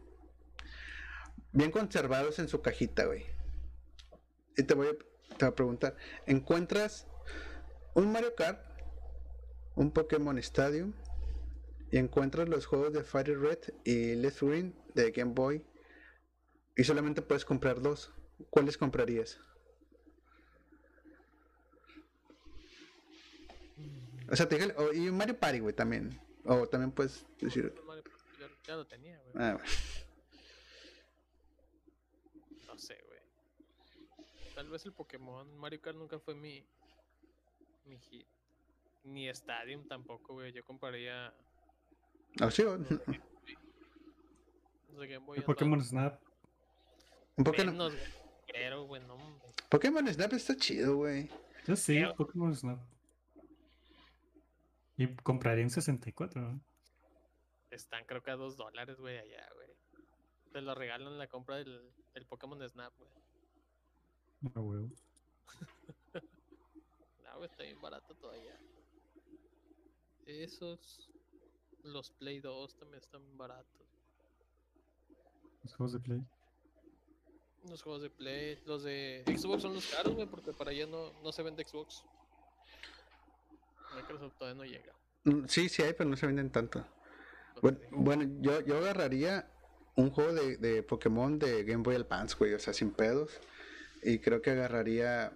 [1.53, 3.23] Bien conservados en su cajita, güey.
[4.57, 4.91] Y te voy a,
[5.37, 5.95] te voy a preguntar:
[6.25, 7.07] ¿encuentras
[7.93, 8.59] un Mario Kart,
[9.75, 10.93] un Pokémon Stadium,
[11.91, 15.63] y encuentras los juegos de Fire Red y Left Green de Game Boy,
[16.75, 18.11] y solamente puedes comprar dos?
[18.49, 19.39] ¿Cuáles comprarías?
[24.31, 26.19] O sea, te dije, o- y un Mario Party, güey, también.
[26.45, 27.73] O también puedes decir.
[28.39, 29.33] Ya, ya lo tenía, güey.
[29.35, 29.65] Ah, güey.
[32.67, 33.19] No sé, güey.
[34.55, 35.57] Tal vez el Pokémon.
[35.57, 36.65] Mario Kart nunca fue mi.
[37.85, 38.27] Mi hit.
[39.03, 40.53] Ni Stadium tampoco, güey.
[40.53, 41.33] Yo compraría.
[42.39, 43.21] Ah, sí, o- los de Game Boy.
[44.89, 45.45] Los de Game Boy El Advance.
[45.45, 46.21] Pokémon Snap.
[47.35, 48.05] un Pokémon, Menos, güey.
[48.51, 49.15] Pero, güey, no.
[49.15, 49.49] hombre.
[49.69, 51.29] Pokémon Snap está chido, güey.
[51.67, 52.79] Yo sí, Pero- Pokémon Snap.
[54.97, 56.61] Y compraría un 64, ¿no?
[57.71, 59.67] Están creo que a dos dólares, güey, allá, güey.
[60.51, 63.09] Te lo regalan la compra del, del Pokémon Snap, güey.
[64.55, 64.89] A huevo.
[67.23, 68.55] No, güey, está bien barato todavía.
[70.25, 71.09] Esos.
[71.83, 73.81] Los Play 2 también están baratos.
[75.63, 76.21] Los juegos de Play.
[77.69, 81.11] Los juegos de Play, los de Xbox son los caros, güey, porque para allá no,
[81.21, 82.03] no se vende Xbox.
[83.95, 84.93] Microsoft todavía no llega.
[85.23, 86.85] Mm, Sí, sí hay, pero no se venden tanto.
[87.91, 89.49] bueno, yo, yo agarraría
[89.95, 93.39] un juego de, de Pokémon de Game Boy Advance, güey, o sea, sin pedos.
[94.03, 95.33] Y creo que agarraría.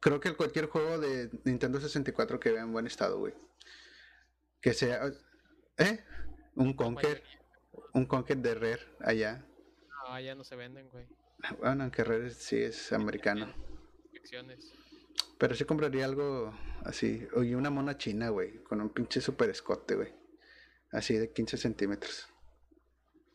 [0.00, 3.34] Creo que cualquier juego de Nintendo 64 que vea en buen estado, güey.
[4.60, 5.10] Que sea.
[5.78, 6.04] ¿Eh?
[6.54, 7.22] Un Conker.
[7.92, 9.44] Un Conker de Rare allá.
[9.88, 11.06] No, allá no se venden, güey.
[11.58, 13.52] Bueno, aunque Rare sí es americano.
[14.12, 14.72] Ficciones.
[15.38, 16.54] Pero sí compraría algo
[16.84, 17.26] así.
[17.34, 18.62] Oye, una mona china, güey.
[18.62, 20.12] Con un pinche super escote, güey.
[20.92, 22.28] Así de 15 centímetros.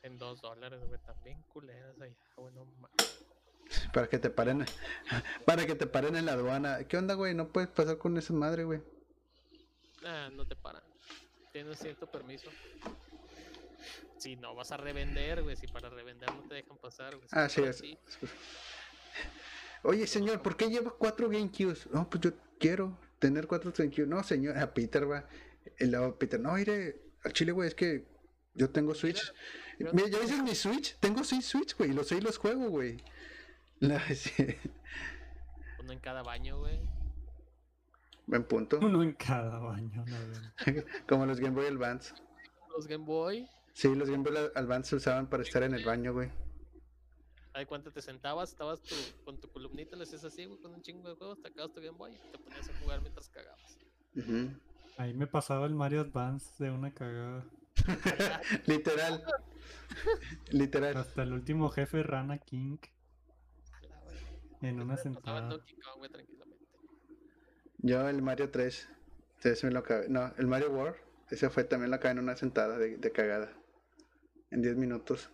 [0.03, 3.24] En dos dólares, güey, también culeras allá, güey, no mames.
[3.93, 4.65] Para que te paren.
[5.45, 6.83] Para que te paren en la aduana.
[6.85, 7.33] ¿Qué onda, güey?
[7.33, 8.81] No puedes pasar con esa madre, güey.
[10.05, 10.83] Ah, no te paran.
[11.51, 12.49] Tienes cierto permiso.
[14.17, 17.27] Si no vas a revender, güey, si para revender no te dejan pasar, güey.
[17.27, 17.81] si Ah, sí, es.
[17.81, 17.97] ti,
[19.83, 21.87] Oye, señor, ¿por qué lleva cuatro GameCubes?
[21.91, 24.07] No, pues yo quiero tener cuatro GameCubes.
[24.07, 25.27] No, señor, a Peter va.
[25.79, 28.05] Y luego Peter, no, mire, al chile, güey, es que
[28.53, 29.33] yo tengo Switch.
[29.79, 30.97] yo Mira, ¿ya dices mi Switch?
[30.99, 32.97] Tengo seis Switch, güey, los seis los juego, güey.
[34.15, 34.57] Sí.
[35.79, 36.79] Uno en cada baño, güey.
[38.27, 38.79] Buen punto.
[38.81, 40.53] Uno en cada baño, verdad.
[41.07, 42.13] Como los Game Boy Advance.
[42.75, 46.13] Los Game Boy, Sí, los Game Boy Advance se usaban para estar en el baño,
[46.13, 46.31] güey.
[47.53, 48.95] ahí cuando te sentabas, estabas tu,
[49.25, 51.81] con tu columnita, le hacías así, güey, con un chingo de juegos, te acabas tu
[51.81, 53.77] Game Boy y te ponías a jugar mientras cagabas.
[54.15, 54.49] Ujú.
[54.97, 57.45] Ahí me pasaba el Mario Advance de una cagada.
[58.65, 59.23] Literal.
[60.51, 60.97] Literal.
[60.97, 62.77] Hasta el último jefe Rana King.
[64.69, 65.41] En una sentada.
[65.41, 66.65] Donkey Kong, güey, tranquilamente.
[67.79, 68.89] Yo el Mario 3.
[69.43, 70.09] Ese me lo acabé.
[70.09, 70.95] No, el Mario World.
[71.29, 73.51] Ese fue también lo acabé en una sentada de, de cagada.
[74.51, 75.29] En 10 minutos.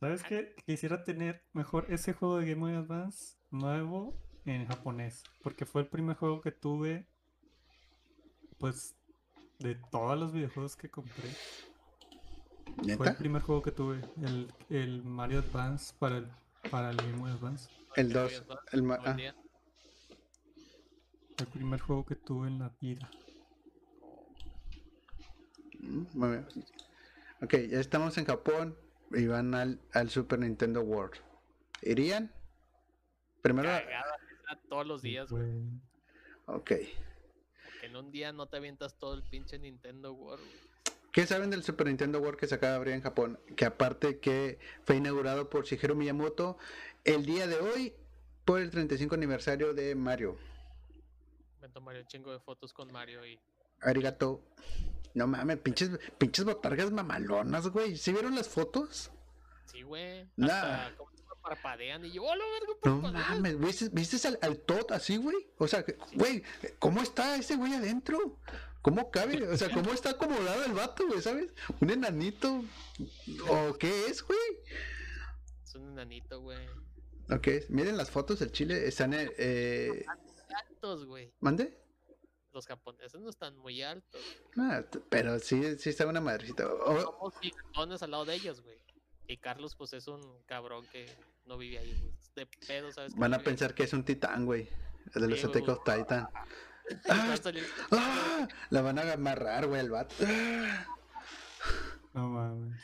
[0.00, 0.54] ¿Sabes qué?
[0.66, 5.22] Quisiera tener mejor ese juego de Game Boy Advance nuevo en japonés.
[5.42, 7.06] Porque fue el primer juego que tuve,
[8.58, 8.96] pues,
[9.60, 11.30] de todos los videojuegos que compré.
[12.96, 16.28] Fue el primer juego que tuve, el, el Mario Advance para el,
[16.70, 17.68] para el Game Boy Advance.
[17.96, 18.40] El Game Boy 2.
[18.42, 19.16] Advance, El ma- ah.
[21.38, 23.10] El primer juego que tuve en la vida.
[25.80, 26.46] muy bien.
[27.42, 28.76] Ok, ya estamos en Japón
[29.10, 31.18] y van al, al Super Nintendo World.
[31.82, 32.32] ¿Irían?
[33.42, 33.68] Primero.
[33.68, 34.16] Cagada,
[34.68, 35.64] todos los días, güey.
[36.46, 36.68] Ok.
[36.68, 40.71] Que en un día no te avientas todo el pinche Nintendo World, güey.
[41.12, 43.38] ¿Qué saben del Super Nintendo World que se acaba de abrir en Japón?
[43.54, 46.56] Que aparte que fue inaugurado por Shigeru Miyamoto
[47.04, 47.94] el día de hoy
[48.46, 50.38] por el 35 aniversario de Mario.
[51.60, 53.38] Me tomaré un chingo de fotos con Mario y
[53.82, 54.42] Arigato.
[55.12, 57.98] No mames, pinches, pinches botargas mamalonas, güey.
[57.98, 59.10] ¿Sí vieron las fotos?
[59.66, 60.26] sí, güey.
[60.36, 60.86] Nah.
[60.86, 62.74] Hasta que parpadean y yo, ¡hola, verga!
[62.84, 63.30] No parpadeas".
[63.30, 65.36] mames, ¿viste, ¿viste al, al Todd así, güey?
[65.58, 66.42] O sea, güey,
[66.78, 68.38] ¿cómo está ese güey adentro?
[68.80, 69.46] ¿Cómo cabe?
[69.48, 71.20] O sea, ¿cómo está acomodado el vato, güey?
[71.20, 71.52] ¿Sabes?
[71.80, 72.64] ¿Un enanito?
[73.48, 74.38] ¿O qué es, güey?
[75.64, 76.66] Es un enanito, güey.
[77.30, 79.30] Ok, miren las fotos del Chile, están en...
[79.38, 80.04] Eh,
[80.68, 81.32] Altos, güey.
[81.40, 81.78] ¿Mande?
[82.52, 84.20] Los japoneses no están muy altos.
[84.54, 84.68] güey.
[84.68, 86.64] Ah, pero sí, sí está una madrecita.
[86.64, 88.76] Somos gigantones al lado de ellos, güey.
[89.28, 91.06] Y Carlos, pues es un cabrón que
[91.46, 92.12] no vive ahí, güey.
[92.34, 93.14] De pedo, ¿sabes?
[93.14, 94.68] van a pensar que es un titán, güey.
[95.14, 96.28] El de los Sí, of Titan.
[97.08, 97.36] Ah,
[97.92, 100.14] ah, la van a amarrar, güey, el vato.
[100.26, 100.86] Ah.
[102.12, 102.82] No mames.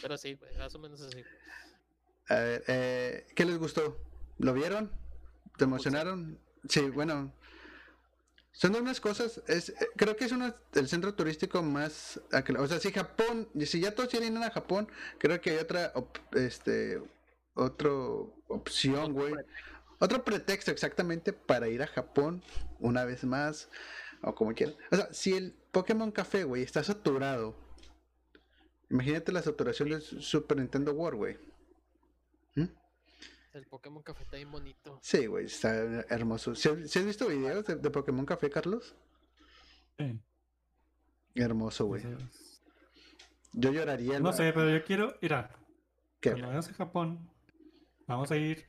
[0.00, 1.22] Pero sí, güey, más o menos así.
[2.28, 4.00] A ver, eh, ¿qué les gustó?
[4.38, 4.90] ¿Lo vieron?
[5.58, 6.38] ¿Te emocionaron?
[6.68, 7.32] Sí, bueno.
[8.52, 12.20] Son unas cosas, es, eh, creo que es uno, el centro turístico más,
[12.58, 15.92] o sea, si Japón, si ya todos quieren ir a Japón, creo que hay otra,
[15.94, 17.00] op- este,
[17.54, 19.34] otro opción, güey,
[19.98, 22.42] otro pretexto exactamente para ir a Japón
[22.78, 23.68] una vez más,
[24.22, 24.76] o como quieran.
[24.90, 27.54] O sea, si el Pokémon Café, güey, está saturado,
[28.88, 31.38] imagínate la saturación del Super Nintendo World, güey.
[32.54, 32.66] ¿Mm?
[33.52, 34.98] El Pokémon Café está bien bonito.
[35.02, 35.74] Sí, güey, está
[36.08, 36.54] hermoso.
[36.54, 38.94] ¿Sí, has sí has visto videos de, de Pokémon Café, Carlos?
[39.98, 40.18] Sí,
[41.34, 42.02] Hermoso, güey.
[43.52, 44.18] Yo lloraría.
[44.18, 45.50] No la- sé, pero yo quiero ir a.
[46.20, 46.30] ¿Qué?
[46.30, 47.30] Cuando vayamos a Japón,
[48.10, 48.66] vamos a ir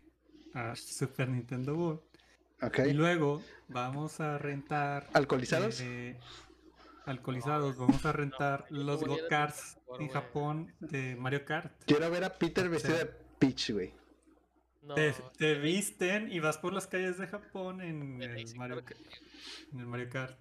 [0.53, 2.01] a Super Nintendo World.
[2.61, 2.79] Ok.
[2.87, 5.07] Y luego vamos a rentar.
[5.13, 5.81] ¿Alcoholizados?
[5.81, 6.17] eh,
[7.05, 10.09] alcoholizados, vamos a rentar los go-karts en.
[10.09, 11.71] Japón de Mario Kart.
[11.85, 13.05] Quiero ver a Peter vestido de
[13.39, 13.93] Peach, güey.
[14.83, 18.83] No, Te, te visten y vas por las calles de Japón en el sí, Mario,
[19.73, 20.37] en el Mario Kart.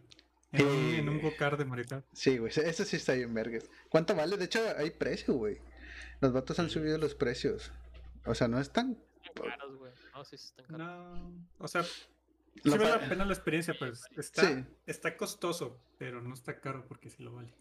[0.53, 1.23] En, un, en un Eh.
[1.23, 2.05] go-kart de Mario Kart.
[2.13, 2.53] Sí, güey.
[2.55, 3.65] Eso sí está bien, vergas.
[3.89, 4.37] ¿Cuánto vale?
[4.37, 5.59] De hecho, hay precio, güey.
[6.21, 7.73] Los vatos han subido los precios.
[8.27, 8.99] O sea, no es tan.
[9.25, 9.93] Están caros, güey.
[10.15, 10.79] No, sí, sí están caros.
[10.79, 11.91] No, o sea, sí
[12.65, 14.65] vale la pena la experiencia, pues está, Sí.
[14.87, 17.55] está costoso, pero no está caro porque sí lo vale.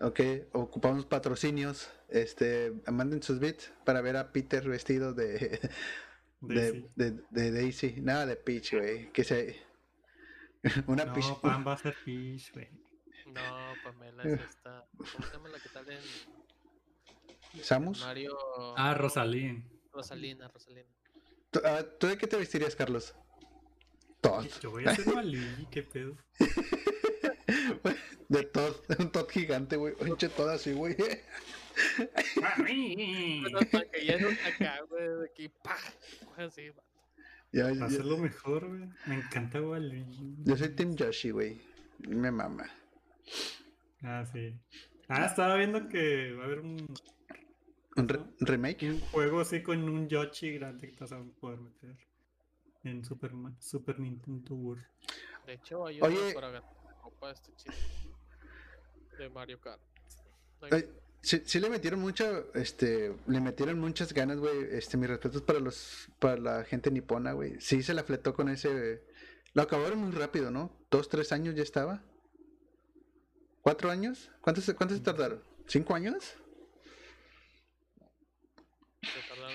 [0.00, 0.20] Ok,
[0.52, 1.90] ocupamos patrocinios.
[2.08, 5.60] Este, manden sus bits para ver a Peter vestido de.
[6.40, 6.90] De, Daisy.
[6.94, 8.00] de, de Daisy.
[8.02, 9.10] Nada de Peach, güey.
[9.12, 9.62] Que se.
[10.86, 11.40] Una No, Peach.
[11.40, 12.68] Pan va a ser Peach, güey.
[13.28, 14.86] No, Pamela es esta.
[14.94, 15.98] ¿Cómo se llama la que tal en
[17.62, 18.00] ¿Samus?
[18.00, 18.36] Mario?
[18.76, 19.64] Ah, Rosalín.
[19.92, 20.88] Rosalina, Rosalina.
[21.50, 23.14] ¿Tú, ah, ¿tú de qué te vestirías, Carlos?
[24.20, 24.46] Todd.
[24.62, 26.16] Yo voy a ser Malí, qué pedo.
[28.28, 28.74] De Todd.
[28.98, 29.94] Un Todd gigante, güey.
[29.94, 30.96] Pinche Todd así, güey.
[30.96, 31.12] Que
[34.06, 35.76] ya no acá, güey, de aquí, pa.
[36.36, 36.82] Así, va.
[37.52, 38.88] Ya, Va a ya- ser lo mejor, güey.
[39.06, 40.04] Me encanta Wally.
[40.44, 41.60] yo soy Team Yoshi, güey.
[42.08, 42.68] Me mama.
[44.02, 44.54] Ah, sí.
[45.08, 46.76] Ah, estaba viendo que va a haber un,
[47.96, 48.82] ¿Un, re- un remake?
[48.90, 51.96] un juego así con un Yoshi grande que te vas a poder meter
[52.82, 54.84] en Super, Super Nintendo World.
[55.46, 56.34] De hecho, hay uno Oye.
[56.34, 57.74] para ganar la copa este chido.
[59.18, 59.80] De Mario Kart.
[60.62, 60.88] Hay Ay,
[61.22, 64.64] sí, sí le metieron mucho, este, le metieron muchas ganas, güey.
[64.72, 67.60] Este, mis respetos para los, para la gente nipona, güey.
[67.60, 69.04] Sí se la fletó con ese.
[69.52, 70.72] Lo acabaron muy rápido, ¿no?
[70.90, 72.02] dos, tres años ya estaba.
[73.62, 74.30] ¿Cuatro años?
[74.40, 75.42] ¿Cuántos, cuántos se tardaron?
[75.66, 76.34] ¿Cinco años?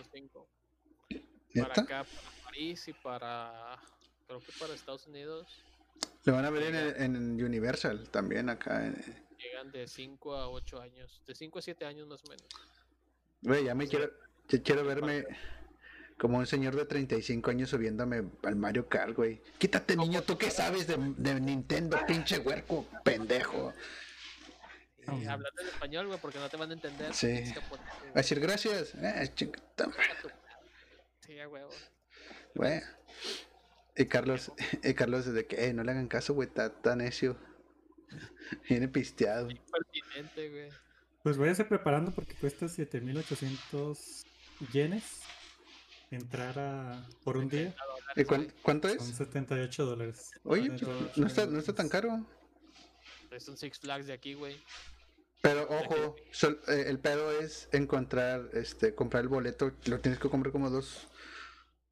[0.03, 0.49] Tardaron cinco.
[1.53, 1.67] ¿Neta?
[1.69, 3.79] Para acá, para París y para.
[4.27, 5.47] Creo que para Estados Unidos.
[6.25, 8.87] Lo van a ver en, en Universal también acá.
[8.87, 9.25] eh.
[9.37, 11.21] Llegan de 5 a 8 años.
[11.25, 12.45] De 5 a 7 años más o menos.
[13.41, 13.91] Güey, ya me Sí.
[13.91, 14.11] quiero,
[14.49, 15.25] ya quiero verme
[16.17, 19.41] como un señor de 35 años subiéndome al Mario Kart, güey.
[19.57, 23.73] Quítate, ¿Cómo niño, ¿tú qué sabes de, de Nintendo, pinche huerco, pendejo?
[25.17, 27.13] Y hablando en español, güey, porque no te van a entender.
[27.13, 27.53] Sí.
[28.13, 28.93] A decir gracias.
[28.95, 29.31] Eh,
[31.21, 31.69] Sí, a huevo.
[32.55, 32.81] güey.
[33.95, 34.51] Y Carlos,
[34.83, 37.37] y Carlos desde que, eh, no le hagan caso, güey, está tan necio.
[38.69, 39.47] Viene pisteado.
[39.71, 40.69] Pertinente, güey.
[41.23, 44.23] Pues váyase preparando porque cuesta 7800
[44.71, 45.21] yenes
[46.11, 47.75] entrar a por un día.
[48.15, 49.15] ¿Y cuán- cuánto Son es?
[49.17, 50.31] 78 dólares.
[50.43, 50.69] Oye,
[51.17, 52.25] no está, no está tan caro.
[53.31, 54.57] Es un Six Flags de aquí, güey.
[55.41, 59.71] Pero ojo, sol- eh, el pedo es encontrar, este, comprar el boleto.
[59.85, 61.07] Lo tienes que comprar como dos.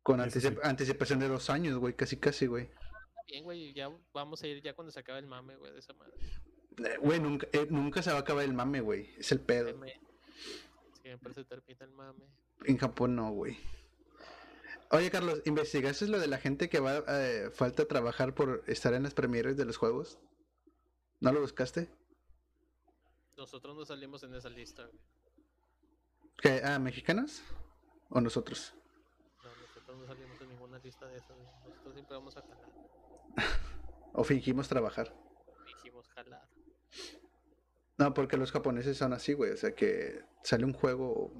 [0.03, 2.69] Con anticip- anticipación de dos años, güey, casi casi, güey.
[3.27, 3.73] Bien, güey.
[3.73, 6.13] Ya vamos a ir ya cuando se acabe el mame, güey, de esa madre.
[6.77, 9.09] Eh, Güey, nunca, eh, nunca se va a acabar el mame, güey.
[9.17, 9.73] Es el pedo.
[11.01, 12.25] Siempre se termina el mame.
[12.65, 13.57] En Japón no, güey.
[14.91, 19.03] Oye, Carlos, ¿investigaste lo de la gente que va eh, falta trabajar por estar en
[19.03, 20.17] las premieres de los juegos?
[21.19, 21.89] ¿No lo buscaste?
[23.37, 24.99] Nosotros no salimos en esa lista, güey.
[26.37, 26.61] ¿Qué?
[26.63, 27.43] Ah, ¿mexicanos?
[28.09, 28.73] ¿O nosotros?
[29.43, 31.35] No, nosotros no salimos en ninguna lista de esas.
[31.37, 31.47] güey.
[31.67, 32.69] Nosotros siempre vamos a jalar.
[34.13, 35.13] ¿O fingimos trabajar?
[35.65, 36.49] Dijimos jalar.
[37.97, 39.51] No, porque los japoneses son así, güey.
[39.51, 41.31] O sea que sale un juego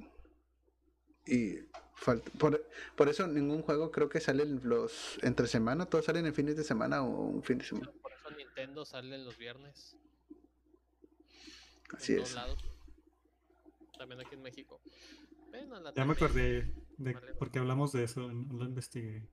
[1.26, 1.58] y
[1.96, 2.30] falta.
[2.38, 2.64] Por,
[2.96, 5.88] por eso ningún juego creo que sale en los entre semana.
[5.88, 7.92] Todos salen en fines de semana o un fin de semana.
[8.02, 9.96] Por eso Nintendo sale los viernes.
[11.96, 12.34] Así en es.
[12.36, 12.64] lados.
[13.98, 14.80] También aquí en México.
[15.52, 17.34] Ven a la Ya me acordé de Vale.
[17.40, 19.28] porque hablamos de eso, no lo investigué.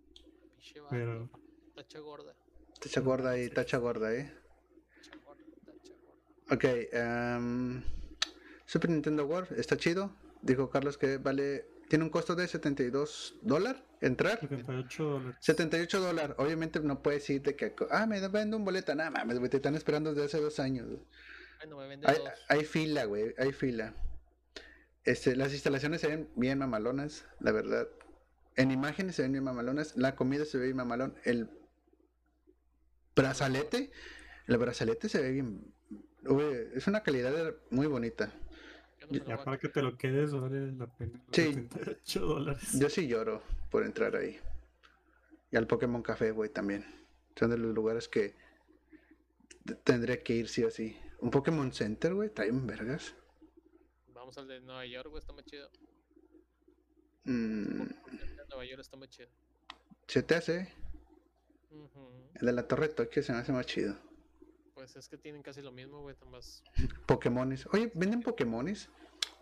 [0.90, 1.28] Pero
[1.74, 2.34] Tacha gorda.
[2.80, 4.32] Tacha gorda ahí, tacha gorda, eh.
[5.02, 6.54] Tacha gorda, tacha gorda.
[6.54, 7.82] Ok, em,
[8.64, 10.14] Super Nintendo World está chido.
[10.42, 11.66] Dijo Carlos que vale.
[11.88, 14.40] Tiene un costo de 72 dólares entrar.
[14.40, 15.36] 78 dólares.
[15.40, 16.36] 78 dólares.
[16.38, 17.74] Obviamente no puedes ir de que.
[17.90, 18.94] Ah, me vendo un boleto.
[18.94, 19.38] Nada mames.
[19.50, 20.88] Te están esperando desde hace dos años.
[21.66, 21.74] Güey.
[21.74, 22.44] Bueno, me vende Hay, dos.
[22.48, 23.34] hay fila, güey.
[23.38, 23.94] Hay fila.
[25.04, 27.88] Este, las instalaciones se ven bien mamalonas, la verdad.
[28.56, 29.96] En imágenes se ven bien mamalonas.
[29.96, 31.14] La comida se ve bien mamalón.
[31.24, 31.48] El
[33.16, 33.90] brazalete.
[34.46, 35.72] El brazalete se ve bien.
[36.22, 38.32] güey, es una calidad de- muy bonita.
[39.10, 41.20] No Ya para que te lo quedes vale la pena.
[41.32, 41.52] Sí.
[41.70, 42.78] 78 dólares.
[42.78, 44.38] Yo sí lloro por entrar ahí.
[45.50, 46.84] Y al Pokémon Café, güey, también.
[47.36, 48.34] Son de los lugares que
[49.84, 50.96] tendré que ir sí o sí.
[51.24, 53.14] Un Pokémon Center, güey, traen vergas.
[54.12, 55.70] Vamos al de Nueva York, güey, está muy chido.
[57.24, 57.80] Mm,
[58.20, 59.30] El de Nueva York está muy chido.
[60.06, 60.70] se te hace.
[62.34, 63.96] El de la Torre de Tokio se me hace más chido.
[64.74, 66.62] Pues es que tienen casi lo mismo, güey, más.
[67.06, 67.66] Pokémones.
[67.72, 68.90] Oye, ¿venden Pokémones?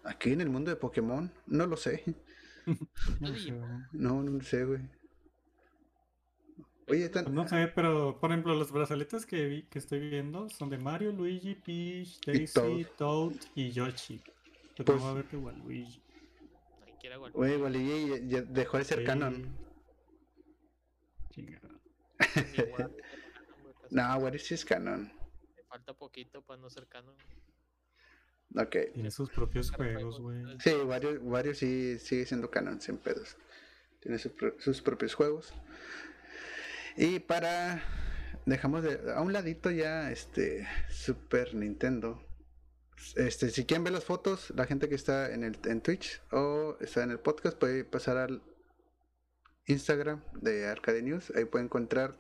[0.05, 1.33] Aquí en el mundo de Pokémon.
[1.47, 2.05] No lo sé.
[3.19, 3.89] No.
[3.91, 4.83] No, no lo sé, güey.
[6.89, 10.69] Oye, están- no sé, pero por ejemplo, los brazaletes que vi, que estoy viendo son
[10.69, 14.21] de Mario, Luigi, Peach, Daisy, Toad y Yoshi.
[14.77, 16.03] Pero Pues- no va a ver igual Luigi.
[16.81, 17.33] Alguien quiera igual.
[17.33, 19.05] Güey, Waligi ya, ya dejó de ser Sí.
[19.05, 19.57] canon.
[21.31, 21.69] Chingada.
[23.91, 25.13] No, sí es canon.
[25.55, 27.15] Le falta poquito para no ser canon.
[28.57, 28.77] Ok.
[28.95, 30.43] Tiene sus propios juegos, güey.
[30.61, 33.37] Sí, varios, varios sí sigue siendo canon, sin pedos.
[34.01, 35.53] Tiene sus pro- sus propios juegos.
[36.97, 37.83] Y para
[38.47, 42.23] dejamos de a un ladito ya este Super Nintendo.
[43.17, 46.77] Este, si quieren ver las fotos, la gente que está en el en Twitch o
[46.81, 48.43] está en el podcast puede pasar al
[49.67, 52.17] Instagram de Arcade News, ahí puede encontrar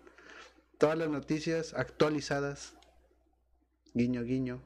[0.78, 2.74] todas las noticias actualizadas.
[3.94, 4.62] Guiño guiño.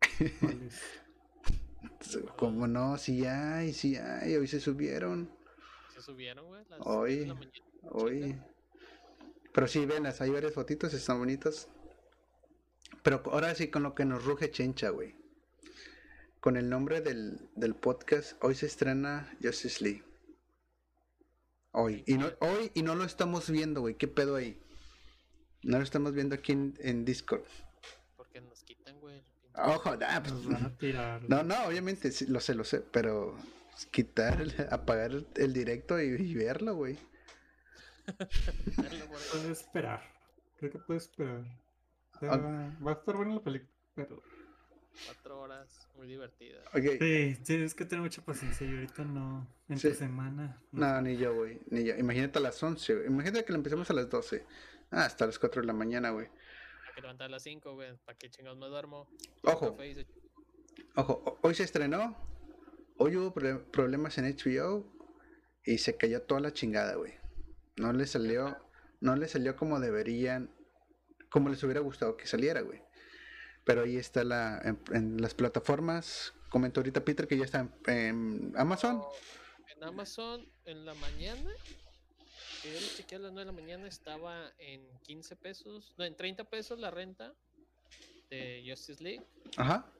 [2.36, 5.30] Como no, sí hay, sí hay, hoy se subieron.
[5.94, 6.64] Se subieron, güey.
[6.68, 8.36] Las Hoy, de la mañana, Hoy.
[9.52, 11.68] Pero sí, venlas, hay varias fotitos, están bonitas.
[13.02, 15.14] Pero ahora sí con lo que nos ruge Chencha, güey.
[16.40, 20.02] Con el nombre del, del podcast, hoy se estrena Justice League.
[21.72, 22.02] Hoy.
[22.06, 23.96] Y no, hoy y no lo estamos viendo, güey.
[23.96, 24.60] ¿Qué pedo ahí?
[25.62, 27.44] No lo estamos viendo aquí en, en Discord.
[28.16, 29.22] Porque nos quitan, güey.
[29.54, 30.32] Ojo, nah, pues,
[31.28, 33.36] no, no, obviamente sí, lo sé, lo sé, pero
[33.90, 36.98] quitar, el- apagar el, el directo y, y verlo, güey.
[38.06, 39.02] Ahí.
[39.30, 40.02] Puede esperar.
[40.58, 41.44] creo que puedes esperar.
[42.14, 44.22] O sea, va a estar buena la película, pero
[45.06, 46.60] Cuatro horas, muy divertida.
[46.74, 46.98] Ok.
[47.00, 48.66] sí, tienes que tener mucha paciencia.
[48.66, 49.88] Y ahorita no, en Sí.
[49.88, 50.62] tu semana.
[50.70, 51.60] no No, ni yo, güey.
[51.70, 51.96] Ni yo.
[51.96, 53.06] Imagínate a las 11, güey.
[53.06, 54.44] Imagínate que lo empecemos a las 12.
[54.90, 56.26] Ah, hasta las 4 de la mañana, güey.
[56.26, 57.96] Hay que levantar a las 5, güey.
[58.04, 59.08] ¿Para qué chingados me duermo?
[59.44, 59.76] Ojo.
[59.80, 60.06] Se-
[60.96, 62.14] Ojo, ho- hoy se estrenó.
[62.98, 64.92] Hoy hubo pro- problemas en HBO.
[65.64, 67.14] Y se cayó toda la chingada, güey.
[67.76, 68.56] No le salió.
[69.00, 70.50] No le salió como deberían.
[71.30, 72.82] Como les hubiera gustado que saliera, güey.
[73.64, 76.34] Pero ahí está la, en, en las plataformas.
[76.50, 79.02] Comentó ahorita Peter que ya está en, en Amazon.
[79.74, 81.50] En Amazon, en la mañana,
[82.62, 86.04] que yo lo chequeé a las 9 de la mañana, estaba en 15 pesos, no,
[86.04, 87.34] en 30 pesos la renta
[88.28, 89.24] de Justice League.
[89.56, 89.90] Ajá.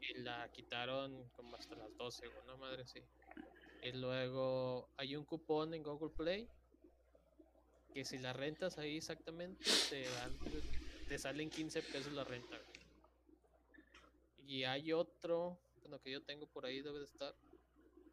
[0.00, 3.00] Y la quitaron como hasta las 12, güey, no madre, sí.
[3.82, 6.48] Y luego hay un cupón en Google Play
[7.92, 10.38] que si la rentas ahí exactamente, te, dan-
[11.08, 12.58] te salen 15 pesos la renta.
[14.46, 17.34] Y hay otro, bueno, que yo tengo por ahí, debe de estar,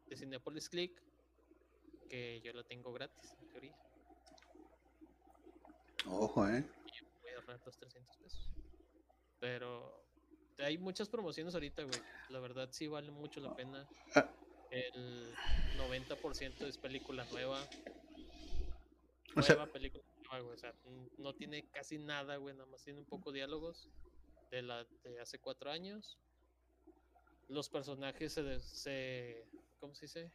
[0.06, 1.00] de Cinepolis Click,
[2.08, 3.76] que yo lo tengo gratis, en teoría.
[6.06, 6.64] Ojo, eh.
[7.22, 8.50] Voy a ahorrar los 300 pesos.
[9.38, 10.04] Pero
[10.58, 12.00] hay muchas promociones ahorita, güey.
[12.30, 13.86] La verdad sí vale mucho la pena.
[14.14, 14.28] Ah.
[14.70, 15.34] El
[15.78, 17.66] 90% es película nueva.
[19.36, 20.54] O sea- película nueva, güey.
[20.54, 20.74] O sea,
[21.18, 22.54] no tiene casi nada, güey.
[22.54, 23.88] Nada más tiene un poco diálogos
[24.50, 26.18] de la de hace cuatro años.
[27.48, 29.46] Los personajes se, de- se
[29.78, 30.30] ¿cómo se dice?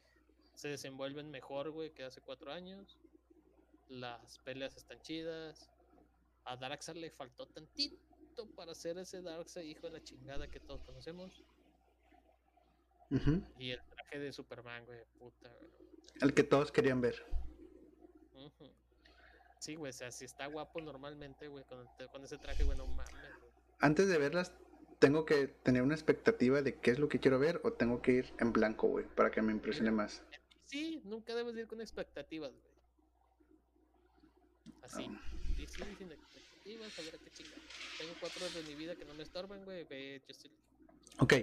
[0.53, 2.97] Se desenvuelven mejor, güey, que hace cuatro años.
[3.89, 5.69] Las peleas están chidas.
[6.45, 10.81] A Darkseid le faltó tantito para ser ese Darkseid hijo de la chingada que todos
[10.83, 11.43] conocemos.
[13.11, 13.43] Ujú.
[13.59, 15.71] Y el traje de Superman, güey, puta, güey.
[16.21, 17.23] El que todos querían ver.
[18.33, 18.71] Ujú.
[19.65, 22.85] Sí, güey, o sea, si está guapo normalmente, güey, con, con ese traje, güey, no
[22.85, 23.51] mames, güey.
[23.79, 24.51] Antes de verlas,
[24.99, 28.11] tengo que tener una expectativa de qué es lo que quiero ver o tengo que
[28.11, 30.21] ir en blanco, güey, para que me impresione más.
[30.65, 32.75] Sí, nunca debes de ir con expectativas, güey.
[34.83, 35.09] Así.
[35.55, 37.61] Sí, sí, sin expectativas, a ver a qué chingada.
[37.97, 39.83] Tengo cuatro horas de mi vida que no me estorban, güey,
[40.27, 40.63] Justice League.
[41.17, 41.33] Ok,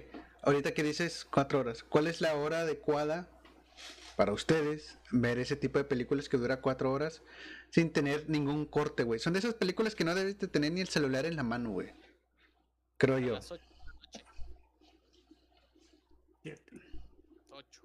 [0.42, 3.28] ahorita que dices cuatro horas, ¿cuál es la hora adecuada
[4.16, 7.22] para ustedes ver ese tipo de películas que dura cuatro horas
[7.70, 9.18] sin tener ningún corte, güey?
[9.18, 11.70] Son de esas películas que no debes de tener ni el celular en la mano,
[11.70, 11.92] güey.
[12.98, 13.34] Creo A yo.
[13.34, 14.24] las 8 de la noche.
[16.42, 16.72] Siete.
[17.50, 17.80] 8.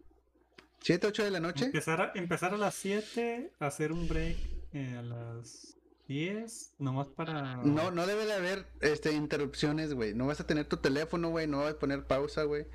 [0.81, 1.65] ¿Siete, ocho de la noche?
[1.65, 4.37] Empezar a, empezar a las 7, hacer un break
[4.73, 5.76] eh, a las
[6.07, 7.57] 10, nomás para...
[7.57, 10.13] No, no debe de haber este, interrupciones, güey.
[10.13, 11.47] No vas a tener tu teléfono, güey.
[11.47, 12.65] No vas a poner pausa, güey.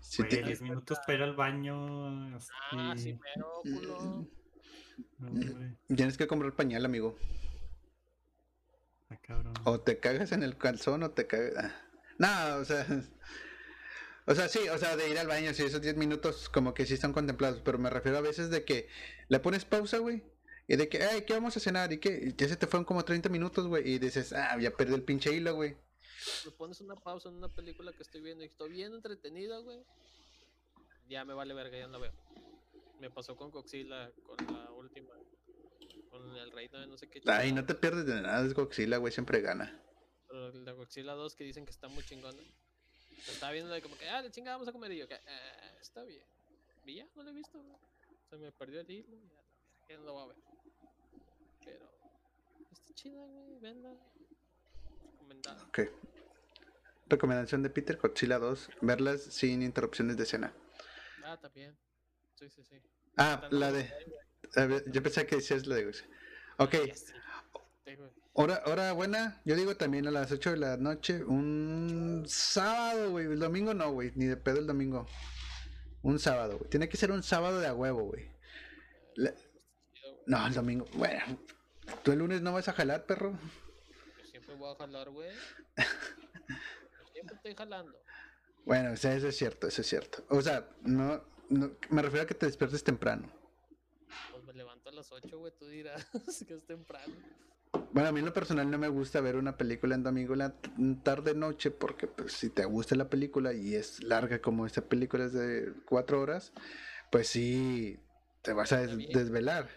[0.00, 2.36] Si Güey, te- 10 minutos para ir al baño.
[2.72, 4.26] Ah, sí, pero, culo.
[5.18, 7.16] no, Tienes que comprar pañal, amigo.
[9.02, 9.54] está cabrón.
[9.64, 11.54] O te cagas en el calzón o te cagas.
[11.64, 11.72] ah.
[12.18, 12.86] No, o sea.
[14.26, 16.86] O sea, sí, o sea, de ir al baño, sí, esos 10 minutos como que
[16.86, 18.86] sí están contemplados, pero me refiero a veces de que
[19.28, 20.22] le pones pausa, güey,
[20.70, 21.92] y de que, ay, ¿qué vamos a cenar?
[21.92, 24.94] Y que ya se te fueron como 30 minutos, güey, y dices, ah, ya perdí
[24.94, 25.76] el pinche hilo, güey.
[26.44, 29.82] Me pones una pausa en una película que estoy viendo y estoy bien entretenida, güey.
[31.08, 32.12] Ya me vale verga, ya no la veo.
[33.00, 35.10] Me pasó con Coxila, con la última.
[36.08, 37.18] Con el reino de no sé qué.
[37.26, 39.76] Ay, chingada, no te pierdes de nada, es Godzilla, güey, siempre gana.
[40.28, 42.38] Pero la Godzilla 2 que dicen que está muy chingona.
[42.38, 44.92] Lo estaba viendo de como que, ah, le chinga, vamos a comer.
[44.92, 46.22] Y yo, que, "Ah, está bien.
[46.86, 47.76] Y ya, no lo he visto, güey.
[48.28, 49.16] Se me perdió el hilo.
[49.88, 50.49] Ya, ya no lo voy a ver.
[51.64, 51.86] Pero,
[52.72, 53.90] está chida, güey, venla.
[55.12, 55.62] Recomendada.
[55.64, 55.80] Ok.
[57.08, 60.52] Recomendación de Peter, Godzilla 2, verlas sin interrupciones de escena.
[61.24, 61.76] Ah, también.
[62.36, 62.76] Sí, sí, sí.
[63.16, 63.92] Ah, la de...
[64.56, 65.88] Ver, yo pensé que decías la de.
[66.58, 68.10] Ok, güey.
[68.32, 73.26] hora, hora buena, yo digo también a las 8 de la noche, un sábado, güey,
[73.26, 75.06] el domingo no, güey, ni de pedo el domingo.
[76.02, 76.70] Un sábado, güey.
[76.70, 78.30] Tiene que ser un sábado de a huevo, güey.
[79.16, 79.49] La- Chido, güey.
[80.26, 80.86] No, el domingo.
[80.94, 81.38] Bueno,
[82.02, 83.38] ¿tú el lunes no vas a jalar, perro?
[84.18, 85.30] Yo siempre voy a jalar, güey.
[87.12, 87.98] Siempre estoy jalando.
[88.64, 90.24] Bueno, o sea, eso es cierto, eso es cierto.
[90.28, 93.30] O sea, no, no me refiero a que te despiertes temprano.
[94.32, 95.52] Pues me levanto a las 8, güey.
[95.58, 96.06] Tú dirás
[96.46, 97.12] que es temprano.
[97.92, 100.40] Bueno, a mí en lo personal no me gusta ver una película en domingo en
[100.40, 100.70] la t-
[101.02, 105.24] tarde noche porque pues si te gusta la película y es larga como esta película
[105.24, 106.52] es de cuatro horas,
[107.10, 107.98] pues sí
[108.42, 109.68] te vas a des- desvelar.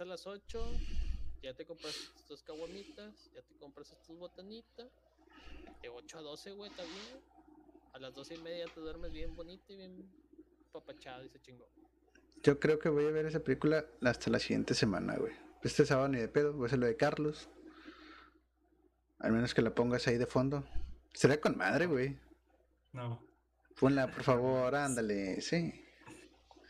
[0.00, 0.64] A las 8.
[1.42, 1.94] Ya te compras
[2.28, 3.30] tus caguamitas.
[3.34, 4.86] Ya te compras tus botanitas.
[5.82, 7.20] De 8 a 12, güey, está bien.
[7.92, 10.08] A las 12 y media te duermes bien bonito y bien
[10.72, 11.68] papachado y se chingó.
[12.44, 15.32] Yo creo que voy a ver esa película hasta la siguiente semana, güey.
[15.64, 17.48] Este sábado ni de pedo, voy a hacer lo de Carlos.
[19.18, 20.64] Al menos que la pongas ahí de fondo.
[21.12, 22.16] Sería con madre, güey.
[22.92, 23.20] No.
[23.80, 25.84] Ponla, por favor, ándale, sí.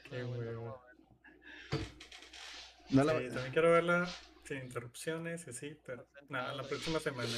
[0.09, 0.88] Qué bueno, huevo.
[2.91, 4.09] No la- Sí, también quiero verla
[4.45, 7.29] sin interrupciones y así, pero nada, la próxima semana.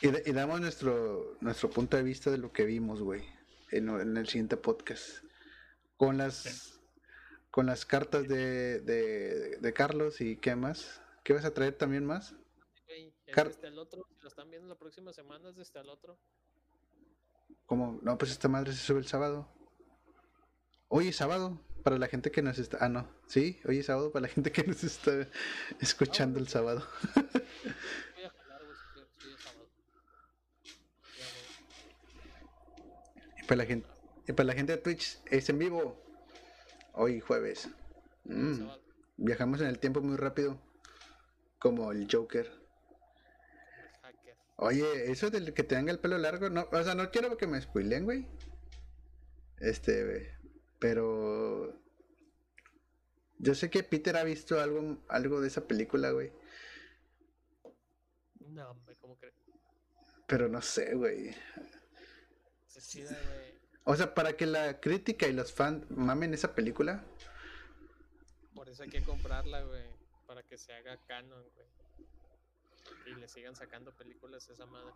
[0.00, 3.22] y, da- y damos nuestro, nuestro punto de vista de lo que vimos, güey,
[3.70, 5.24] en, en el siguiente podcast.
[5.96, 6.78] Con las, Sí.
[7.50, 11.02] con las cartas de, de, de Carlos y qué más.
[11.24, 12.34] ¿Qué vas a traer también más?
[12.86, 14.06] Güey, es Car- desde el otro.
[14.16, 16.16] Si lo están viendo la próxima semana, es desde el otro.
[17.66, 19.46] Como, no, pues esta madre se sube el sábado.
[20.90, 22.78] Hoy es sábado, para la gente que nos está...
[22.80, 25.28] Ah, no, sí, hoy es sábado para la gente que nos está
[25.80, 26.82] escuchando el sábado.
[33.36, 33.86] Y para la gente,
[34.26, 36.02] y para la gente de Twitch es en vivo.
[36.94, 37.68] Hoy jueves.
[38.24, 38.66] Mm,
[39.18, 40.58] viajamos en el tiempo muy rápido.
[41.58, 42.50] Como el Joker.
[44.56, 47.60] Oye, eso del que tenga el pelo largo, no, o sea, no quiero que me
[47.60, 48.26] spoilen, güey.
[49.60, 50.37] Este,
[50.78, 51.74] pero
[53.38, 56.32] yo sé que Peter ha visto algo, algo de esa película, güey.
[58.40, 59.34] No, hombre, ¿cómo crees?
[60.26, 61.34] Pero no sé, güey.
[63.84, 67.04] O sea, para que la crítica y los fans mamen esa película,
[68.54, 69.84] Por eso hay que comprarla, güey.
[70.26, 71.68] Para que se haga canon, güey.
[73.06, 74.92] Y le sigan sacando películas a esa madre.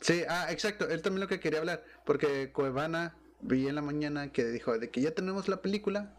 [0.00, 4.32] Sí, ah, exacto, él también lo que quería hablar, porque Cuevana vi en la mañana
[4.32, 6.16] que dijo de que ya tenemos la película,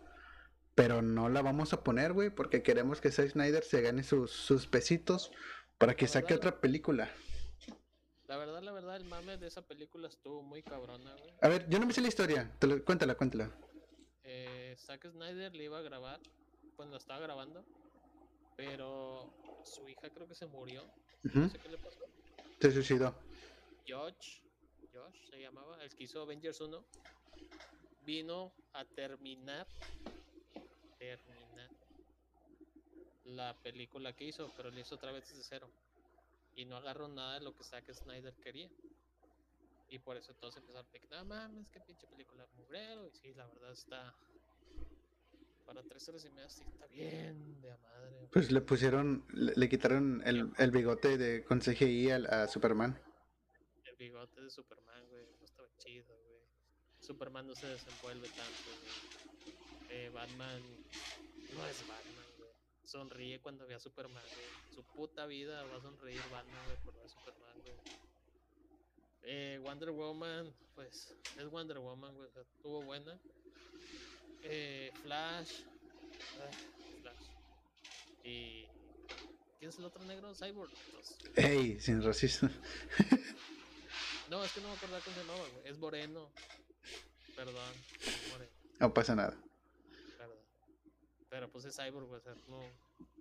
[0.76, 4.31] pero no la vamos a poner, güey, porque queremos que Zack Snyder se gane sus,
[4.31, 5.31] sus pesitos
[5.77, 7.11] para que La saque verdad- otra película.
[8.27, 11.34] La verdad, la verdad, el mame de esa película estuvo muy cabrona, güey.
[11.41, 13.49] A ver, yo no me sé la historia, te lo- cuéntala, cuéntala.
[14.23, 16.19] Eh, Zack Snyder le iba a grabar
[16.76, 17.65] cuando estaba grabando,
[18.56, 19.34] pero
[19.64, 20.84] su hija creo que se murió.
[21.23, 21.99] No sé qué le pasó.
[22.60, 23.15] Se suicidó.
[23.88, 24.41] Josh,
[24.98, 26.84] Josh se llamaba, el que hizo Avengers 1,
[28.06, 29.68] vino a terminar,
[30.98, 31.72] terminar
[33.26, 35.69] la película que hizo, pero lo hizo otra vez desde cero.
[36.56, 38.69] Y no agarró nada de lo que Zack Snyder quería.
[39.90, 43.07] Y por eso todos empezaron a decir, no mames, qué pinche película mugrero.
[43.07, 44.15] Y sí, la verdad está...
[45.65, 48.30] Para tres horas y media sí está bien de a madre.
[48.32, 52.98] Pues le pusieron, le, le quitaron el, el bigote de con CGI al- a, Superman.
[53.84, 54.86] El bigote de Superman,
[57.07, 58.69] Superman no se desenvuelve tanto.
[59.89, 60.61] Eh, Batman
[61.55, 62.51] no es Batman, güey.
[62.84, 64.23] Sonríe cuando ve a Superman.
[64.76, 67.76] Su puta vida va a sonreír Batman, por ver a Superman, güey.
[69.23, 73.18] Eh, Wonder Woman, pues, es Wonder Woman, güey, estuvo buena.
[74.43, 75.61] Eh, Flash.
[76.41, 76.51] ah,
[77.01, 77.30] Flash.
[78.23, 78.65] Y...
[79.59, 80.35] ¿Quién es el otro negro?
[80.35, 80.72] Cyborg.
[80.91, 82.49] Pues, Ey, sin racismo.
[84.30, 85.68] No, es que no me acuerdo cómo se llamaba, güey.
[85.68, 86.32] Es Moreno.
[87.36, 87.74] Perdón.
[88.32, 89.38] Moreno, No pasa nada.
[90.18, 90.38] perdón.
[91.30, 92.20] Pero pues es Cyborg, güey.
[92.20, 92.60] O sea, no.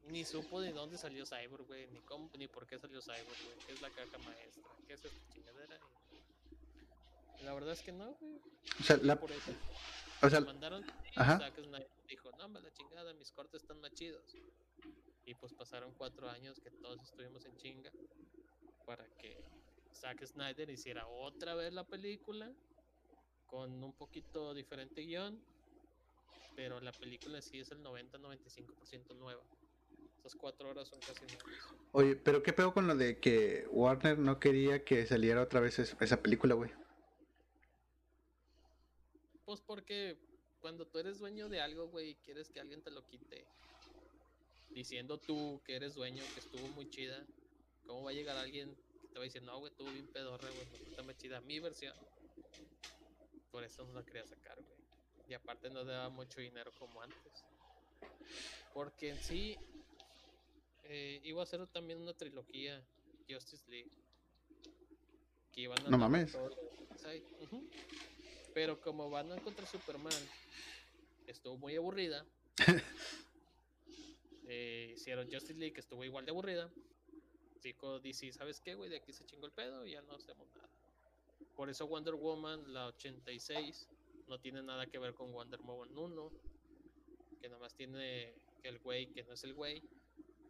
[0.05, 1.87] Ni supo de dónde salió Cyborg, güey.
[1.89, 3.59] Ni cómo, ni por qué salió Cyborg, güey.
[3.66, 4.62] ¿Qué es la caja maestra?
[4.87, 5.78] ¿Qué es esta chingadera?
[7.41, 8.41] Y La verdad es que no, güey.
[8.81, 9.53] O sea, la, Por eso.
[10.23, 10.85] o sea, Lo mandaron.
[11.15, 11.39] Ajá.
[11.39, 14.24] Zack Snyder dijo, no, hombre, la chingada, mis cortes están más chidos.
[15.24, 17.91] Y pues pasaron cuatro años que todos estuvimos en chinga
[18.87, 19.37] para que
[19.97, 22.52] Zack Snyder hiciera otra vez la película
[23.47, 25.43] con un poquito diferente guion,
[26.55, 29.44] pero la película sí es el 90-95% nueva.
[30.18, 31.74] Esas cuatro horas son casi nuevas.
[31.93, 35.78] oye, pero ¿qué pedo con lo de que Warner no quería que saliera otra vez
[35.78, 36.70] es- esa película, güey?
[39.44, 40.18] Pues porque
[40.60, 43.47] cuando tú eres dueño de algo, güey, quieres que alguien te lo quite.
[44.74, 47.27] Diciendo tú que eres dueño, que estuvo muy chida.
[47.86, 48.77] ¿Cómo va a llegar alguien
[49.16, 51.59] te va a decir, no, güey, estuvo bien pedorre, güey, porque está más chida mi
[51.59, 51.97] versión?
[53.51, 54.76] Por eso no la quería sacar, güey.
[55.26, 57.47] Y aparte no daba mucho dinero como antes.
[58.74, 59.56] Porque en sí
[60.84, 62.86] eh, iba a ser también una trilogía
[63.26, 63.90] Justice League.
[65.51, 66.32] Que iban a No mames.
[66.32, 66.51] todo.
[68.52, 70.12] Pero como Batman contra Superman
[71.26, 72.26] estuvo muy aburrida,
[74.47, 76.70] eh, hicieron Justice League que estuvo igual de aburrida.
[77.62, 78.91] Dijo DC, ¿sabes qué, güey?
[78.91, 80.69] De aquí se chingó el pedo y ya no hacemos nada.
[81.55, 83.89] Por eso Wonder Woman, la 86,
[84.28, 86.33] no tiene nada que ver con Wonder Woman 1.
[87.41, 89.83] Que nada más tiene que el güey que no es el güey.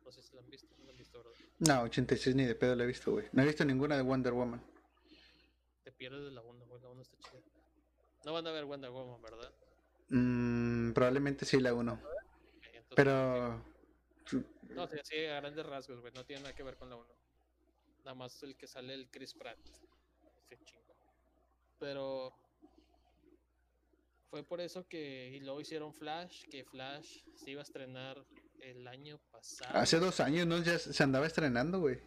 [0.05, 1.33] No sé si lo han visto, no lo han visto, ¿verdad?
[1.59, 3.27] No, 86 ni de pedo la he visto, güey.
[3.33, 4.63] No he visto ninguna de Wonder Woman.
[5.83, 7.43] Te pierdes de la 1, güey, la 1 está chida.
[8.25, 9.53] No van a ver Wonder Woman, ¿verdad?
[10.09, 11.95] Mm, probablemente sí la uno.
[11.95, 13.76] Ok, entonces, Pero...
[14.77, 17.07] No, sí, sí, a grandes rasgos, güey, no tiene nada que ver con la 1.
[18.01, 19.59] Nada más el que sale el Chris Pratt.
[20.51, 20.95] Ese chingo.
[21.79, 22.35] Pero
[24.29, 28.23] fue por eso que y luego hicieron Flash, que Flash se iba a estrenar
[28.61, 29.79] el año pasado.
[29.79, 30.63] Hace dos años, ¿no?
[30.63, 31.99] Ya se andaba estrenando, güey.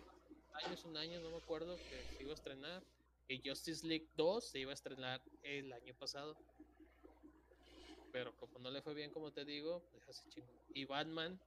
[0.64, 2.84] años, un año, no me acuerdo, que se iba a estrenar.
[3.28, 6.38] Y Justice League 2 se iba a estrenar el año pasado.
[8.12, 10.48] Pero como no le fue bien, como te digo, pues así chingo.
[10.74, 11.40] Y Batman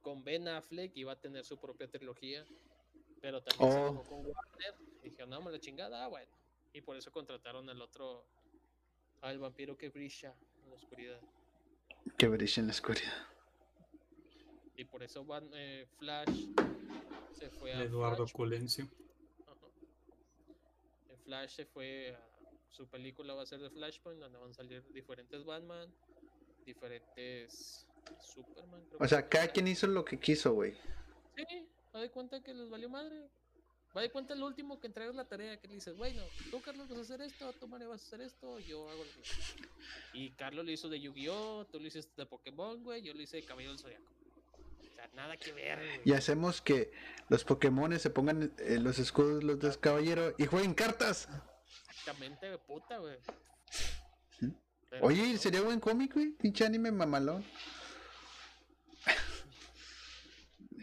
[0.00, 2.44] con Ben Affleck iba a tener su propia trilogía.
[3.20, 3.88] Pero también se Oh.
[3.88, 4.74] enojó con Warner.
[5.02, 6.30] Y dijeron, no, me la chingada, ah, bueno.
[6.72, 8.24] Y por eso contrataron al otro,
[9.22, 11.20] al vampiro que brilla en la oscuridad.
[12.16, 13.26] Que brilla en la oscuridad.
[14.76, 16.46] Y por eso Bat- eh, Flash
[17.32, 18.32] se fue a Eduardo Flash.
[18.32, 18.88] Colencio.
[21.24, 22.28] Flash se fue a
[22.70, 25.92] su película va a ser de Flashpoint, donde van a salir diferentes Batman,
[26.64, 27.87] diferentes
[28.20, 28.84] Superman.
[28.86, 30.74] creo O que sea, cada quien hizo lo que quiso, güey.
[31.36, 33.28] Sí, va de cuenta que les valió madre.
[33.96, 36.88] Va de cuenta el último que entregas la tarea que le dices, bueno, tú Carlos
[36.88, 39.66] vas a hacer esto, tú Mario vas a hacer esto, yo hago lo mismo.
[40.12, 43.38] Y Carlos lo hizo de Yu-Gi-Oh, tú lo hiciste de Pokémon, güey, yo lo hice
[43.38, 44.04] de Caballero del Zodiaco.
[44.90, 46.00] O sea, nada que ver, güey.
[46.04, 46.92] Y hacemos que
[47.28, 51.28] los Pokémon se pongan eh, los escudos los dos caballeros y jueguen cartas.
[51.88, 53.16] Exactamente, güey, puta, güey.
[55.00, 55.38] Oye, no.
[55.38, 56.30] sería buen cómic, güey.
[56.32, 57.44] Pinche anime mamalón.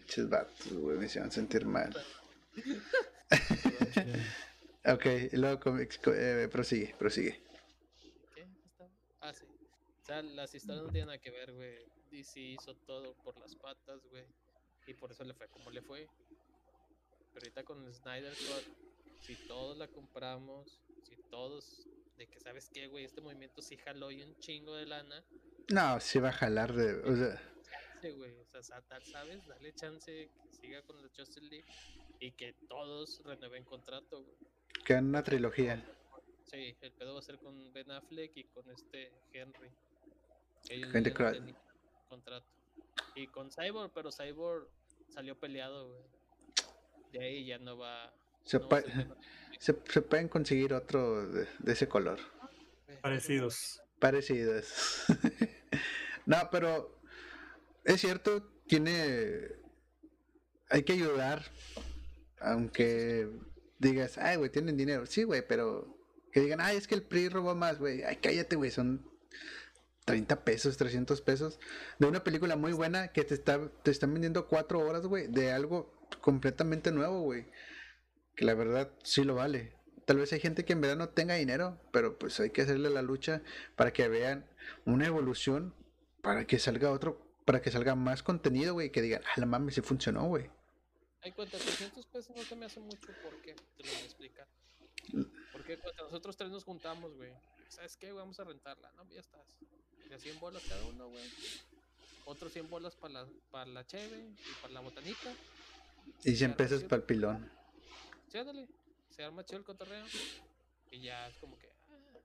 [0.06, 1.95] Pinches vatos, güey, me hicieron sentir mal.
[4.88, 7.41] Ok, y luego eh, prosigue, prosigue.
[9.19, 9.44] Ah, sí.
[10.03, 11.80] O sea, las historias no tienen nada que ver, güey.
[12.11, 14.26] DC hizo todo por las patas, güey.
[14.86, 16.07] Y por eso le fue como le fue.
[17.34, 22.69] Pero ahorita con el Snyder Cut, si todos la compramos, si todos, de que sabes
[22.72, 25.26] qué, güey, este movimiento sí jaló y un chingo de lana,
[25.69, 26.94] No, sí va a jalar de.
[27.11, 27.41] O sea,
[28.06, 29.48] sí, güey, o sea, ¿sabes?
[29.48, 31.65] Dale chance que siga con la Justice League
[32.19, 34.38] y que todos renueven contrato, güey.
[34.86, 35.84] queda en una trilogía.
[36.45, 39.72] Sí, el pedo va a ser con Ben Affleck y con este Henry.
[40.69, 41.57] Ellos tenían
[42.07, 42.45] contrato.
[43.15, 44.68] Y con Cyborg, pero Cyborg
[45.10, 46.03] salió peleado, güey.
[47.11, 48.14] De ahí ya no va.
[48.44, 48.84] Se, no va
[49.60, 52.19] se, se pueden conseguir otro de, de ese color.
[53.02, 53.82] Parecidos.
[53.99, 55.06] Parecidos.
[56.26, 56.95] no, pero
[57.86, 59.49] es cierto, tiene.
[60.70, 61.45] Hay que ayudar.
[62.41, 63.30] Aunque
[63.80, 65.06] digas, ay, güey, tienen dinero.
[65.06, 65.95] Sí, güey, pero
[66.32, 68.03] que digan, ay, es que el PRI robó más, güey.
[68.03, 69.10] Ay, cállate, güey, son
[70.06, 71.60] 30 pesos, 300 pesos
[71.98, 75.52] de una película muy buena que te, está, te están vendiendo cuatro horas, güey, de
[75.52, 77.48] algo completamente nuevo, güey.
[78.36, 79.74] Que la verdad sí lo vale.
[80.06, 82.90] Tal vez hay gente que en verdad no tenga dinero, pero pues hay que hacerle
[82.90, 83.41] la lucha
[83.76, 84.45] para que vean
[84.86, 85.74] una evolución,
[86.22, 89.76] para que salga otro, para que salga más contenido, güey, que digan, ah, la mames,
[89.76, 90.50] sí funcionó, güey.
[91.22, 93.54] Hay cuenta, 300 pesos no se me hace mucho, ¿por qué?
[93.54, 94.48] Te lo voy a explicar.
[95.52, 97.32] Porque cuando nosotros tres nos juntamos, güey,
[97.70, 98.12] ¿sabes qué?
[98.12, 99.08] Vamos a rentarla, ¿no?
[99.12, 99.42] Ya estás.
[100.10, 101.24] De 100 bolas cada uno, güey.
[102.26, 105.34] Otros 100 bolas para la, para la cheve y para la botanita.
[106.24, 107.52] Y 100 Ya, pesos para el pilón.
[108.32, 108.68] Sí, ándale.
[109.10, 110.06] Se arma chido el cotorreo.
[110.92, 111.70] Y ya es como que.
[111.90, 112.20] ah.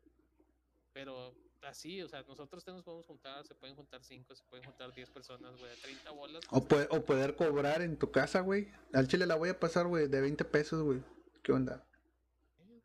[0.92, 4.64] Pero así, o sea, nosotros tres nos podemos juntar, se pueden juntar 5, se pueden
[4.64, 6.44] juntar 10 personas, güey, de 30 bolas.
[6.50, 8.68] O, pues, pue- o poder cobrar en tu casa, güey.
[8.92, 11.02] Al chile la voy a pasar, güey, de 20 pesos, güey.
[11.42, 11.86] ¿Qué onda?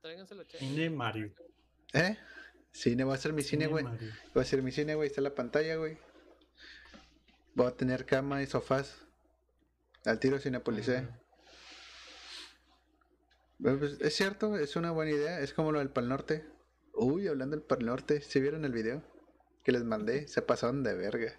[0.02, 0.44] Tráiganse la.
[0.46, 1.34] Cine Mario.
[1.94, 2.18] ¿Eh?
[2.72, 3.86] Cine, va a ser mi cine, güey.
[3.86, 5.08] Va a ser mi cine, güey.
[5.08, 5.98] Está la pantalla, güey.
[7.56, 8.98] Voy a tener cama y sofás.
[10.04, 10.98] Al tiro Cinepolicé.
[10.98, 11.20] Ah,
[13.58, 15.40] Bueno, pues, es cierto, es una buena idea.
[15.40, 16.46] Es como lo del Pal Norte.
[16.96, 18.22] Uy, hablando del Pal Norte.
[18.22, 19.04] ¿Sí vieron el video?
[19.64, 20.28] Que les mandé.
[20.28, 21.34] Se pasaron de verga.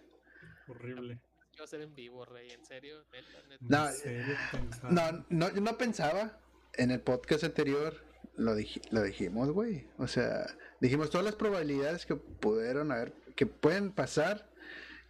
[0.69, 1.21] Horrible.
[1.55, 3.65] Iba a ser en vivo, rey, en serio, neta, neta.
[3.67, 4.91] No, ¿En serio pensaba?
[4.93, 6.39] No, no, yo no pensaba.
[6.75, 7.95] En el podcast anterior
[8.35, 9.89] lo, dij- lo dijimos, güey.
[9.97, 10.47] O sea,
[10.81, 14.51] dijimos todas las probabilidades que pudieron haber, que pueden pasar.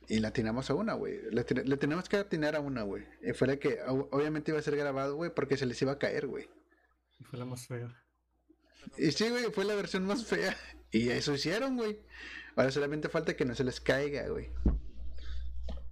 [0.09, 1.18] Y la atinamos a una, güey.
[1.32, 3.05] Le, ten- le tenemos que atinar a una, güey.
[3.23, 5.98] Y fue la que obviamente iba a ser grabado, güey, porque se les iba a
[5.98, 6.48] caer, güey.
[7.18, 7.93] Y Fue la más fea.
[8.97, 10.57] Y sí, güey, fue la versión más fea.
[10.91, 12.01] Y eso hicieron, güey.
[12.55, 14.51] Ahora solamente falta que no se les caiga, güey.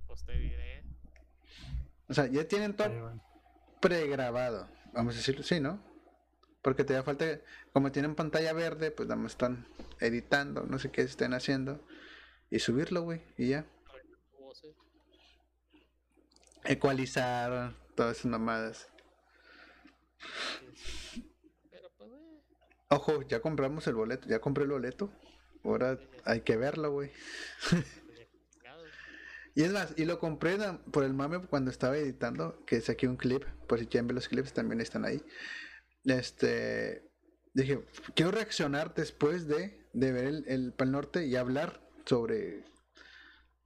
[0.07, 0.83] Pues te diré.
[2.09, 3.21] O sea, ya tienen todo
[3.81, 4.69] pregrabado.
[4.95, 5.83] Vamos a decirlo así, ¿no?
[6.63, 7.41] Porque te da falta,
[7.75, 9.67] como tienen pantalla verde, pues nada más están
[10.01, 11.87] editando, no sé qué estén haciendo.
[12.51, 13.67] Y subirlo, güey, y ya.
[16.65, 18.89] Ecualizar, todas esas mamadas.
[22.95, 25.11] Ojo, ya compramos el boleto, ya compré el boleto.
[25.65, 27.11] Ahora hay que verlo, güey.
[29.57, 30.59] Y es más, y lo compré
[30.93, 34.29] por el mame cuando estaba editando, que saqué un clip, por si quieren ver los
[34.29, 35.23] clips, también están ahí.
[36.05, 37.09] Este,
[37.53, 37.85] dije,
[38.15, 42.65] quiero reaccionar después de, de ver el, el Pal Norte y hablar sobre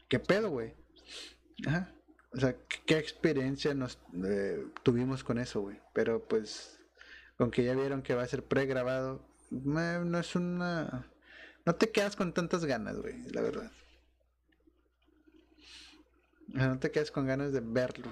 [0.08, 0.74] qué pedo, güey.
[1.66, 1.94] Ajá.
[2.32, 2.54] O sea,
[2.86, 5.80] qué experiencia nos eh, tuvimos con eso, güey.
[5.94, 6.77] Pero pues,
[7.38, 11.08] con que ya vieron que va a ser pregrabado, no es una...
[11.64, 13.70] No te quedas con tantas ganas, güey, la verdad.
[16.48, 18.10] No te quedas con ganas de verlo.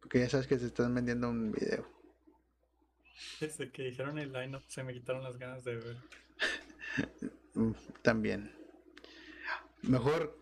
[0.00, 1.88] Porque ya sabes que se están vendiendo un video.
[3.40, 5.96] Desde que dijeron el line se me quitaron las ganas de ver.
[7.54, 7.72] Mm,
[8.02, 8.54] También.
[9.80, 10.38] Mejor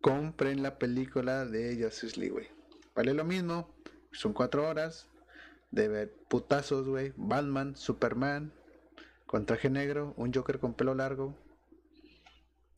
[0.00, 2.48] compren la película de Justice League, güey.
[2.94, 3.74] Vale lo mismo.
[4.12, 5.11] Son cuatro horas
[5.72, 7.12] de ver putazos, güey.
[7.16, 8.52] Batman, Superman,
[9.26, 11.36] con traje negro, un Joker con pelo largo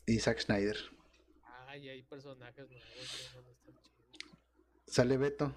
[0.07, 0.77] y Zack Snyder.
[1.67, 4.31] Ay, hay personajes nuevos, güey, no están chidos.
[4.87, 5.55] Sale Beto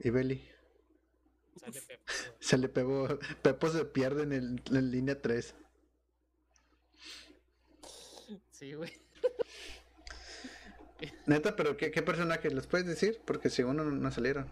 [0.00, 0.48] y Belly.
[1.56, 1.98] Sale güey.
[2.40, 3.18] Se le pegó.
[3.42, 5.54] Pepo se pierde en, el, en línea 3.
[8.50, 8.92] Sí, güey.
[11.26, 13.20] Neta, pero ¿qué, qué personaje los puedes decir?
[13.24, 14.48] Porque según no, no salieron.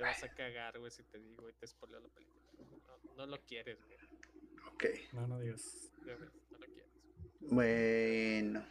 [0.00, 2.40] Te vas a cagar, güey, si te digo y te spoileo la película.
[3.04, 3.98] No, no lo quieres, güey.
[4.72, 4.84] Ok.
[5.12, 5.90] No, no digas.
[6.04, 6.90] de verdad, No lo quieres.
[7.40, 8.64] Bueno.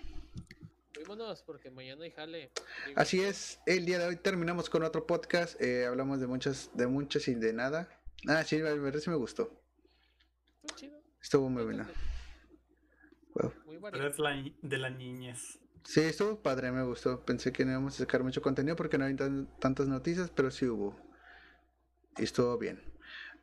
[1.01, 2.51] Vámonos, porque mañana hay jale.
[2.88, 5.60] Digo, Así es, el día de hoy terminamos con otro podcast.
[5.61, 7.88] eh, hablamos de muchas, de muchas y de nada.
[8.27, 9.61] Ah, sí, la verdad sí me gustó.
[10.64, 11.01] Estuvo chido.
[11.22, 11.89] Estuvo muy buena.
[13.35, 13.53] Wow.
[13.65, 15.60] Muy Pero es la, de la niñez.
[15.85, 17.23] Sí, estuvo padre, me gustó.
[17.23, 20.51] Pensé que no íbamos a sacar mucho contenido porque no hay tan- tantas noticias, pero
[20.51, 20.95] sí hubo.
[22.20, 22.82] Y estuvo bien.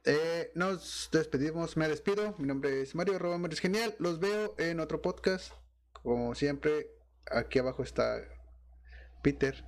[0.05, 2.35] Eh, nos despedimos, me despido.
[2.39, 3.95] Mi nombre es Mario arroba Mario es Genial.
[3.99, 5.53] Los veo en otro podcast.
[5.95, 6.91] Como siempre,
[7.31, 8.21] aquí abajo está
[9.23, 9.65] Peter,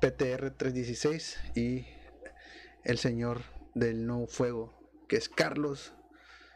[0.00, 1.86] PTR316 y
[2.84, 3.42] el señor
[3.74, 4.72] del no fuego,
[5.08, 5.92] que es Carlos.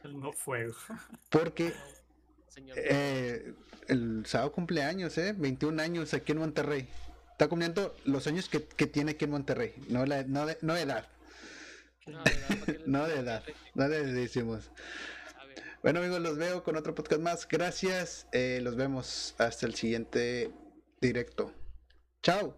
[0.05, 0.75] El no fuego.
[1.31, 1.73] Porque
[2.77, 3.53] eh,
[3.89, 5.35] el sábado cumpleaños, ¿eh?
[5.37, 6.89] 21 años aquí en Monterrey.
[7.33, 10.75] Está cumpliendo los años que, que tiene aquí en Monterrey, no, la, no, de, no
[10.75, 11.09] de edad,
[12.07, 13.43] No, de edad, ¿para qué le- no de edad,
[13.75, 14.71] no le decimos.
[15.83, 17.49] Bueno amigos, los veo con otro podcast más.
[17.49, 20.51] Gracias, eh, los vemos hasta el siguiente
[21.01, 21.53] directo.
[22.23, 22.55] Chao.